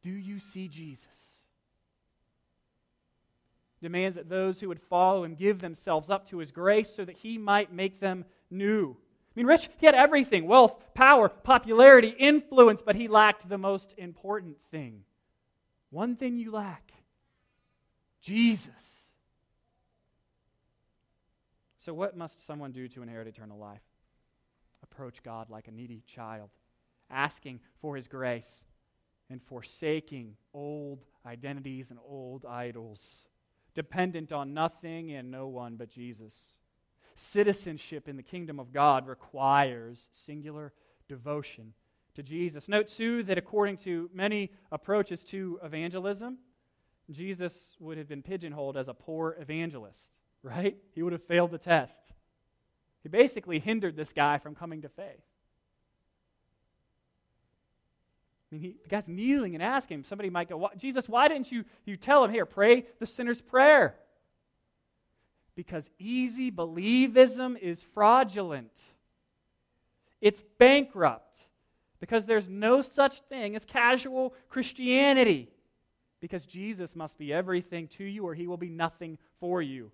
Do 0.02 0.10
you 0.10 0.38
see 0.38 0.68
Jesus? 0.68 1.06
Demands 3.80 4.16
that 4.16 4.28
those 4.28 4.60
who 4.60 4.68
would 4.68 4.82
follow 4.82 5.24
and 5.24 5.36
give 5.36 5.60
themselves 5.60 6.10
up 6.10 6.28
to 6.28 6.38
his 6.38 6.50
grace 6.50 6.94
so 6.94 7.04
that 7.04 7.16
he 7.16 7.38
might 7.38 7.72
make 7.72 8.00
them 8.00 8.26
new. 8.50 8.96
I 9.34 9.40
mean, 9.40 9.46
Rich, 9.46 9.68
he 9.78 9.86
had 9.86 9.96
everything 9.96 10.46
wealth, 10.46 10.94
power, 10.94 11.28
popularity, 11.28 12.14
influence, 12.16 12.82
but 12.84 12.94
he 12.94 13.08
lacked 13.08 13.48
the 13.48 13.58
most 13.58 13.92
important 13.98 14.56
thing. 14.70 15.02
One 15.90 16.14
thing 16.14 16.36
you 16.36 16.52
lack 16.52 16.92
Jesus. 18.20 18.72
So, 21.80 21.92
what 21.92 22.16
must 22.16 22.46
someone 22.46 22.72
do 22.72 22.88
to 22.88 23.02
inherit 23.02 23.28
eternal 23.28 23.58
life? 23.58 23.82
Approach 24.82 25.22
God 25.22 25.50
like 25.50 25.68
a 25.68 25.72
needy 25.72 26.02
child, 26.06 26.48
asking 27.10 27.60
for 27.80 27.96
his 27.96 28.08
grace 28.08 28.62
and 29.28 29.42
forsaking 29.42 30.36
old 30.54 31.04
identities 31.26 31.90
and 31.90 31.98
old 32.08 32.46
idols, 32.46 33.26
dependent 33.74 34.32
on 34.32 34.54
nothing 34.54 35.12
and 35.12 35.30
no 35.30 35.48
one 35.48 35.76
but 35.76 35.90
Jesus. 35.90 36.53
Citizenship 37.16 38.08
in 38.08 38.16
the 38.16 38.22
kingdom 38.22 38.58
of 38.58 38.72
God 38.72 39.06
requires 39.06 40.08
singular 40.12 40.72
devotion 41.08 41.74
to 42.14 42.22
Jesus. 42.22 42.68
Note, 42.68 42.88
too, 42.88 43.22
that 43.24 43.38
according 43.38 43.76
to 43.78 44.10
many 44.12 44.50
approaches 44.72 45.24
to 45.24 45.58
evangelism, 45.62 46.38
Jesus 47.10 47.54
would 47.80 47.98
have 47.98 48.08
been 48.08 48.22
pigeonholed 48.22 48.76
as 48.76 48.88
a 48.88 48.94
poor 48.94 49.36
evangelist, 49.38 50.10
right? 50.42 50.76
He 50.94 51.02
would 51.02 51.12
have 51.12 51.24
failed 51.24 51.50
the 51.50 51.58
test. 51.58 52.02
He 53.02 53.08
basically 53.08 53.58
hindered 53.58 53.96
this 53.96 54.12
guy 54.12 54.38
from 54.38 54.54
coming 54.54 54.82
to 54.82 54.88
faith. 54.88 55.22
I 58.50 58.54
mean, 58.54 58.62
he, 58.62 58.76
the 58.82 58.88
guy's 58.88 59.08
kneeling 59.08 59.54
and 59.54 59.62
asking. 59.62 60.04
Somebody 60.04 60.30
might 60.30 60.48
go, 60.48 60.70
Jesus, 60.76 61.08
why 61.08 61.28
didn't 61.28 61.52
you, 61.52 61.64
you 61.84 61.96
tell 61.96 62.24
him, 62.24 62.30
here, 62.30 62.46
pray 62.46 62.86
the 63.00 63.06
sinner's 63.06 63.40
prayer? 63.40 63.96
Because 65.56 65.88
easy 65.98 66.50
believism 66.50 67.58
is 67.58 67.82
fraudulent, 67.94 68.72
it's 70.20 70.42
bankrupt. 70.58 71.46
Because 72.00 72.26
there's 72.26 72.50
no 72.50 72.82
such 72.82 73.20
thing 73.20 73.56
as 73.56 73.64
casual 73.64 74.34
Christianity. 74.50 75.48
Because 76.20 76.44
Jesus 76.44 76.94
must 76.94 77.16
be 77.16 77.32
everything 77.32 77.88
to 77.96 78.04
you, 78.04 78.26
or 78.26 78.34
he 78.34 78.46
will 78.46 78.58
be 78.58 78.68
nothing 78.68 79.16
for 79.40 79.62
you. 79.62 79.90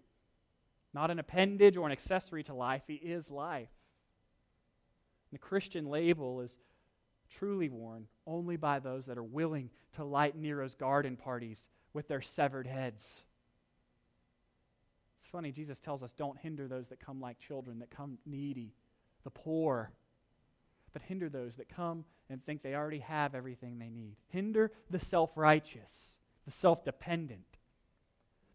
Not 0.92 1.12
an 1.12 1.20
appendage 1.20 1.76
or 1.76 1.86
an 1.86 1.92
accessory 1.92 2.42
to 2.44 2.54
life, 2.54 2.82
he 2.88 2.94
is 2.94 3.30
life. 3.30 3.68
the 5.30 5.38
Christian 5.38 5.86
label 5.86 6.40
is 6.40 6.58
truly 7.38 7.68
worn 7.68 8.06
only 8.26 8.56
by 8.56 8.80
those 8.80 9.06
that 9.06 9.18
are 9.18 9.22
willing 9.22 9.70
to 9.94 10.04
light 10.04 10.36
Nero's 10.36 10.74
garden 10.74 11.16
parties 11.16 11.68
with 11.92 12.08
their 12.08 12.22
severed 12.22 12.66
heads. 12.66 13.22
Funny, 15.30 15.52
Jesus 15.52 15.78
tells 15.78 16.02
us 16.02 16.12
don't 16.12 16.38
hinder 16.38 16.66
those 16.66 16.88
that 16.88 17.04
come 17.04 17.20
like 17.20 17.38
children, 17.38 17.78
that 17.78 17.90
come 17.90 18.18
needy, 18.26 18.74
the 19.24 19.30
poor, 19.30 19.92
but 20.92 21.02
hinder 21.02 21.28
those 21.28 21.56
that 21.56 21.68
come 21.68 22.04
and 22.28 22.44
think 22.44 22.62
they 22.62 22.74
already 22.74 22.98
have 23.00 23.34
everything 23.34 23.78
they 23.78 23.90
need. 23.90 24.16
Hinder 24.28 24.72
the 24.90 24.98
self 24.98 25.30
righteous, 25.36 26.18
the 26.44 26.50
self 26.50 26.84
dependent. 26.84 27.44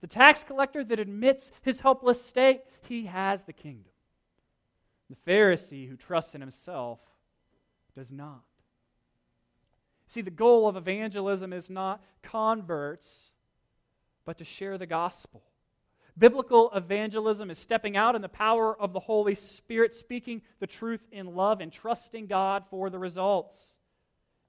The 0.02 0.08
tax 0.08 0.44
collector 0.44 0.84
that 0.84 1.00
admits 1.00 1.52
his 1.62 1.80
helpless 1.80 2.24
state, 2.24 2.62
he 2.88 3.06
has 3.06 3.44
the 3.44 3.54
kingdom. 3.54 3.92
The 5.10 5.32
Pharisee 5.32 5.88
who 5.88 5.96
trusts 5.96 6.36
in 6.36 6.42
himself 6.42 7.00
does 7.96 8.12
not. 8.12 8.44
See, 10.08 10.22
the 10.22 10.30
goal 10.30 10.68
of 10.68 10.76
evangelism 10.76 11.54
is 11.54 11.70
not 11.70 12.04
converts, 12.22 13.32
but 14.26 14.38
to 14.38 14.44
share 14.44 14.78
the 14.78 14.86
gospel. 14.86 15.44
Biblical 16.18 16.72
evangelism 16.74 17.52
is 17.52 17.60
stepping 17.60 17.98
out 17.98 18.16
in 18.16 18.22
the 18.22 18.30
power 18.30 18.80
of 18.80 18.94
the 18.94 19.02
Holy 19.02 19.36
Spirit, 19.36 19.94
speaking 19.94 20.42
the 20.60 20.68
truth 20.68 21.02
in 21.12 21.36
love 21.36 21.60
and 21.60 21.72
trusting 21.72 22.28
God 22.28 22.64
for 22.70 22.90
the 22.90 23.00
results. 23.00 23.58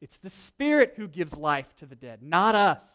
It's 0.00 0.18
the 0.18 0.30
Spirit 0.30 0.94
who 0.96 1.08
gives 1.08 1.36
life 1.36 1.66
to 1.76 1.86
the 1.86 1.96
dead, 1.96 2.22
not 2.22 2.54
us. 2.54 2.86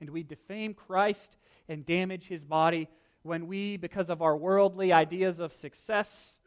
And 0.00 0.10
we 0.10 0.24
defame 0.24 0.74
Christ 0.74 1.36
and 1.68 1.86
damage 1.86 2.26
his 2.26 2.42
body 2.42 2.88
when 3.22 3.46
we, 3.46 3.76
because 3.76 4.10
of 4.10 4.20
our 4.20 4.36
worldly 4.36 4.92
ideas 4.92 5.38
of 5.38 5.52
success, 5.52 6.40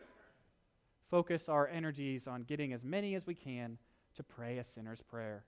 focus 1.10 1.48
our 1.48 1.68
energies 1.70 2.28
on 2.28 2.44
getting 2.44 2.74
as 2.74 2.84
many 2.84 3.16
as 3.16 3.26
we 3.26 3.34
can 3.34 3.78
to 4.16 4.24
pray 4.24 4.58
a 4.58 4.64
sinner's 4.64 5.02
prayer 5.02 5.46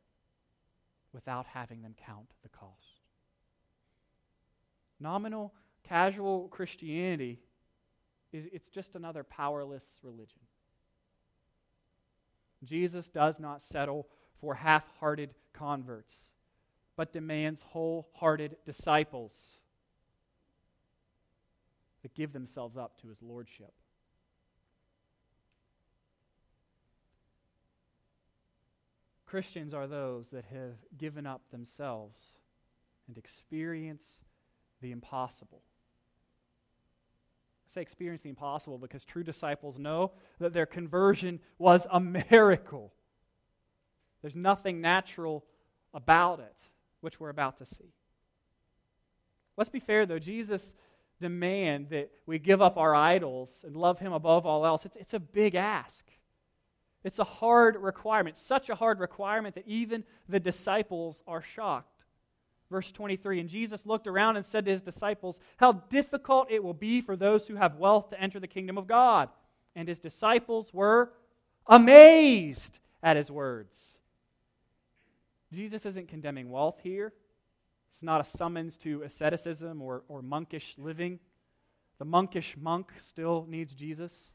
without 1.12 1.46
having 1.48 1.82
them 1.82 1.96
count 2.06 2.28
the 2.44 2.50
cost. 2.50 2.97
Nominal, 5.00 5.54
casual 5.84 6.48
Christianity 6.50 7.40
is 8.32 8.46
it's 8.52 8.70
just 8.70 8.96
another 8.96 9.24
powerless 9.24 9.86
religion. 10.04 10.42
Jesus 12.64 13.10
does 13.10 13.40
not 13.40 13.62
settle 13.62 14.08
for 14.42 14.56
half-hearted 14.56 15.34
converts, 15.54 16.14
but 16.96 17.14
demands 17.14 17.62
wholehearted 17.62 18.58
disciples 18.66 19.34
that 22.02 22.14
give 22.14 22.34
themselves 22.34 22.78
up 22.78 23.00
to 23.02 23.08
his 23.10 23.22
lordship. 23.22 23.74
Christians 29.26 29.74
are 29.74 29.88
those 29.88 30.30
that 30.30 30.46
have 30.46 30.78
given 30.98 31.28
up 31.28 31.42
themselves 31.52 32.18
and 33.08 33.18
experience 33.18 34.22
the 34.82 34.92
impossible. 34.92 35.62
I 37.68 37.74
say 37.74 37.82
experience 37.82 38.22
the 38.22 38.30
impossible 38.30 38.78
because 38.78 39.04
true 39.04 39.24
disciples 39.24 39.78
know 39.78 40.12
that 40.40 40.54
their 40.54 40.66
conversion 40.66 41.40
was 41.58 41.86
a 41.92 42.00
miracle. 42.00 42.94
There's 44.22 44.36
nothing 44.36 44.82
natural 44.82 45.44
about 45.94 46.40
it, 46.40 46.58
which 47.02 47.20
we're 47.20 47.30
about 47.30 47.58
to 47.58 47.66
see. 47.66 47.94
Let's 49.58 49.70
be 49.70 49.80
fair, 49.80 50.06
though. 50.06 50.20
Jesus' 50.20 50.74
demand 51.20 51.90
that 51.90 52.12
we 52.26 52.40
give 52.40 52.62
up 52.62 52.78
our 52.78 52.94
idols 52.96 53.64
and 53.66 53.76
love 53.76 54.00
him 54.00 54.14
above 54.14 54.46
all 54.46 54.66
else, 54.66 54.86
it's, 54.86 54.96
it's 54.96 55.14
a 55.14 55.20
big 55.20 55.56
ask. 55.56 56.06
It's 57.04 57.20
a 57.20 57.24
hard 57.24 57.76
requirement, 57.78 58.38
such 58.38 58.70
a 58.70 58.76
hard 58.76 59.00
requirement 59.00 59.56
that 59.56 59.68
even 59.68 60.04
the 60.28 60.40
disciples 60.40 61.24
are 61.28 61.42
shocked. 61.42 61.97
Verse 62.70 62.92
23 62.92 63.40
And 63.40 63.50
Jesus 63.50 63.86
looked 63.86 64.08
around 64.08 64.38
and 64.38 64.46
said 64.46 64.66
to 64.66 64.72
his 64.72 64.82
disciples, 64.82 65.40
How 65.58 65.72
difficult 65.74 66.52
it 66.52 66.64
will 66.64 66.74
be 66.74 67.02
for 67.02 67.16
those 67.16 67.48
who 67.48 67.56
have 67.56 67.76
wealth 67.76 68.10
to 68.10 68.22
enter 68.22 68.40
the 68.40 68.48
kingdom 68.48 68.78
of 68.78 68.88
God. 68.88 69.30
And 69.76 69.88
his 69.88 70.00
disciples 70.00 70.74
were 70.74 71.12
amazed 71.68 72.80
at 73.04 73.16
his 73.16 73.30
words. 73.30 73.98
Jesus 75.54 75.86
isn't 75.86 76.10
condemning 76.10 76.50
wealth 76.50 76.80
here. 76.84 77.14
It's 77.94 78.04
not 78.04 78.22
a 78.22 78.38
summons 78.38 78.78
to 78.78 79.04
asceticism 79.04 79.82
or, 79.82 80.04
or 80.08 80.22
monkish 80.22 80.76
living. 80.78 81.20
The 82.00 82.06
monkish 82.06 82.56
monk 82.60 82.92
still 83.02 83.46
needs 83.50 83.74
Jesus. 83.74 84.32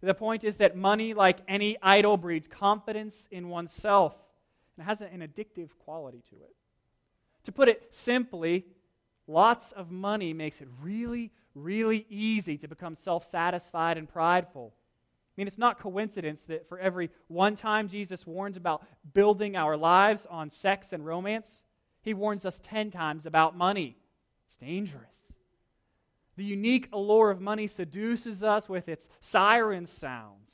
The 0.00 0.14
point 0.14 0.44
is 0.44 0.56
that 0.56 0.76
money, 0.76 1.12
like 1.12 1.38
any 1.48 1.76
idol, 1.82 2.16
breeds 2.16 2.46
confidence 2.46 3.26
in 3.30 3.48
oneself 3.48 4.14
and 4.76 4.86
has 4.86 5.00
an 5.00 5.20
addictive 5.20 5.70
quality 5.84 6.22
to 6.30 6.36
it. 6.36 6.54
To 7.44 7.52
put 7.52 7.68
it 7.68 7.88
simply, 7.90 8.66
lots 9.26 9.72
of 9.72 9.90
money 9.90 10.32
makes 10.32 10.60
it 10.60 10.68
really, 10.82 11.32
really 11.54 12.06
easy 12.08 12.56
to 12.58 12.68
become 12.68 12.94
self 12.94 13.28
satisfied 13.28 13.98
and 13.98 14.08
prideful. 14.08 14.74
I 14.74 15.40
mean, 15.40 15.46
it's 15.46 15.58
not 15.58 15.78
coincidence 15.78 16.40
that 16.48 16.68
for 16.68 16.78
every 16.78 17.10
one 17.28 17.54
time 17.54 17.88
Jesus 17.88 18.26
warns 18.26 18.56
about 18.56 18.84
building 19.14 19.54
our 19.56 19.76
lives 19.76 20.26
on 20.28 20.50
sex 20.50 20.92
and 20.92 21.06
romance, 21.06 21.62
he 22.02 22.12
warns 22.12 22.44
us 22.44 22.60
10 22.60 22.90
times 22.90 23.24
about 23.24 23.56
money. 23.56 23.96
It's 24.46 24.56
dangerous. 24.56 25.32
The 26.36 26.44
unique 26.44 26.88
allure 26.92 27.30
of 27.30 27.40
money 27.40 27.66
seduces 27.66 28.42
us 28.42 28.68
with 28.68 28.88
its 28.88 29.08
siren 29.20 29.86
sounds. 29.86 30.52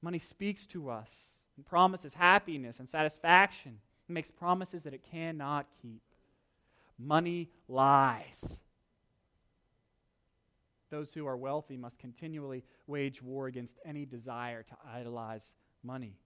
Money 0.00 0.18
speaks 0.18 0.66
to 0.68 0.90
us 0.90 1.10
and 1.56 1.66
promises 1.66 2.14
happiness 2.14 2.78
and 2.78 2.88
satisfaction. 2.88 3.78
Makes 4.08 4.30
promises 4.30 4.82
that 4.82 4.94
it 4.94 5.02
cannot 5.10 5.66
keep. 5.82 6.02
Money 6.98 7.50
lies. 7.68 8.58
Those 10.90 11.12
who 11.12 11.26
are 11.26 11.36
wealthy 11.36 11.76
must 11.76 11.98
continually 11.98 12.64
wage 12.86 13.22
war 13.22 13.46
against 13.46 13.78
any 13.84 14.06
desire 14.06 14.62
to 14.62 14.74
idolize 14.90 15.54
money. 15.82 16.16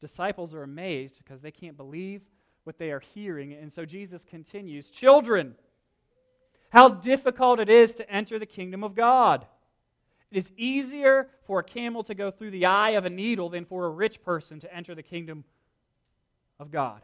Disciples 0.00 0.54
are 0.54 0.62
amazed 0.62 1.18
because 1.18 1.40
they 1.40 1.50
can't 1.50 1.76
believe 1.76 2.22
what 2.64 2.78
they 2.78 2.90
are 2.92 3.00
hearing. 3.00 3.52
And 3.52 3.72
so 3.72 3.84
Jesus 3.84 4.24
continues 4.24 4.90
Children, 4.90 5.56
how 6.70 6.88
difficult 6.88 7.60
it 7.60 7.68
is 7.68 7.94
to 7.96 8.10
enter 8.10 8.38
the 8.38 8.46
kingdom 8.46 8.84
of 8.84 8.94
God. 8.94 9.46
It 10.34 10.38
is 10.38 10.50
easier 10.56 11.28
for 11.46 11.60
a 11.60 11.62
camel 11.62 12.02
to 12.02 12.12
go 12.12 12.32
through 12.32 12.50
the 12.50 12.66
eye 12.66 12.90
of 12.90 13.04
a 13.04 13.10
needle 13.10 13.50
than 13.50 13.64
for 13.64 13.86
a 13.86 13.88
rich 13.88 14.20
person 14.20 14.58
to 14.58 14.74
enter 14.74 14.92
the 14.92 15.02
kingdom 15.02 15.44
of 16.58 16.72
God. 16.72 17.02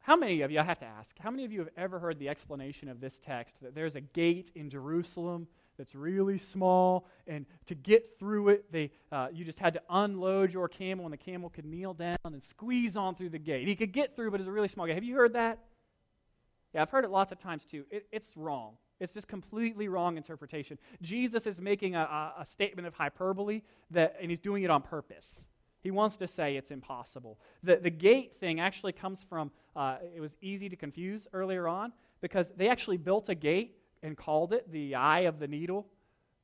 How 0.00 0.16
many 0.16 0.40
of 0.40 0.50
you, 0.50 0.58
I 0.58 0.64
have 0.64 0.80
to 0.80 0.86
ask, 0.86 1.16
how 1.20 1.30
many 1.30 1.44
of 1.44 1.52
you 1.52 1.60
have 1.60 1.68
ever 1.76 2.00
heard 2.00 2.18
the 2.18 2.28
explanation 2.28 2.88
of 2.88 3.00
this 3.00 3.20
text 3.20 3.62
that 3.62 3.76
there's 3.76 3.94
a 3.94 4.00
gate 4.00 4.50
in 4.56 4.70
Jerusalem 4.70 5.46
that's 5.76 5.94
really 5.94 6.38
small, 6.38 7.06
and 7.28 7.46
to 7.66 7.76
get 7.76 8.18
through 8.18 8.48
it, 8.48 8.72
they, 8.72 8.90
uh, 9.12 9.28
you 9.32 9.44
just 9.44 9.60
had 9.60 9.74
to 9.74 9.82
unload 9.88 10.52
your 10.52 10.66
camel, 10.66 11.04
and 11.06 11.12
the 11.12 11.16
camel 11.16 11.48
could 11.48 11.64
kneel 11.64 11.94
down 11.94 12.16
and 12.24 12.42
squeeze 12.42 12.96
on 12.96 13.14
through 13.14 13.30
the 13.30 13.38
gate. 13.38 13.68
He 13.68 13.76
could 13.76 13.92
get 13.92 14.16
through, 14.16 14.32
but 14.32 14.40
it's 14.40 14.48
a 14.48 14.52
really 14.52 14.66
small 14.66 14.86
gate. 14.86 14.96
Have 14.96 15.04
you 15.04 15.14
heard 15.14 15.34
that? 15.34 15.60
Yeah, 16.74 16.82
I've 16.82 16.90
heard 16.90 17.04
it 17.04 17.10
lots 17.12 17.30
of 17.30 17.38
times 17.38 17.64
too. 17.64 17.84
It, 17.88 18.08
it's 18.10 18.36
wrong. 18.36 18.78
It's 19.00 19.12
just 19.12 19.28
completely 19.28 19.88
wrong 19.88 20.16
interpretation. 20.16 20.78
Jesus 21.02 21.46
is 21.46 21.60
making 21.60 21.94
a, 21.94 22.32
a, 22.38 22.44
statement 22.44 22.88
of 22.88 22.94
hyperbole, 22.94 23.62
that, 23.92 24.16
and 24.20 24.30
he's 24.30 24.40
doing 24.40 24.64
it 24.64 24.70
on 24.70 24.82
purpose. 24.82 25.44
He 25.80 25.92
wants 25.92 26.16
to 26.16 26.26
say 26.26 26.56
it's 26.56 26.72
impossible. 26.72 27.38
The, 27.62 27.76
the 27.76 27.90
gate 27.90 28.36
thing 28.40 28.58
actually 28.58 28.92
comes 28.92 29.24
from, 29.28 29.52
uh, 29.76 29.98
it 30.14 30.20
was 30.20 30.36
easy 30.42 30.68
to 30.68 30.76
confuse 30.76 31.28
earlier 31.32 31.68
on 31.68 31.92
because 32.20 32.52
they 32.56 32.68
actually 32.68 32.96
built 32.96 33.28
a 33.28 33.34
gate 33.34 33.76
and 34.02 34.16
called 34.16 34.52
it 34.52 34.70
the 34.72 34.96
eye 34.96 35.20
of 35.20 35.38
the 35.38 35.46
needle, 35.46 35.86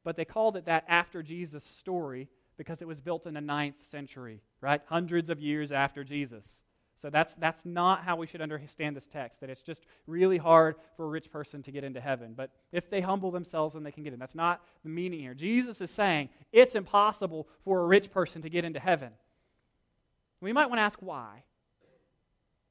but 0.04 0.16
they 0.16 0.24
called 0.24 0.56
it 0.56 0.66
that 0.66 0.84
after 0.86 1.22
Jesus' 1.22 1.64
story 1.64 2.28
because 2.56 2.80
it 2.80 2.88
was 2.88 3.00
built 3.00 3.26
in 3.26 3.34
the 3.34 3.40
ninth 3.40 3.88
century, 3.90 4.40
right? 4.60 4.80
Hundreds 4.86 5.28
of 5.28 5.40
years 5.40 5.72
after 5.72 6.04
Jesus. 6.04 6.46
So 7.00 7.10
that's, 7.10 7.34
that's 7.34 7.64
not 7.64 8.04
how 8.04 8.16
we 8.16 8.26
should 8.26 8.40
understand 8.40 8.96
this 8.96 9.06
text, 9.06 9.40
that 9.40 9.50
it's 9.50 9.62
just 9.62 9.82
really 10.06 10.38
hard 10.38 10.76
for 10.96 11.04
a 11.04 11.08
rich 11.08 11.30
person 11.30 11.62
to 11.64 11.70
get 11.70 11.84
into 11.84 12.00
heaven. 12.00 12.34
But 12.36 12.50
if 12.72 12.88
they 12.88 13.00
humble 13.00 13.30
themselves, 13.30 13.74
then 13.74 13.82
they 13.82 13.92
can 13.92 14.04
get 14.04 14.12
in. 14.12 14.18
That's 14.18 14.34
not 14.34 14.62
the 14.84 14.88
meaning 14.88 15.20
here. 15.20 15.34
Jesus 15.34 15.80
is 15.80 15.90
saying 15.90 16.30
it's 16.52 16.74
impossible 16.74 17.48
for 17.64 17.80
a 17.80 17.86
rich 17.86 18.10
person 18.10 18.42
to 18.42 18.48
get 18.48 18.64
into 18.64 18.80
heaven. 18.80 19.10
We 20.40 20.52
might 20.52 20.66
want 20.66 20.78
to 20.78 20.82
ask 20.82 20.98
why. 21.00 21.42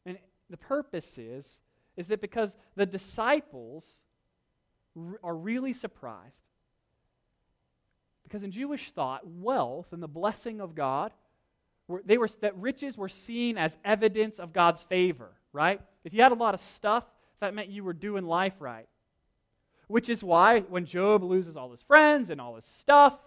And 0.06 0.18
the 0.50 0.58
purpose 0.58 1.18
is, 1.18 1.60
is 1.98 2.08
that 2.08 2.22
because 2.22 2.56
the 2.76 2.86
disciples 2.86 3.86
are 5.24 5.36
really 5.36 5.74
surprised. 5.74 6.42
Because 8.24 8.44
in 8.44 8.52
Jewish 8.52 8.92
thought, 8.92 9.28
wealth 9.28 9.88
and 9.92 10.02
the 10.02 10.08
blessing 10.08 10.62
of 10.62 10.76
God, 10.76 11.12
were, 11.88 12.02
they 12.06 12.18
were, 12.18 12.30
that 12.42 12.58
riches 12.58 12.98
were 12.98 13.10
seen 13.10 13.58
as 13.58 13.78
evidence 13.84 14.40
of 14.40 14.54
God's 14.54 14.82
favor, 14.82 15.30
right? 15.52 15.82
If 16.04 16.14
you 16.14 16.22
had 16.22 16.32
a 16.32 16.36
lot 16.36 16.54
of 16.54 16.62
stuff, 16.62 17.06
that 17.44 17.54
meant 17.54 17.70
you 17.70 17.84
were 17.84 17.94
doing 17.94 18.26
life 18.26 18.54
right. 18.60 18.88
Which 19.88 20.08
is 20.08 20.24
why 20.24 20.62
when 20.62 20.86
Job 20.86 21.24
loses 21.24 21.58
all 21.58 21.72
his 21.72 21.82
friends 21.82 22.30
and 22.30 22.40
all 22.40 22.56
his 22.56 22.66
stuff, 22.66 23.18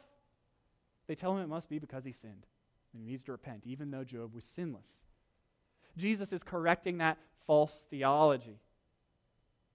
they 1.06 1.14
tell 1.14 1.36
him 1.36 1.42
it 1.42 1.48
must 1.48 1.68
be 1.68 1.78
because 1.78 2.04
he 2.04 2.12
sinned 2.12 2.46
and 2.92 3.02
he 3.02 3.10
needs 3.10 3.24
to 3.24 3.32
repent, 3.32 3.64
even 3.66 3.90
though 3.90 4.04
Job 4.04 4.34
was 4.34 4.44
sinless. 4.44 4.88
Jesus 5.98 6.32
is 6.32 6.42
correcting 6.42 6.98
that 6.98 7.18
false 7.46 7.84
theology, 7.90 8.58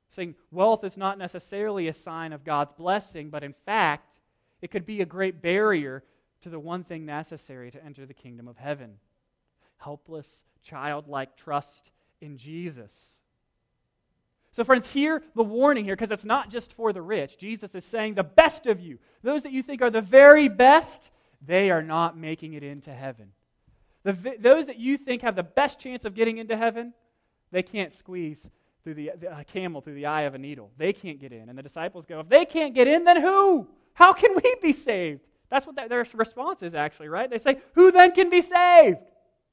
saying 0.09 0.35
wealth 0.49 0.83
is 0.83 0.97
not 0.97 1.19
necessarily 1.19 1.87
a 1.87 1.93
sign 1.93 2.33
of 2.33 2.43
God's 2.43 2.73
blessing, 2.73 3.29
but 3.29 3.43
in 3.43 3.53
fact, 3.65 4.17
it 4.61 4.71
could 4.71 4.85
be 4.85 5.01
a 5.01 5.05
great 5.05 5.41
barrier 5.41 6.03
to 6.41 6.49
the 6.49 6.59
one 6.59 6.83
thing 6.83 7.05
necessary 7.05 7.71
to 7.71 7.83
enter 7.83 8.05
the 8.05 8.13
kingdom 8.13 8.47
of 8.47 8.57
heaven 8.57 8.97
helpless, 9.81 10.43
childlike 10.63 11.35
trust 11.35 11.89
in 12.21 12.37
Jesus. 12.37 12.93
So, 14.53 14.63
friends, 14.63 14.91
hear 14.91 15.23
the 15.35 15.43
warning 15.43 15.85
here 15.85 15.95
because 15.95 16.11
it's 16.11 16.25
not 16.25 16.49
just 16.49 16.73
for 16.73 16.93
the 16.93 17.01
rich. 17.01 17.37
Jesus 17.37 17.73
is 17.73 17.85
saying, 17.85 18.15
the 18.15 18.23
best 18.23 18.67
of 18.67 18.79
you, 18.79 18.99
those 19.23 19.43
that 19.43 19.51
you 19.51 19.63
think 19.63 19.81
are 19.81 19.89
the 19.89 20.01
very 20.01 20.49
best, 20.49 21.09
they 21.41 21.71
are 21.71 21.81
not 21.81 22.17
making 22.17 22.53
it 22.53 22.63
into 22.63 22.93
heaven. 22.93 23.31
The, 24.03 24.35
those 24.39 24.65
that 24.65 24.77
you 24.77 24.97
think 24.97 25.21
have 25.21 25.35
the 25.35 25.43
best 25.43 25.79
chance 25.79 26.05
of 26.05 26.15
getting 26.15 26.37
into 26.37 26.57
heaven, 26.57 26.93
they 27.51 27.63
can't 27.63 27.93
squeeze 27.93 28.49
through 28.83 28.95
the, 28.95 29.11
the 29.19 29.39
a 29.39 29.43
camel 29.43 29.81
through 29.81 29.93
the 29.95 30.07
eye 30.07 30.23
of 30.23 30.35
a 30.35 30.39
needle. 30.39 30.71
They 30.77 30.91
can't 30.91 31.19
get 31.19 31.31
in. 31.31 31.49
And 31.49 31.57
the 31.57 31.63
disciples 31.63 32.05
go, 32.05 32.19
if 32.19 32.29
they 32.29 32.45
can't 32.45 32.73
get 32.73 32.87
in, 32.87 33.05
then 33.05 33.21
who? 33.21 33.67
How 33.93 34.13
can 34.13 34.35
we 34.35 34.55
be 34.61 34.73
saved? 34.73 35.21
That's 35.51 35.67
what 35.67 35.75
their 35.75 36.07
response 36.13 36.63
is, 36.63 36.73
actually, 36.73 37.09
right? 37.09 37.29
They 37.29 37.37
say, 37.37 37.57
Who 37.73 37.91
then 37.91 38.13
can 38.13 38.29
be 38.29 38.41
saved 38.41 38.99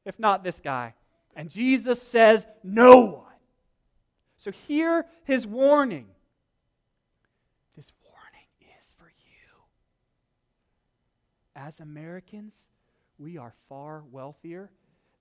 if 0.04 0.18
not 0.18 0.44
this 0.44 0.60
guy? 0.60 0.94
And 1.34 1.50
Jesus 1.50 2.00
says, 2.00 2.46
No 2.62 3.00
one. 3.00 3.24
So 4.38 4.52
hear 4.52 5.04
his 5.24 5.44
warning. 5.44 6.06
This 7.76 7.90
warning 8.04 8.78
is 8.78 8.94
for 8.96 9.06
you. 9.08 9.62
As 11.56 11.80
Americans, 11.80 12.54
we 13.18 13.36
are 13.36 13.52
far 13.68 14.04
wealthier 14.12 14.70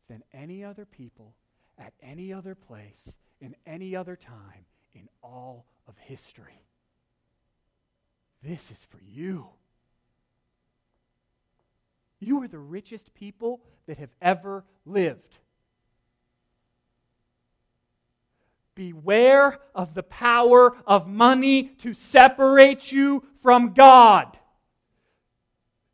than 0.08 0.24
any 0.32 0.64
other 0.64 0.86
people 0.86 1.34
at 1.80 1.94
any 2.04 2.32
other 2.32 2.54
place 2.54 3.16
in 3.42 3.56
any 3.66 3.96
other 3.96 4.16
time 4.16 4.66
in 4.94 5.10
all 5.24 5.66
of 5.88 5.98
history. 5.98 6.62
This 8.44 8.70
is 8.70 8.86
for 8.92 9.00
you. 9.04 9.48
You 12.20 12.42
are 12.44 12.48
the 12.48 12.60
richest 12.60 13.14
people 13.14 13.62
that 13.88 13.98
have 13.98 14.10
ever 14.22 14.64
lived. 14.86 15.38
Beware 18.76 19.60
of 19.74 19.94
the 19.94 20.04
power 20.04 20.76
of 20.86 21.08
money 21.08 21.64
to 21.80 21.94
separate 21.94 22.92
you 22.92 23.24
from 23.42 23.74
God. 23.74 24.38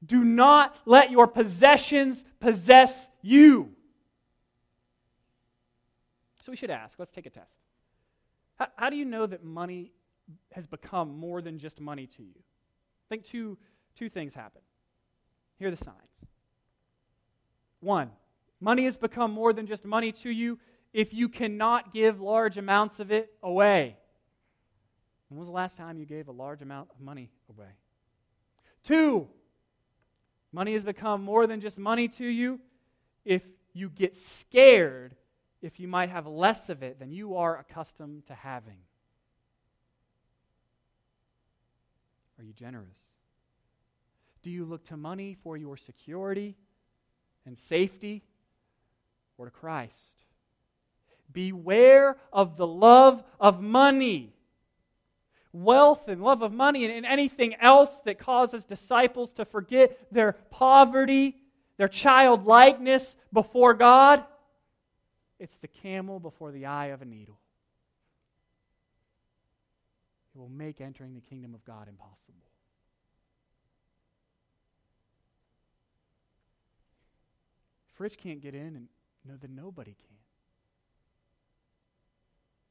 Do 0.05 0.23
not 0.23 0.75
let 0.85 1.11
your 1.11 1.27
possessions 1.27 2.25
possess 2.39 3.07
you. 3.21 3.71
So 6.45 6.51
we 6.51 6.57
should 6.57 6.69
ask 6.69 6.99
let's 6.99 7.11
take 7.11 7.25
a 7.25 7.29
test. 7.29 7.53
How, 8.55 8.67
how, 8.75 8.89
do 8.89 8.97
you 8.97 9.05
know 9.05 9.25
that 9.25 9.43
money 9.43 9.91
has 10.51 10.67
become 10.67 11.17
more 11.17 11.41
than 11.41 11.57
just 11.57 11.79
money 11.79 12.05
to 12.05 12.23
you? 12.23 12.35
I 12.35 13.07
think 13.09 13.25
two, 13.25 13.57
two 13.95 14.09
things 14.09 14.33
happen. 14.33 14.61
Here 15.59 15.67
are 15.67 15.71
the 15.71 15.77
signs. 15.77 15.97
One, 17.79 18.11
money 18.59 18.85
has 18.85 18.97
become 18.97 19.31
more 19.31 19.53
than 19.53 19.67
just 19.67 19.85
money 19.85 20.11
to 20.11 20.29
you 20.29 20.59
if 20.93 21.13
you 21.13 21.27
cannot 21.27 21.93
give 21.93 22.21
large 22.21 22.57
amounts 22.57 22.99
of 22.99 23.11
it 23.11 23.33
away. 23.41 23.97
When 25.29 25.39
was 25.39 25.47
the 25.47 25.53
last 25.53 25.77
time 25.77 25.97
you 25.97 26.05
gave 26.05 26.27
a 26.27 26.31
large 26.31 26.61
amount 26.61 26.89
of 26.91 26.99
money 26.99 27.31
away? 27.49 27.69
Two, 28.83 29.27
money 30.51 30.73
has 30.73 30.83
become 30.83 31.23
more 31.23 31.47
than 31.47 31.59
just 31.59 31.79
money 31.79 32.07
to 32.09 32.25
you 32.25 32.59
if 33.25 33.43
you 33.73 33.89
get 33.89 34.15
scared 34.15 35.15
if 35.61 35.79
you 35.79 35.87
might 35.87 36.09
have 36.09 36.27
less 36.27 36.69
of 36.69 36.83
it 36.83 36.99
than 36.99 37.11
you 37.11 37.37
are 37.37 37.57
accustomed 37.57 38.27
to 38.27 38.35
having. 38.35 38.79
Are 42.37 42.43
you 42.43 42.53
generous? 42.53 42.97
Do 44.43 44.51
you 44.51 44.65
look 44.65 44.85
to 44.87 44.97
money 44.97 45.37
for 45.41 45.55
your 45.55 45.77
security 45.77 46.55
and 47.45 47.57
safety 47.57 48.23
or 49.37 49.45
to 49.45 49.51
Christ? 49.51 49.93
Beware 51.31 52.17
of 52.31 52.57
the 52.57 52.67
love 52.67 53.23
of 53.39 53.61
money. 53.61 54.33
Wealth 55.53 56.07
and 56.07 56.21
love 56.21 56.41
of 56.41 56.51
money 56.51 56.83
and, 56.83 56.93
and 56.93 57.05
anything 57.05 57.55
else 57.55 58.01
that 58.05 58.19
causes 58.19 58.65
disciples 58.65 59.31
to 59.33 59.45
forget 59.45 59.97
their 60.11 60.33
poverty, 60.49 61.37
their 61.77 61.87
childlikeness 61.87 63.15
before 63.31 63.73
God. 63.73 64.23
It's 65.39 65.55
the 65.57 65.67
camel 65.67 66.19
before 66.19 66.51
the 66.51 66.65
eye 66.65 66.87
of 66.87 67.01
a 67.01 67.05
needle. 67.05 67.39
It 70.35 70.39
will 70.39 70.49
make 70.49 70.81
entering 70.81 71.13
the 71.13 71.21
kingdom 71.21 71.53
of 71.53 71.63
God 71.65 71.87
impossible. 71.87 72.52
If 77.93 77.99
rich 77.99 78.17
can't 78.17 78.41
get 78.41 78.55
in, 78.55 78.75
and 78.75 78.87
no, 79.25 79.35
then 79.39 79.55
nobody 79.55 79.91
can. 79.91 80.17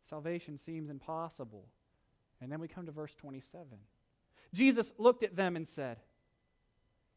Salvation 0.08 0.58
seems 0.58 0.90
impossible. 0.90 1.64
And 2.40 2.50
then 2.50 2.60
we 2.60 2.68
come 2.68 2.86
to 2.86 2.92
verse 2.92 3.14
27. 3.14 3.66
Jesus 4.52 4.92
looked 4.98 5.22
at 5.22 5.36
them 5.36 5.56
and 5.56 5.68
said, 5.68 5.98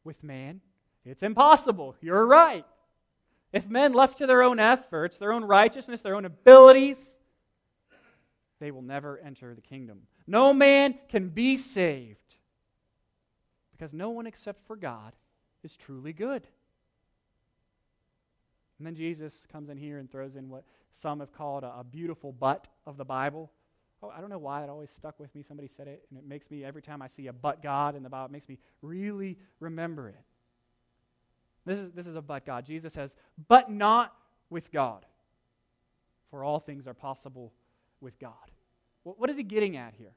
With 0.03 0.23
man, 0.23 0.61
it's 1.03 1.23
impossible. 1.23 1.95
You're 1.99 2.25
right. 2.25 2.65
If 3.51 3.67
men 3.67 3.93
left 3.93 4.19
to 4.19 4.27
their 4.27 4.43
own 4.43 4.59
efforts, 4.59 5.17
their 5.17 5.33
own 5.33 5.43
righteousness, 5.43 6.01
their 6.01 6.15
own 6.15 6.25
abilities, 6.25 7.17
they 8.59 8.71
will 8.71 8.81
never 8.81 9.17
enter 9.17 9.53
the 9.53 9.61
kingdom. 9.61 10.03
No 10.27 10.53
man 10.53 10.95
can 11.09 11.29
be 11.29 11.55
saved 11.55 12.35
because 13.71 13.93
no 13.93 14.09
one 14.11 14.27
except 14.27 14.65
for 14.67 14.75
God 14.75 15.13
is 15.63 15.75
truly 15.75 16.13
good. 16.13 16.47
And 18.77 18.85
then 18.85 18.95
Jesus 18.95 19.33
comes 19.51 19.69
in 19.69 19.77
here 19.77 19.99
and 19.99 20.11
throws 20.11 20.35
in 20.35 20.49
what 20.49 20.63
some 20.93 21.19
have 21.19 21.31
called 21.31 21.63
a, 21.63 21.79
a 21.79 21.83
beautiful 21.83 22.31
but 22.31 22.67
of 22.85 22.97
the 22.97 23.05
Bible. 23.05 23.51
Oh, 24.03 24.11
I 24.15 24.19
don't 24.19 24.29
know 24.29 24.37
why 24.37 24.63
it 24.63 24.69
always 24.69 24.89
stuck 24.89 25.19
with 25.19 25.33
me. 25.33 25.41
Somebody 25.41 25.69
said 25.69 25.87
it, 25.87 26.03
and 26.09 26.19
it 26.19 26.27
makes 26.27 26.51
me, 26.51 26.63
every 26.63 26.81
time 26.81 27.01
I 27.01 27.07
see 27.07 27.27
a 27.27 27.33
but 27.33 27.63
God 27.63 27.95
in 27.95 28.03
the 28.03 28.09
Bible, 28.09 28.25
it 28.25 28.31
makes 28.31 28.49
me 28.49 28.57
really 28.81 29.37
remember 29.59 30.09
it. 30.09 30.23
This 31.65 31.79
is, 31.79 31.91
this 31.91 32.05
is 32.05 32.15
a 32.15 32.21
but 32.21 32.45
God. 32.45 32.65
Jesus 32.65 32.93
says, 32.93 33.15
but 33.47 33.71
not 33.71 34.13
with 34.49 34.71
God. 34.71 35.05
For 36.29 36.43
all 36.43 36.59
things 36.59 36.87
are 36.87 36.93
possible 36.93 37.53
with 38.01 38.19
God. 38.19 38.33
What 39.03 39.29
is 39.29 39.37
he 39.37 39.43
getting 39.43 39.77
at 39.77 39.93
here? 39.95 40.13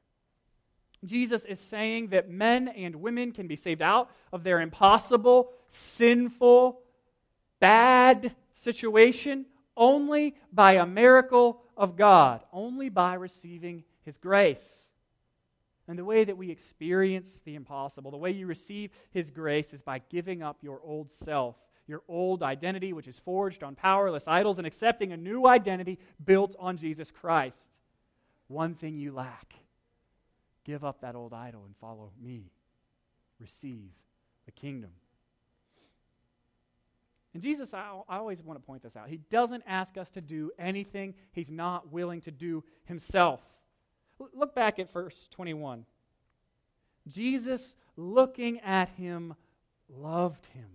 Jesus 1.05 1.45
is 1.45 1.61
saying 1.61 2.09
that 2.09 2.29
men 2.29 2.67
and 2.69 2.97
women 2.97 3.33
can 3.33 3.47
be 3.47 3.55
saved 3.55 3.83
out 3.83 4.11
of 4.33 4.43
their 4.43 4.61
impossible, 4.61 5.53
sinful, 5.69 6.81
bad 7.61 8.35
situation 8.59 9.47
only 9.77 10.35
by 10.53 10.75
a 10.75 10.87
miracle 10.87 11.63
of 11.77 11.97
God, 11.97 12.43
only 12.53 12.89
by 12.89 13.15
receiving 13.15 13.85
His 14.05 14.19
grace. 14.19 14.89
And 15.87 15.99
the 15.99 16.05
way 16.05 16.25
that 16.25 16.37
we 16.37 16.51
experience 16.51 17.41
the 17.45 17.55
impossible, 17.55 18.11
the 18.11 18.17
way 18.17 18.31
you 18.33 18.47
receive 18.47 18.91
His 19.11 19.31
grace 19.31 19.73
is 19.73 19.81
by 19.81 20.01
giving 20.11 20.43
up 20.43 20.59
your 20.63 20.81
old 20.85 21.11
self, 21.11 21.57
your 21.87 22.03
old 22.09 22.43
identity, 22.43 22.93
which 22.93 23.09
is 23.09 23.19
forged 23.19 23.63
on 23.63 23.75
powerless 23.75 24.29
idols, 24.29 24.59
and 24.59 24.67
accepting 24.67 25.13
a 25.13 25.17
new 25.17 25.47
identity 25.47 25.99
built 26.25 26.55
on 26.59 26.77
Jesus 26.77 27.11
Christ. 27.11 27.79
One 28.49 28.75
thing 28.75 28.99
you 28.99 29.13
lack 29.13 29.55
give 30.65 30.85
up 30.85 31.01
that 31.01 31.15
old 31.15 31.33
idol 31.33 31.63
and 31.65 31.75
follow 31.77 32.11
me. 32.21 32.51
Receive 33.41 33.91
the 34.45 34.53
kingdom. 34.53 34.91
And 37.39 37.43
Jesus, 37.45 37.73
I, 37.73 37.93
I 38.09 38.17
always 38.17 38.43
want 38.43 38.59
to 38.59 38.67
point 38.67 38.83
this 38.83 38.97
out. 38.97 39.09
He 39.09 39.21
doesn't 39.31 39.63
ask 39.65 39.97
us 39.97 40.11
to 40.11 40.21
do 40.21 40.51
anything 40.59 41.15
he's 41.31 41.53
not 41.53 41.93
willing 41.93 42.21
to 42.23 42.33
do 42.33 42.65
himself. 42.87 43.41
L- 44.21 44.29
look 44.35 44.57
back 44.57 44.81
at 44.81 44.93
verse 44.93 45.29
21. 45.31 45.85
Jesus, 47.07 47.77
looking 47.97 48.59
at 48.59 48.89
him, 48.89 49.37
loved 49.89 50.47
him. 50.47 50.67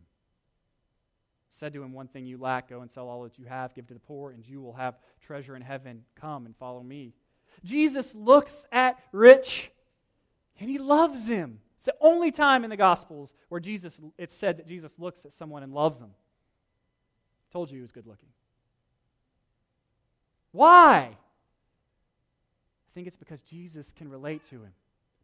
Said 1.49 1.73
to 1.73 1.83
him, 1.83 1.91
One 1.91 2.07
thing 2.07 2.25
you 2.25 2.37
lack, 2.37 2.69
go 2.69 2.79
and 2.79 2.89
sell 2.89 3.09
all 3.09 3.23
that 3.23 3.37
you 3.37 3.43
have, 3.43 3.75
give 3.75 3.87
to 3.87 3.93
the 3.93 3.99
poor, 3.99 4.31
and 4.31 4.47
you 4.47 4.61
will 4.61 4.75
have 4.75 4.95
treasure 5.19 5.57
in 5.57 5.61
heaven. 5.61 6.05
Come 6.15 6.45
and 6.45 6.55
follow 6.55 6.81
me. 6.81 7.11
Jesus 7.65 8.15
looks 8.15 8.65
at 8.71 8.97
rich 9.11 9.69
and 10.61 10.69
he 10.69 10.77
loves 10.77 11.27
him. 11.27 11.59
It's 11.75 11.87
the 11.87 11.95
only 11.99 12.31
time 12.31 12.63
in 12.63 12.69
the 12.69 12.77
Gospels 12.77 13.33
where 13.49 13.59
Jesus, 13.59 13.93
it's 14.17 14.33
said 14.33 14.59
that 14.59 14.67
Jesus 14.69 14.93
looks 14.97 15.25
at 15.25 15.33
someone 15.33 15.61
and 15.61 15.73
loves 15.73 15.99
them. 15.99 16.11
Told 17.53 17.71
you 17.71 17.77
he 17.77 17.81
was 17.81 17.91
good 17.93 18.07
looking. 18.07 18.29
Why? 20.51 21.15
I 21.15 22.91
think 22.93 23.07
it's 23.07 23.15
because 23.15 23.41
Jesus 23.41 23.93
can 23.95 24.09
relate 24.09 24.41
to 24.49 24.55
him. 24.55 24.73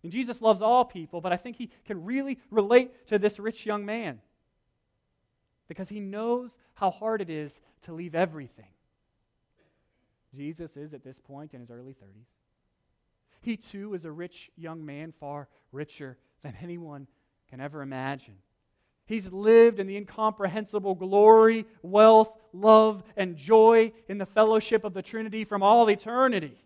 And 0.03 0.11
Jesus 0.11 0.41
loves 0.41 0.61
all 0.61 0.85
people, 0.85 1.19
but 1.19 1.33
I 1.33 1.37
think 1.37 1.57
he 1.57 1.69
can 1.85 2.05
really 2.05 2.39
relate 2.51 3.07
to 3.07 3.19
this 3.19 3.37
rich 3.39 3.65
young 3.65 3.85
man. 3.85 4.21
because 5.69 5.87
he 5.87 6.01
knows 6.01 6.57
how 6.73 6.91
hard 6.91 7.21
it 7.21 7.29
is 7.29 7.61
to 7.83 7.93
leave 7.93 8.15
everything. 8.15 8.65
Jesus 10.35 10.75
is 10.75 10.93
at 10.93 11.03
this 11.03 11.19
point 11.19 11.53
in 11.53 11.61
his 11.61 11.71
early 11.71 11.93
30s. 11.93 12.27
He 13.41 13.55
too 13.55 13.93
is 13.93 14.03
a 14.03 14.11
rich 14.11 14.51
young 14.57 14.85
man, 14.85 15.13
far 15.17 15.47
richer 15.71 16.17
than 16.41 16.55
anyone 16.61 17.07
can 17.49 17.61
ever 17.61 17.81
imagine. 17.81 18.35
He's 19.09 19.31
lived 19.31 19.79
in 19.79 19.87
the 19.87 19.97
incomprehensible 19.97 20.93
glory, 20.93 21.65
wealth, 21.81 22.31
love, 22.53 23.03
and 23.17 23.35
joy 23.35 23.91
in 24.07 24.19
the 24.19 24.27
fellowship 24.27 24.83
of 24.83 24.93
the 24.93 25.01
Trinity 25.01 25.45
from 25.45 25.63
all 25.63 25.89
eternity. 25.89 26.63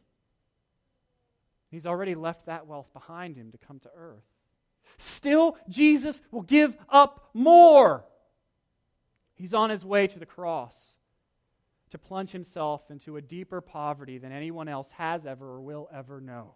He's 1.71 1.85
already 1.85 2.15
left 2.15 2.47
that 2.47 2.67
wealth 2.67 2.91
behind 2.91 3.37
him 3.37 3.53
to 3.53 3.57
come 3.57 3.79
to 3.79 3.89
earth. 3.95 4.25
Still, 4.97 5.55
Jesus 5.69 6.21
will 6.31 6.41
give 6.41 6.75
up 6.89 7.29
more. 7.33 8.03
He's 9.35 9.53
on 9.53 9.69
his 9.69 9.85
way 9.85 10.07
to 10.07 10.19
the 10.19 10.25
cross 10.25 10.75
to 11.91 11.97
plunge 11.97 12.31
himself 12.31 12.91
into 12.91 13.15
a 13.15 13.21
deeper 13.21 13.61
poverty 13.61 14.17
than 14.17 14.33
anyone 14.33 14.67
else 14.67 14.89
has 14.89 15.25
ever 15.25 15.47
or 15.47 15.61
will 15.61 15.87
ever 15.93 16.19
know. 16.19 16.55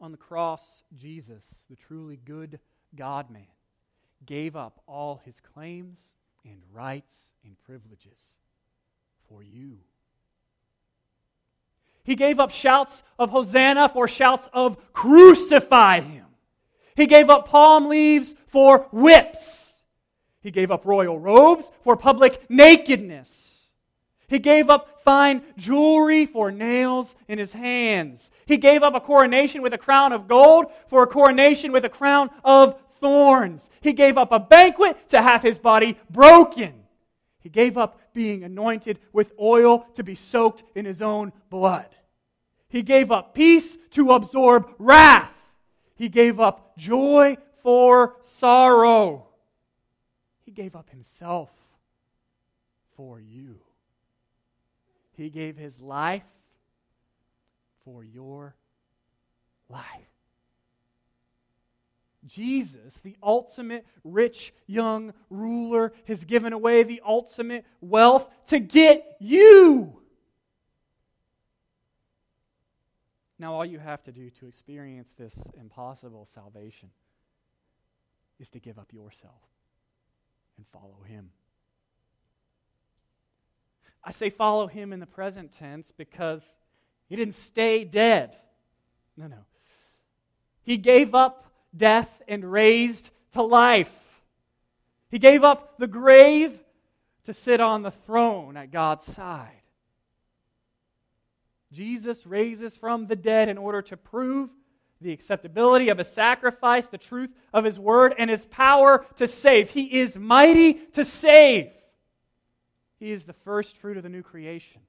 On 0.00 0.12
the 0.12 0.16
cross, 0.16 0.62
Jesus, 0.96 1.44
the 1.68 1.76
truly 1.76 2.18
good 2.24 2.58
God 2.96 3.30
man, 3.30 3.42
gave 4.24 4.56
up 4.56 4.80
all 4.86 5.20
his 5.24 5.40
claims 5.40 5.98
and 6.44 6.60
rights 6.72 7.30
and 7.44 7.58
privileges 7.64 8.36
for 9.28 9.42
you. 9.42 9.78
He 12.02 12.14
gave 12.16 12.40
up 12.40 12.50
shouts 12.50 13.02
of 13.18 13.30
Hosanna 13.30 13.88
for 13.88 14.08
shouts 14.08 14.48
of 14.52 14.78
crucify 14.92 16.00
him. 16.00 16.26
He 16.96 17.06
gave 17.06 17.30
up 17.30 17.48
palm 17.48 17.88
leaves 17.88 18.34
for 18.46 18.88
whips. 18.90 19.74
He 20.40 20.50
gave 20.50 20.70
up 20.70 20.86
royal 20.86 21.18
robes 21.18 21.70
for 21.82 21.96
public 21.96 22.48
nakedness. 22.50 23.59
He 24.30 24.38
gave 24.38 24.70
up 24.70 25.02
fine 25.02 25.42
jewelry 25.56 26.24
for 26.24 26.52
nails 26.52 27.16
in 27.26 27.40
his 27.40 27.52
hands. 27.52 28.30
He 28.46 28.58
gave 28.58 28.84
up 28.84 28.94
a 28.94 29.00
coronation 29.00 29.60
with 29.60 29.74
a 29.74 29.78
crown 29.78 30.12
of 30.12 30.28
gold 30.28 30.66
for 30.86 31.02
a 31.02 31.08
coronation 31.08 31.72
with 31.72 31.84
a 31.84 31.88
crown 31.88 32.30
of 32.44 32.80
thorns. 33.00 33.68
He 33.80 33.92
gave 33.92 34.16
up 34.16 34.30
a 34.30 34.38
banquet 34.38 35.08
to 35.08 35.20
have 35.20 35.42
his 35.42 35.58
body 35.58 35.98
broken. 36.08 36.74
He 37.40 37.48
gave 37.48 37.76
up 37.76 38.00
being 38.14 38.44
anointed 38.44 39.00
with 39.12 39.32
oil 39.40 39.84
to 39.94 40.04
be 40.04 40.14
soaked 40.14 40.62
in 40.76 40.84
his 40.84 41.02
own 41.02 41.32
blood. 41.50 41.88
He 42.68 42.82
gave 42.82 43.10
up 43.10 43.34
peace 43.34 43.76
to 43.92 44.12
absorb 44.12 44.70
wrath. 44.78 45.32
He 45.96 46.08
gave 46.08 46.38
up 46.38 46.78
joy 46.78 47.36
for 47.64 48.14
sorrow. 48.22 49.26
He 50.44 50.52
gave 50.52 50.76
up 50.76 50.88
himself 50.90 51.50
for 52.94 53.18
you. 53.18 53.58
He 55.20 55.28
gave 55.28 55.58
his 55.58 55.78
life 55.78 56.24
for 57.84 58.02
your 58.02 58.54
life. 59.68 59.84
Jesus, 62.26 63.00
the 63.00 63.16
ultimate 63.22 63.86
rich 64.02 64.54
young 64.66 65.12
ruler, 65.28 65.92
has 66.06 66.24
given 66.24 66.54
away 66.54 66.84
the 66.84 67.02
ultimate 67.04 67.66
wealth 67.82 68.28
to 68.46 68.60
get 68.60 69.16
you. 69.20 70.00
Now, 73.38 73.54
all 73.54 73.66
you 73.66 73.78
have 73.78 74.02
to 74.04 74.12
do 74.12 74.30
to 74.30 74.46
experience 74.46 75.12
this 75.18 75.38
impossible 75.58 76.28
salvation 76.34 76.88
is 78.38 78.48
to 78.50 78.58
give 78.58 78.78
up 78.78 78.90
yourself 78.92 79.42
and 80.56 80.66
follow 80.68 81.02
Him. 81.06 81.30
I 84.02 84.12
say 84.12 84.30
follow 84.30 84.66
him 84.66 84.92
in 84.92 85.00
the 85.00 85.06
present 85.06 85.52
tense 85.58 85.92
because 85.96 86.54
he 87.08 87.16
didn't 87.16 87.34
stay 87.34 87.84
dead. 87.84 88.36
No, 89.16 89.26
no. 89.26 89.44
He 90.62 90.76
gave 90.76 91.14
up 91.14 91.52
death 91.76 92.22
and 92.26 92.50
raised 92.50 93.10
to 93.32 93.42
life. 93.42 93.92
He 95.10 95.18
gave 95.18 95.44
up 95.44 95.78
the 95.78 95.86
grave 95.86 96.58
to 97.24 97.34
sit 97.34 97.60
on 97.60 97.82
the 97.82 97.90
throne 97.90 98.56
at 98.56 98.70
God's 98.70 99.04
side. 99.04 99.50
Jesus 101.72 102.26
raises 102.26 102.76
from 102.76 103.06
the 103.06 103.16
dead 103.16 103.48
in 103.48 103.58
order 103.58 103.82
to 103.82 103.96
prove 103.96 104.50
the 105.00 105.12
acceptability 105.12 105.88
of 105.88 105.98
his 105.98 106.08
sacrifice, 106.08 106.86
the 106.86 106.98
truth 106.98 107.30
of 107.52 107.64
his 107.64 107.78
word, 107.78 108.14
and 108.18 108.28
his 108.28 108.44
power 108.46 109.06
to 109.16 109.26
save. 109.26 109.70
He 109.70 110.00
is 110.00 110.16
mighty 110.16 110.74
to 110.74 111.04
save. 111.04 111.70
He 113.00 113.10
is 113.10 113.24
the 113.24 113.32
first 113.32 113.76
fruit 113.78 113.96
of 113.96 114.02
the 114.02 114.10
new 114.10 114.22
creation. 114.22 114.82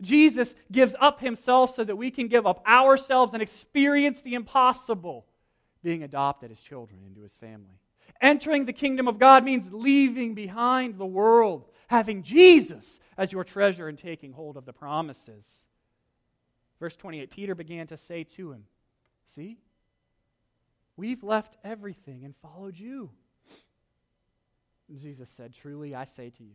Jesus 0.00 0.54
gives 0.70 0.96
up 1.00 1.20
himself 1.20 1.74
so 1.74 1.84
that 1.84 1.96
we 1.96 2.10
can 2.10 2.26
give 2.26 2.46
up 2.46 2.66
ourselves 2.66 3.32
and 3.32 3.42
experience 3.42 4.20
the 4.20 4.34
impossible, 4.34 5.26
being 5.82 6.02
adopted 6.02 6.50
as 6.50 6.58
children 6.58 7.00
into 7.06 7.22
his 7.22 7.32
family. 7.34 7.78
Entering 8.20 8.64
the 8.64 8.72
kingdom 8.72 9.06
of 9.06 9.18
God 9.18 9.44
means 9.44 9.72
leaving 9.72 10.34
behind 10.34 10.98
the 10.98 11.06
world, 11.06 11.68
having 11.86 12.22
Jesus 12.22 12.98
as 13.16 13.32
your 13.32 13.44
treasure, 13.44 13.88
and 13.88 13.98
taking 13.98 14.32
hold 14.32 14.56
of 14.56 14.64
the 14.64 14.72
promises. 14.72 15.64
Verse 16.80 16.96
28 16.96 17.30
Peter 17.30 17.54
began 17.54 17.86
to 17.88 17.96
say 17.96 18.24
to 18.24 18.52
him, 18.52 18.64
See, 19.26 19.58
we've 20.96 21.22
left 21.22 21.56
everything 21.62 22.24
and 22.24 22.34
followed 22.36 22.76
you. 22.76 23.10
Jesus 24.96 25.30
said, 25.30 25.54
Truly 25.54 25.94
I 25.94 26.04
say 26.04 26.30
to 26.30 26.42
you, 26.42 26.54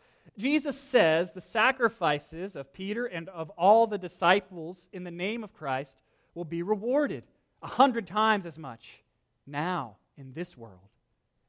Jesus 0.37 0.77
says 0.77 1.31
the 1.31 1.41
sacrifices 1.41 2.55
of 2.55 2.73
Peter 2.73 3.05
and 3.05 3.29
of 3.29 3.49
all 3.51 3.87
the 3.87 3.97
disciples 3.97 4.87
in 4.93 5.03
the 5.03 5.11
name 5.11 5.43
of 5.43 5.53
Christ 5.53 6.01
will 6.33 6.45
be 6.45 6.63
rewarded 6.63 7.23
a 7.61 7.67
hundred 7.67 8.07
times 8.07 8.45
as 8.45 8.57
much 8.57 9.03
now 9.45 9.97
in 10.17 10.33
this 10.33 10.57
world 10.57 10.89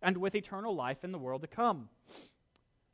and 0.02 0.16
with 0.16 0.34
eternal 0.34 0.74
life 0.74 1.04
in 1.04 1.12
the 1.12 1.18
world 1.18 1.42
to 1.42 1.46
come. 1.46 1.88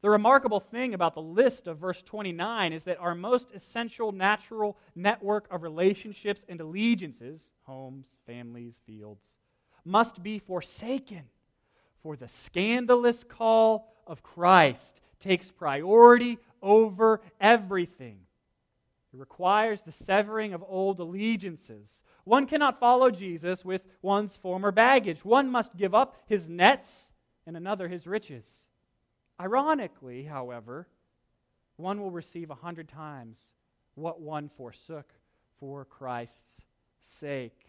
The 0.01 0.11
remarkable 0.11 0.61
thing 0.61 0.95
about 0.95 1.15
the 1.15 1.23
list 1.23 1.67
of 1.67 1.79
verse 1.79 2.03
29 2.03 2.73
is 2.73 2.85
that 2.85 3.01
our 3.01 3.17
most 3.17 3.51
essential 3.53 4.13
natural 4.13 4.77
network 4.95 5.49
of 5.51 5.63
relationships 5.63 6.45
and 6.49 6.61
allegiances, 6.61 7.51
homes, 7.65 8.07
families, 8.25 8.79
fields, 8.87 9.25
must 9.85 10.23
be 10.23 10.39
forsaken 10.39 11.25
for 12.03 12.15
the 12.15 12.29
scandalous 12.29 13.25
call 13.25 13.93
of 14.07 14.23
Christ 14.23 15.01
takes 15.21 15.51
priority 15.51 16.39
over 16.63 17.21
everything. 17.41 18.19
It 19.13 19.19
requires 19.19 19.81
the 19.81 19.93
severing 19.93 20.53
of 20.53 20.65
old 20.67 21.01
allegiances. 21.01 22.03
One 22.25 22.47
cannot 22.47 22.79
follow 22.79 23.11
Jesus 23.11 23.65
with 23.65 23.83
one's 24.03 24.37
former 24.37 24.71
baggage. 24.71 25.25
One 25.25 25.51
must 25.51 25.77
give 25.77 25.95
up 25.95 26.17
his 26.27 26.51
nets 26.51 27.11
and 27.47 27.57
another 27.57 27.89
his 27.89 28.07
riches. 28.07 28.45
Ironically, 29.41 30.25
however, 30.25 30.89
one 31.77 32.01
will 32.01 32.11
receive 32.11 32.51
a 32.51 32.57
hundred 32.57 32.89
times 32.89 33.39
what 33.95 34.21
one 34.21 34.51
forsook 34.57 35.13
for 35.59 35.85
Christ's 35.85 36.63
sake. 37.01 37.68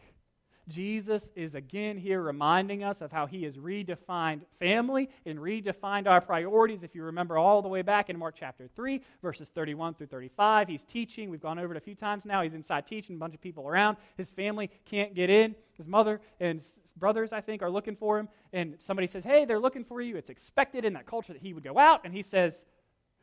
Jesus 0.69 1.29
is 1.35 1.55
again 1.55 1.97
here 1.97 2.21
reminding 2.21 2.83
us 2.83 3.01
of 3.01 3.11
how 3.11 3.25
he 3.25 3.43
has 3.43 3.57
redefined 3.57 4.41
family 4.59 5.09
and 5.25 5.39
redefined 5.39 6.07
our 6.07 6.21
priorities. 6.21 6.83
If 6.83 6.95
you 6.95 7.03
remember 7.03 7.37
all 7.37 7.61
the 7.61 7.67
way 7.67 7.81
back 7.81 8.09
in 8.09 8.17
Mark 8.17 8.35
chapter 8.37 8.69
3, 8.75 9.01
verses 9.21 9.49
31 9.49 9.95
through 9.95 10.07
35, 10.07 10.67
he's 10.67 10.85
teaching. 10.85 11.29
We've 11.29 11.41
gone 11.41 11.59
over 11.59 11.73
it 11.73 11.77
a 11.77 11.81
few 11.81 11.95
times 11.95 12.23
now. 12.23 12.41
He's 12.41 12.53
inside 12.53 12.87
teaching, 12.87 13.15
a 13.15 13.19
bunch 13.19 13.33
of 13.33 13.41
people 13.41 13.67
around. 13.67 13.97
His 14.15 14.29
family 14.29 14.69
can't 14.85 15.15
get 15.15 15.29
in. 15.29 15.55
His 15.77 15.87
mother 15.87 16.21
and 16.39 16.63
brothers, 16.97 17.33
I 17.33 17.41
think, 17.41 17.61
are 17.61 17.71
looking 17.71 17.95
for 17.95 18.19
him. 18.19 18.29
And 18.53 18.75
somebody 18.79 19.07
says, 19.07 19.23
Hey, 19.23 19.45
they're 19.45 19.59
looking 19.59 19.83
for 19.83 20.01
you. 20.01 20.17
It's 20.17 20.29
expected 20.29 20.85
in 20.85 20.93
that 20.93 21.05
culture 21.05 21.33
that 21.33 21.41
he 21.41 21.53
would 21.53 21.63
go 21.63 21.77
out. 21.77 22.01
And 22.03 22.13
he 22.13 22.21
says, 22.21 22.63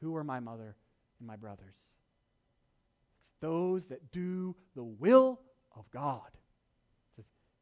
Who 0.01 0.17
are 0.17 0.25
my 0.25 0.41
mother 0.41 0.75
and 1.19 1.27
my 1.27 1.37
brothers? 1.37 1.77
It's 3.29 3.41
those 3.41 3.87
that 3.87 4.11
do 4.11 4.57
the 4.75 4.85
will 4.85 5.41
of 5.77 5.91
God. 5.91 6.31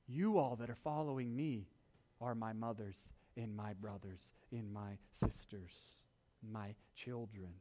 You 0.06 0.38
all 0.38 0.56
that 0.56 0.70
are 0.70 0.76
following 0.76 1.34
me 1.34 1.66
are 2.20 2.34
my 2.34 2.52
mothers 2.52 3.08
in 3.36 3.54
my 3.54 3.72
brothers, 3.74 4.20
in 4.52 4.72
my 4.72 4.98
sisters, 5.12 5.72
my 6.42 6.74
children. 6.94 7.54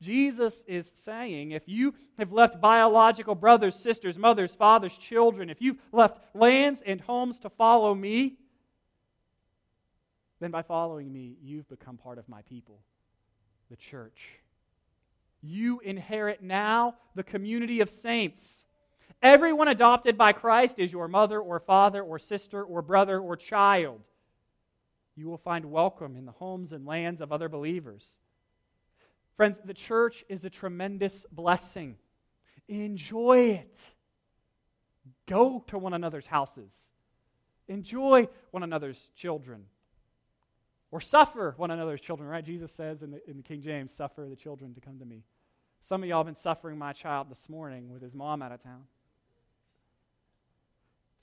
Jesus 0.00 0.62
is 0.66 0.90
saying 0.94 1.52
if 1.52 1.62
you 1.66 1.94
have 2.18 2.32
left 2.32 2.60
biological 2.60 3.34
brothers, 3.34 3.74
sisters, 3.74 4.18
mothers, 4.18 4.54
fathers, 4.54 4.96
children, 4.96 5.50
if 5.50 5.62
you've 5.62 5.78
left 5.92 6.18
lands 6.34 6.82
and 6.84 7.00
homes 7.00 7.38
to 7.40 7.50
follow 7.50 7.94
me, 7.94 8.36
then 10.40 10.50
by 10.50 10.62
following 10.62 11.12
me, 11.12 11.36
you've 11.42 11.68
become 11.68 11.96
part 11.96 12.18
of 12.18 12.28
my 12.28 12.42
people, 12.42 12.80
the 13.70 13.76
church. 13.76 14.40
You 15.42 15.80
inherit 15.80 16.42
now 16.42 16.96
the 17.14 17.22
community 17.22 17.80
of 17.80 17.88
saints. 17.88 18.63
Everyone 19.24 19.68
adopted 19.68 20.18
by 20.18 20.34
Christ 20.34 20.78
is 20.78 20.92
your 20.92 21.08
mother 21.08 21.40
or 21.40 21.58
father 21.58 22.02
or 22.02 22.18
sister 22.18 22.62
or 22.62 22.82
brother 22.82 23.18
or 23.18 23.38
child. 23.38 24.02
You 25.16 25.28
will 25.28 25.38
find 25.38 25.64
welcome 25.70 26.14
in 26.14 26.26
the 26.26 26.32
homes 26.32 26.72
and 26.72 26.84
lands 26.84 27.22
of 27.22 27.32
other 27.32 27.48
believers. 27.48 28.16
Friends, 29.34 29.58
the 29.64 29.72
church 29.72 30.26
is 30.28 30.44
a 30.44 30.50
tremendous 30.50 31.24
blessing. 31.32 31.96
Enjoy 32.68 33.60
it. 33.62 33.78
Go 35.26 35.64
to 35.68 35.78
one 35.78 35.94
another's 35.94 36.26
houses. 36.26 36.78
Enjoy 37.66 38.28
one 38.50 38.62
another's 38.62 39.08
children. 39.16 39.64
Or 40.90 41.00
suffer 41.00 41.54
one 41.56 41.70
another's 41.70 42.02
children, 42.02 42.28
right? 42.28 42.44
Jesus 42.44 42.72
says 42.72 43.00
in 43.00 43.12
the, 43.12 43.22
in 43.26 43.38
the 43.38 43.42
King 43.42 43.62
James, 43.62 43.90
suffer 43.90 44.26
the 44.28 44.36
children 44.36 44.74
to 44.74 44.82
come 44.82 44.98
to 44.98 45.06
me. 45.06 45.22
Some 45.80 46.02
of 46.02 46.08
y'all 46.10 46.18
have 46.18 46.26
been 46.26 46.34
suffering 46.34 46.76
my 46.76 46.92
child 46.92 47.30
this 47.30 47.48
morning 47.48 47.90
with 47.90 48.02
his 48.02 48.14
mom 48.14 48.42
out 48.42 48.52
of 48.52 48.62
town. 48.62 48.82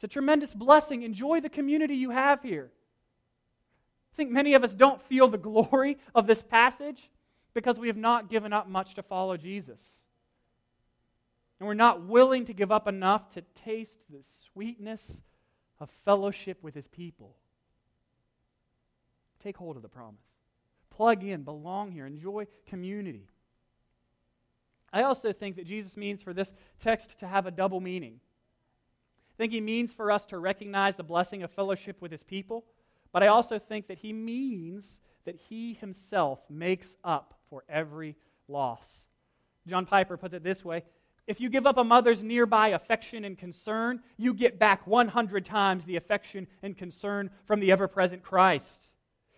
It's 0.01 0.05
a 0.05 0.13
tremendous 0.15 0.55
blessing. 0.55 1.03
Enjoy 1.03 1.41
the 1.41 1.49
community 1.49 1.93
you 1.93 2.09
have 2.09 2.41
here. 2.41 2.71
I 4.11 4.15
think 4.15 4.31
many 4.31 4.55
of 4.55 4.63
us 4.63 4.73
don't 4.73 4.99
feel 4.99 5.27
the 5.27 5.37
glory 5.37 5.99
of 6.15 6.25
this 6.25 6.41
passage 6.41 7.11
because 7.53 7.77
we 7.77 7.85
have 7.85 7.97
not 7.97 8.27
given 8.27 8.51
up 8.51 8.67
much 8.67 8.95
to 8.95 9.03
follow 9.03 9.37
Jesus. 9.37 9.79
And 11.59 11.67
we're 11.67 11.75
not 11.75 12.01
willing 12.07 12.45
to 12.45 12.53
give 12.53 12.71
up 12.71 12.87
enough 12.87 13.29
to 13.35 13.43
taste 13.53 13.99
the 14.09 14.23
sweetness 14.51 15.21
of 15.79 15.91
fellowship 16.03 16.63
with 16.63 16.73
his 16.73 16.87
people. 16.87 17.35
Take 19.43 19.57
hold 19.57 19.75
of 19.75 19.83
the 19.83 19.87
promise. 19.87 20.25
Plug 20.89 21.23
in, 21.23 21.43
belong 21.43 21.91
here, 21.91 22.07
enjoy 22.07 22.47
community. 22.65 23.27
I 24.91 25.03
also 25.03 25.31
think 25.31 25.57
that 25.57 25.67
Jesus 25.67 25.95
means 25.95 26.23
for 26.23 26.33
this 26.33 26.53
text 26.81 27.19
to 27.19 27.27
have 27.27 27.45
a 27.45 27.51
double 27.51 27.79
meaning. 27.79 28.19
I 29.41 29.43
think 29.43 29.53
he 29.53 29.61
means 29.61 29.91
for 29.91 30.11
us 30.11 30.27
to 30.27 30.37
recognize 30.37 30.95
the 30.95 31.03
blessing 31.03 31.41
of 31.41 31.49
fellowship 31.49 31.99
with 31.99 32.11
his 32.11 32.21
people, 32.21 32.63
but 33.11 33.23
I 33.23 33.27
also 33.27 33.57
think 33.57 33.87
that 33.87 33.97
he 33.97 34.13
means 34.13 34.99
that 35.25 35.35
he 35.35 35.73
himself 35.73 36.39
makes 36.47 36.95
up 37.03 37.39
for 37.49 37.63
every 37.67 38.15
loss. 38.47 39.03
John 39.65 39.87
Piper 39.87 40.15
puts 40.15 40.35
it 40.35 40.43
this 40.43 40.63
way 40.63 40.83
If 41.25 41.41
you 41.41 41.49
give 41.49 41.65
up 41.65 41.77
a 41.77 41.83
mother's 41.83 42.23
nearby 42.23 42.67
affection 42.67 43.25
and 43.25 43.35
concern, 43.35 44.01
you 44.15 44.35
get 44.35 44.59
back 44.59 44.85
100 44.85 45.43
times 45.43 45.85
the 45.85 45.95
affection 45.95 46.45
and 46.61 46.77
concern 46.77 47.31
from 47.47 47.61
the 47.61 47.71
ever 47.71 47.87
present 47.87 48.21
Christ. 48.21 48.89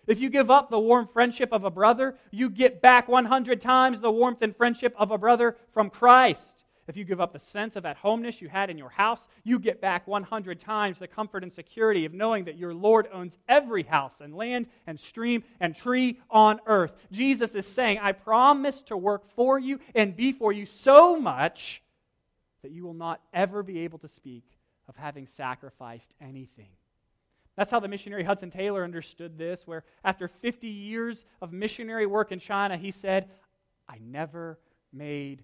If 0.05 0.19
you 0.19 0.29
give 0.29 0.51
up 0.51 0.69
the 0.69 0.79
warm 0.79 1.07
friendship 1.07 1.53
of 1.53 1.63
a 1.63 1.71
brother, 1.71 2.17
you 2.29 2.49
get 2.49 2.81
back 2.81 3.07
100 3.07 3.61
times 3.61 4.01
the 4.01 4.11
warmth 4.11 4.41
and 4.41 4.53
friendship 4.53 4.93
of 4.97 5.11
a 5.11 5.17
brother 5.17 5.55
from 5.71 5.89
Christ. 5.89 6.62
If 6.87 6.97
you 6.97 7.05
give 7.05 7.21
up 7.21 7.31
the 7.31 7.39
sense 7.39 7.75
of 7.75 7.85
at 7.85 7.97
homeness 7.97 8.41
you 8.41 8.49
had 8.49 8.69
in 8.69 8.77
your 8.77 8.89
house, 8.89 9.27
you 9.43 9.57
get 9.57 9.79
back 9.79 10.05
100 10.05 10.59
times 10.59 10.99
the 10.99 11.07
comfort 11.07 11.43
and 11.43 11.53
security 11.53 12.03
of 12.05 12.13
knowing 12.13 12.45
that 12.45 12.57
your 12.57 12.73
Lord 12.73 13.07
owns 13.13 13.37
every 13.47 13.83
house 13.83 14.19
and 14.19 14.35
land 14.35 14.67
and 14.85 14.99
stream 14.99 15.43
and 15.61 15.75
tree 15.75 16.19
on 16.29 16.59
earth. 16.65 16.93
Jesus 17.11 17.55
is 17.55 17.65
saying, 17.65 17.99
I 17.99 18.11
promise 18.11 18.81
to 18.83 18.97
work 18.97 19.23
for 19.35 19.57
you 19.57 19.79
and 19.95 20.15
be 20.15 20.33
for 20.33 20.51
you 20.51 20.65
so 20.65 21.17
much 21.17 21.81
that 22.63 22.71
you 22.71 22.83
will 22.83 22.93
not 22.93 23.21
ever 23.33 23.63
be 23.63 23.79
able 23.79 23.99
to 23.99 24.09
speak 24.09 24.45
of 24.89 24.97
having 24.97 25.27
sacrificed 25.27 26.13
anything. 26.19 26.71
That's 27.55 27.71
how 27.71 27.79
the 27.79 27.87
missionary 27.87 28.23
Hudson 28.23 28.49
Taylor 28.49 28.83
understood 28.83 29.37
this, 29.37 29.65
where 29.65 29.83
after 30.03 30.27
50 30.27 30.67
years 30.67 31.23
of 31.41 31.53
missionary 31.53 32.05
work 32.07 32.31
in 32.31 32.39
China, 32.39 32.77
he 32.77 32.91
said, 32.91 33.29
I 33.87 33.99
never 34.01 34.59
made 34.91 35.43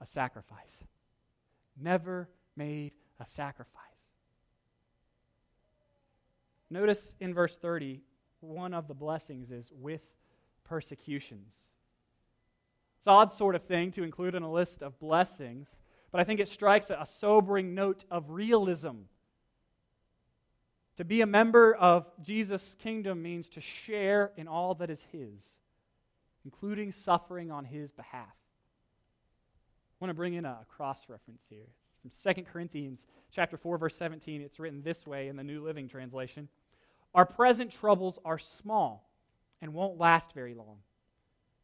a 0.00 0.06
sacrifice. 0.06 0.84
Never 1.80 2.28
made 2.56 2.92
a 3.18 3.26
sacrifice. 3.26 3.80
Notice 6.70 7.14
in 7.20 7.34
verse 7.34 7.56
30, 7.56 8.00
one 8.40 8.74
of 8.74 8.86
the 8.86 8.94
blessings 8.94 9.50
is 9.50 9.70
with 9.74 10.02
persecutions. 10.64 11.54
It's 12.98 13.06
an 13.06 13.12
odd 13.12 13.32
sort 13.32 13.54
of 13.54 13.64
thing 13.64 13.92
to 13.92 14.02
include 14.02 14.34
in 14.34 14.42
a 14.42 14.50
list 14.50 14.82
of 14.82 14.98
blessings, 15.00 15.68
but 16.12 16.20
I 16.20 16.24
think 16.24 16.38
it 16.38 16.48
strikes 16.48 16.90
a 16.90 17.06
sobering 17.06 17.74
note 17.74 18.04
of 18.10 18.30
realism. 18.30 19.04
To 20.96 21.04
be 21.04 21.22
a 21.22 21.26
member 21.26 21.74
of 21.74 22.06
Jesus' 22.22 22.76
kingdom 22.78 23.22
means 23.22 23.48
to 23.50 23.60
share 23.60 24.32
in 24.36 24.46
all 24.46 24.74
that 24.74 24.90
is 24.90 25.02
His, 25.12 25.58
including 26.44 26.92
suffering 26.92 27.50
on 27.50 27.64
His 27.64 27.90
behalf. 27.90 28.36
I 30.00 30.04
want 30.06 30.10
to 30.10 30.14
bring 30.14 30.32
in 30.32 30.46
a 30.46 30.60
cross 30.66 31.02
reference 31.08 31.42
here. 31.50 31.66
From 32.00 32.34
2 32.34 32.42
Corinthians 32.44 33.06
chapter 33.30 33.58
4 33.58 33.76
verse 33.76 33.94
17, 33.96 34.40
it's 34.40 34.58
written 34.58 34.80
this 34.82 35.06
way 35.06 35.28
in 35.28 35.36
the 35.36 35.44
New 35.44 35.62
Living 35.62 35.88
Translation. 35.88 36.48
Our 37.14 37.26
present 37.26 37.70
troubles 37.70 38.18
are 38.24 38.38
small 38.38 39.10
and 39.60 39.74
won't 39.74 39.98
last 39.98 40.32
very 40.32 40.54
long. 40.54 40.78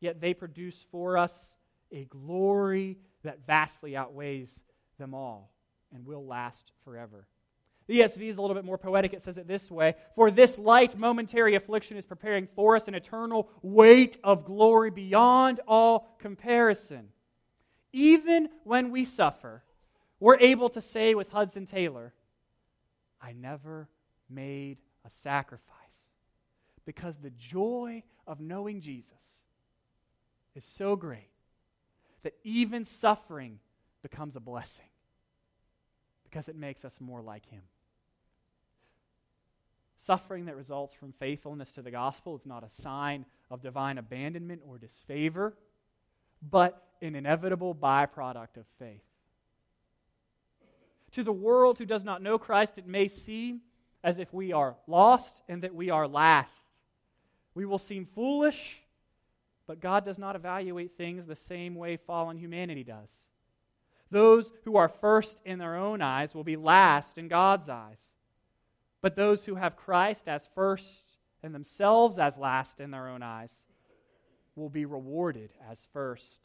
Yet 0.01 0.20
they 0.20 0.34
produce 0.34 0.84
for 0.91 1.16
us 1.16 1.57
a 1.91 2.05
glory 2.05 2.99
that 3.22 3.47
vastly 3.47 3.97
outweighs 3.97 4.62
them 4.99 5.14
all 5.14 5.51
and 5.95 6.05
will 6.05 6.26
last 6.26 6.72
forever. 6.84 7.26
The 7.87 8.01
ESV 8.01 8.28
is 8.28 8.37
a 8.37 8.43
little 8.43 8.57
bit 8.57 8.66
more 8.66 8.76
poetic. 8.76 9.14
It 9.14 9.22
says 9.22 9.39
it 9.39 9.49
this 9.49 9.70
way 9.70 9.95
For 10.14 10.30
this 10.30 10.59
light 10.59 10.99
momentary 10.99 11.55
affliction 11.55 11.97
is 11.97 12.05
preparing 12.05 12.49
for 12.55 12.76
us 12.76 12.87
an 12.87 12.95
eternal 12.95 13.49
weight 13.62 14.18
of 14.22 14.45
glory 14.45 14.91
beyond 14.91 15.61
all 15.66 16.14
comparison 16.18 17.09
even 17.97 18.51
when 18.63 18.91
we 18.91 19.07
suffer, 19.07 19.63
we're 20.21 20.39
able 20.39 20.69
to 20.69 20.83
say 20.83 21.15
with 21.15 21.31
Hudson 21.31 21.65
Taylor, 21.65 22.13
I 23.23 23.33
never 23.33 23.89
made 24.29 24.77
a 25.07 25.11
sacrifice. 25.11 25.65
Because 26.85 27.15
the 27.17 27.31
joy 27.31 28.03
of 28.27 28.39
knowing 28.39 28.83
Jesus 28.83 29.13
is 30.55 30.63
so 30.63 30.95
great 30.95 31.31
that 32.23 32.35
even 32.45 32.85
suffering 32.85 33.61
becomes 34.03 34.37
a 34.37 34.41
blessing 34.41 34.85
because 36.23 36.49
it 36.49 36.57
makes 36.57 36.85
us 36.85 37.01
more 37.01 37.23
like 37.23 37.47
Him. 37.47 37.63
Suffering 39.97 40.45
that 40.45 40.57
results 40.57 40.93
from 40.93 41.13
faithfulness 41.13 41.71
to 41.73 41.83
the 41.83 41.91
gospel 41.91 42.37
is 42.37 42.45
not 42.45 42.63
a 42.63 42.71
sign 42.71 43.25
of 43.51 43.63
divine 43.63 43.97
abandonment 43.97 44.61
or 44.69 44.77
disfavor, 44.77 45.55
but 46.43 46.86
an 47.03 47.15
inevitable 47.15 47.75
byproduct 47.75 48.57
of 48.57 48.67
faith. 48.79 49.03
To 51.13 51.23
the 51.23 51.33
world 51.33 51.79
who 51.79 51.87
does 51.87 52.05
not 52.05 52.23
know 52.23 52.39
Christ, 52.39 52.79
it 52.79 52.87
may 52.87 53.09
seem 53.09 53.61
as 54.03 54.19
if 54.19 54.33
we 54.33 54.53
are 54.53 54.77
lost 54.87 55.43
and 55.49 55.63
that 55.63 55.75
we 55.75 55.91
are 55.91 56.07
last. 56.07 56.55
We 57.55 57.65
will 57.65 57.79
seem 57.79 58.07
foolish, 58.07 58.79
but 59.67 59.81
God 59.81 60.05
does 60.05 60.19
not 60.19 60.37
evaluate 60.37 60.97
things 60.97 61.27
the 61.27 61.37
same 61.37 61.75
way 61.75 61.97
fallen 61.97 62.37
humanity 62.37 62.85
does. 62.85 63.11
Those 64.11 64.53
who 64.65 64.77
are 64.77 64.89
first 64.89 65.39
in 65.45 65.59
their 65.59 65.75
own 65.75 66.03
eyes 66.03 66.35
will 66.35 66.45
be 66.45 66.57
last 66.57 67.19
in 67.19 67.29
God's 67.29 67.69
eyes. 67.69 68.01
But 69.01 69.17
those 69.17 69.45
who 69.45 69.57
have 69.57 69.77
Christ 69.77 70.29
as 70.29 70.49
first 70.55 71.05
and 71.43 71.55
themselves 71.55 72.19
as 72.19 72.39
last 72.39 72.81
in 72.81 72.91
their 72.91 73.09
own 73.09 73.23
eyes 73.23 73.53
will 74.55 74.71
be 74.71 74.85
rewarded 74.85 75.51
as 75.71 75.87
first. 75.93 76.39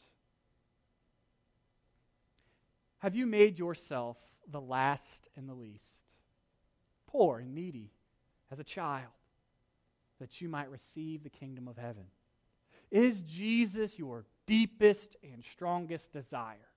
Have 3.02 3.16
you 3.16 3.26
made 3.26 3.58
yourself 3.58 4.18
the 4.47 4.62
last 4.62 5.28
and 5.36 5.49
the 5.49 5.56
least, 5.56 6.06
poor 7.08 7.39
and 7.39 7.56
needy 7.56 7.91
as 8.52 8.60
a 8.60 8.64
child, 8.64 9.10
that 10.20 10.39
you 10.39 10.47
might 10.47 10.70
receive 10.70 11.24
the 11.24 11.30
kingdom 11.30 11.68
of 11.68 11.78
heaven? 11.78 12.06
Is 12.91 13.24
Jesus 13.24 13.97
your 13.97 14.26
deepest 14.45 15.16
and 15.24 15.43
strongest 15.43 16.14
desire? 16.14 16.70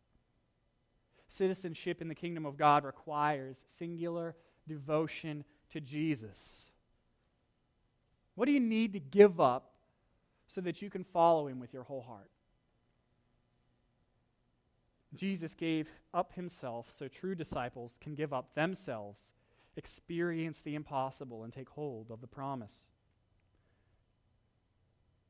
Citizenship 1.28 2.00
in 2.00 2.08
the 2.08 2.14
kingdom 2.14 2.46
of 2.46 2.56
God 2.56 2.84
requires 2.84 3.62
singular 3.66 4.34
devotion 4.66 5.44
to 5.72 5.80
Jesus. 5.80 6.70
What 8.34 8.46
do 8.46 8.52
you 8.52 8.60
need 8.60 8.94
to 8.94 9.00
give 9.00 9.40
up 9.40 9.74
so 10.46 10.62
that 10.62 10.80
you 10.80 10.88
can 10.88 11.04
follow 11.04 11.48
him 11.48 11.60
with 11.60 11.74
your 11.74 11.82
whole 11.82 12.02
heart? 12.02 12.30
Jesus 15.14 15.54
gave 15.54 15.92
up 16.12 16.32
himself 16.32 16.92
so 16.96 17.08
true 17.08 17.34
disciples 17.34 17.98
can 18.00 18.14
give 18.14 18.32
up 18.32 18.54
themselves, 18.54 19.28
experience 19.76 20.60
the 20.60 20.74
impossible, 20.74 21.44
and 21.44 21.52
take 21.52 21.68
hold 21.70 22.10
of 22.10 22.20
the 22.20 22.26
promise. 22.26 22.84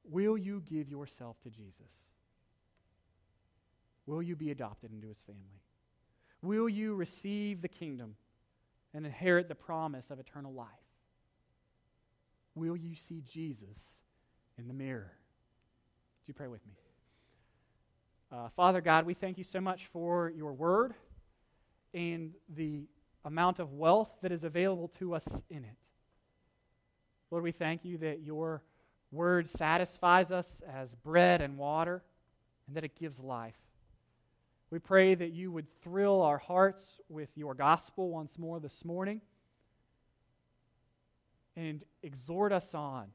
will 0.05 0.37
you 0.37 0.63
give 0.69 0.89
yourself 0.89 1.41
to 1.43 1.51
Jesus? 1.51 2.05
Will 4.07 4.23
you 4.23 4.37
be 4.37 4.51
adopted 4.51 4.93
into 4.93 5.09
his 5.09 5.21
family? 5.27 5.63
Will 6.43 6.69
you 6.69 6.95
receive 6.95 7.63
the 7.63 7.69
kingdom 7.69 8.17
and 8.93 9.07
inherit 9.07 9.49
the 9.49 9.55
promise 9.55 10.11
of 10.11 10.19
eternal 10.19 10.53
life? 10.53 10.69
Will 12.55 12.77
you 12.77 12.95
see 12.95 13.23
Jesus 13.23 13.79
in 14.59 14.69
the 14.69 14.75
mirror? 14.75 15.13
Do 16.25 16.29
you 16.29 16.35
pray 16.35 16.49
with 16.49 16.65
me? 16.67 16.75
Uh, 18.35 18.49
Father 18.57 18.81
God, 18.81 19.07
we 19.07 19.15
thank 19.15 19.39
you 19.39 19.45
so 19.45 19.61
much 19.61 19.87
for 19.93 20.33
your 20.37 20.53
word 20.53 20.93
and 21.93 22.33
the 22.57 22.83
amount 23.25 23.61
of 23.61 23.75
wealth 23.75 24.11
that 24.23 24.33
is 24.33 24.43
available 24.43 24.89
to 24.89 25.15
us 25.15 25.25
in 25.51 25.59
it. 25.59 25.77
Lord, 27.31 27.45
we 27.45 27.53
thank 27.53 27.85
you 27.85 27.97
that 27.99 28.23
your 28.23 28.65
word 29.13 29.49
satisfies 29.49 30.33
us 30.33 30.63
as 30.69 30.97
bread 30.97 31.43
and 31.43 31.57
water 31.57 32.03
and 32.67 32.75
that 32.77 32.83
it 32.83 32.99
gives 32.99 33.21
life. 33.21 33.55
We 34.69 34.81
pray 34.81 35.15
that 35.15 35.31
you 35.31 35.53
would 35.53 35.69
thrill 35.83 36.21
our 36.21 36.39
hearts 36.39 36.99
with 37.09 37.29
your 37.37 37.55
gospel 37.55 38.11
once 38.11 38.37
more 38.37 38.59
this 38.59 38.85
morning 38.85 39.21
and 41.55 41.85
exhort 42.03 42.51
us 42.51 42.75
on. 42.75 43.11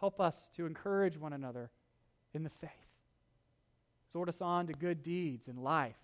Help 0.00 0.20
us 0.20 0.50
to 0.56 0.66
encourage 0.66 1.16
one 1.16 1.32
another 1.32 1.70
in 2.34 2.42
the 2.42 2.50
faith. 2.50 2.70
Exhort 4.08 4.28
us 4.28 4.40
on 4.40 4.66
to 4.66 4.72
good 4.72 5.02
deeds 5.02 5.48
in 5.48 5.56
life, 5.56 5.96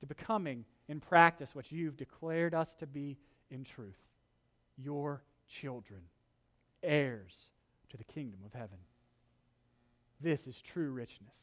to 0.00 0.06
becoming 0.06 0.64
in 0.88 1.00
practice 1.00 1.54
what 1.54 1.72
you've 1.72 1.96
declared 1.96 2.54
us 2.54 2.74
to 2.74 2.86
be 2.86 3.16
in 3.50 3.64
truth 3.64 3.96
your 4.76 5.22
children, 5.48 6.00
heirs 6.82 7.48
to 7.90 7.96
the 7.96 8.04
kingdom 8.04 8.40
of 8.44 8.52
heaven. 8.52 8.78
This 10.20 10.46
is 10.46 10.60
true 10.60 10.90
richness. 10.90 11.36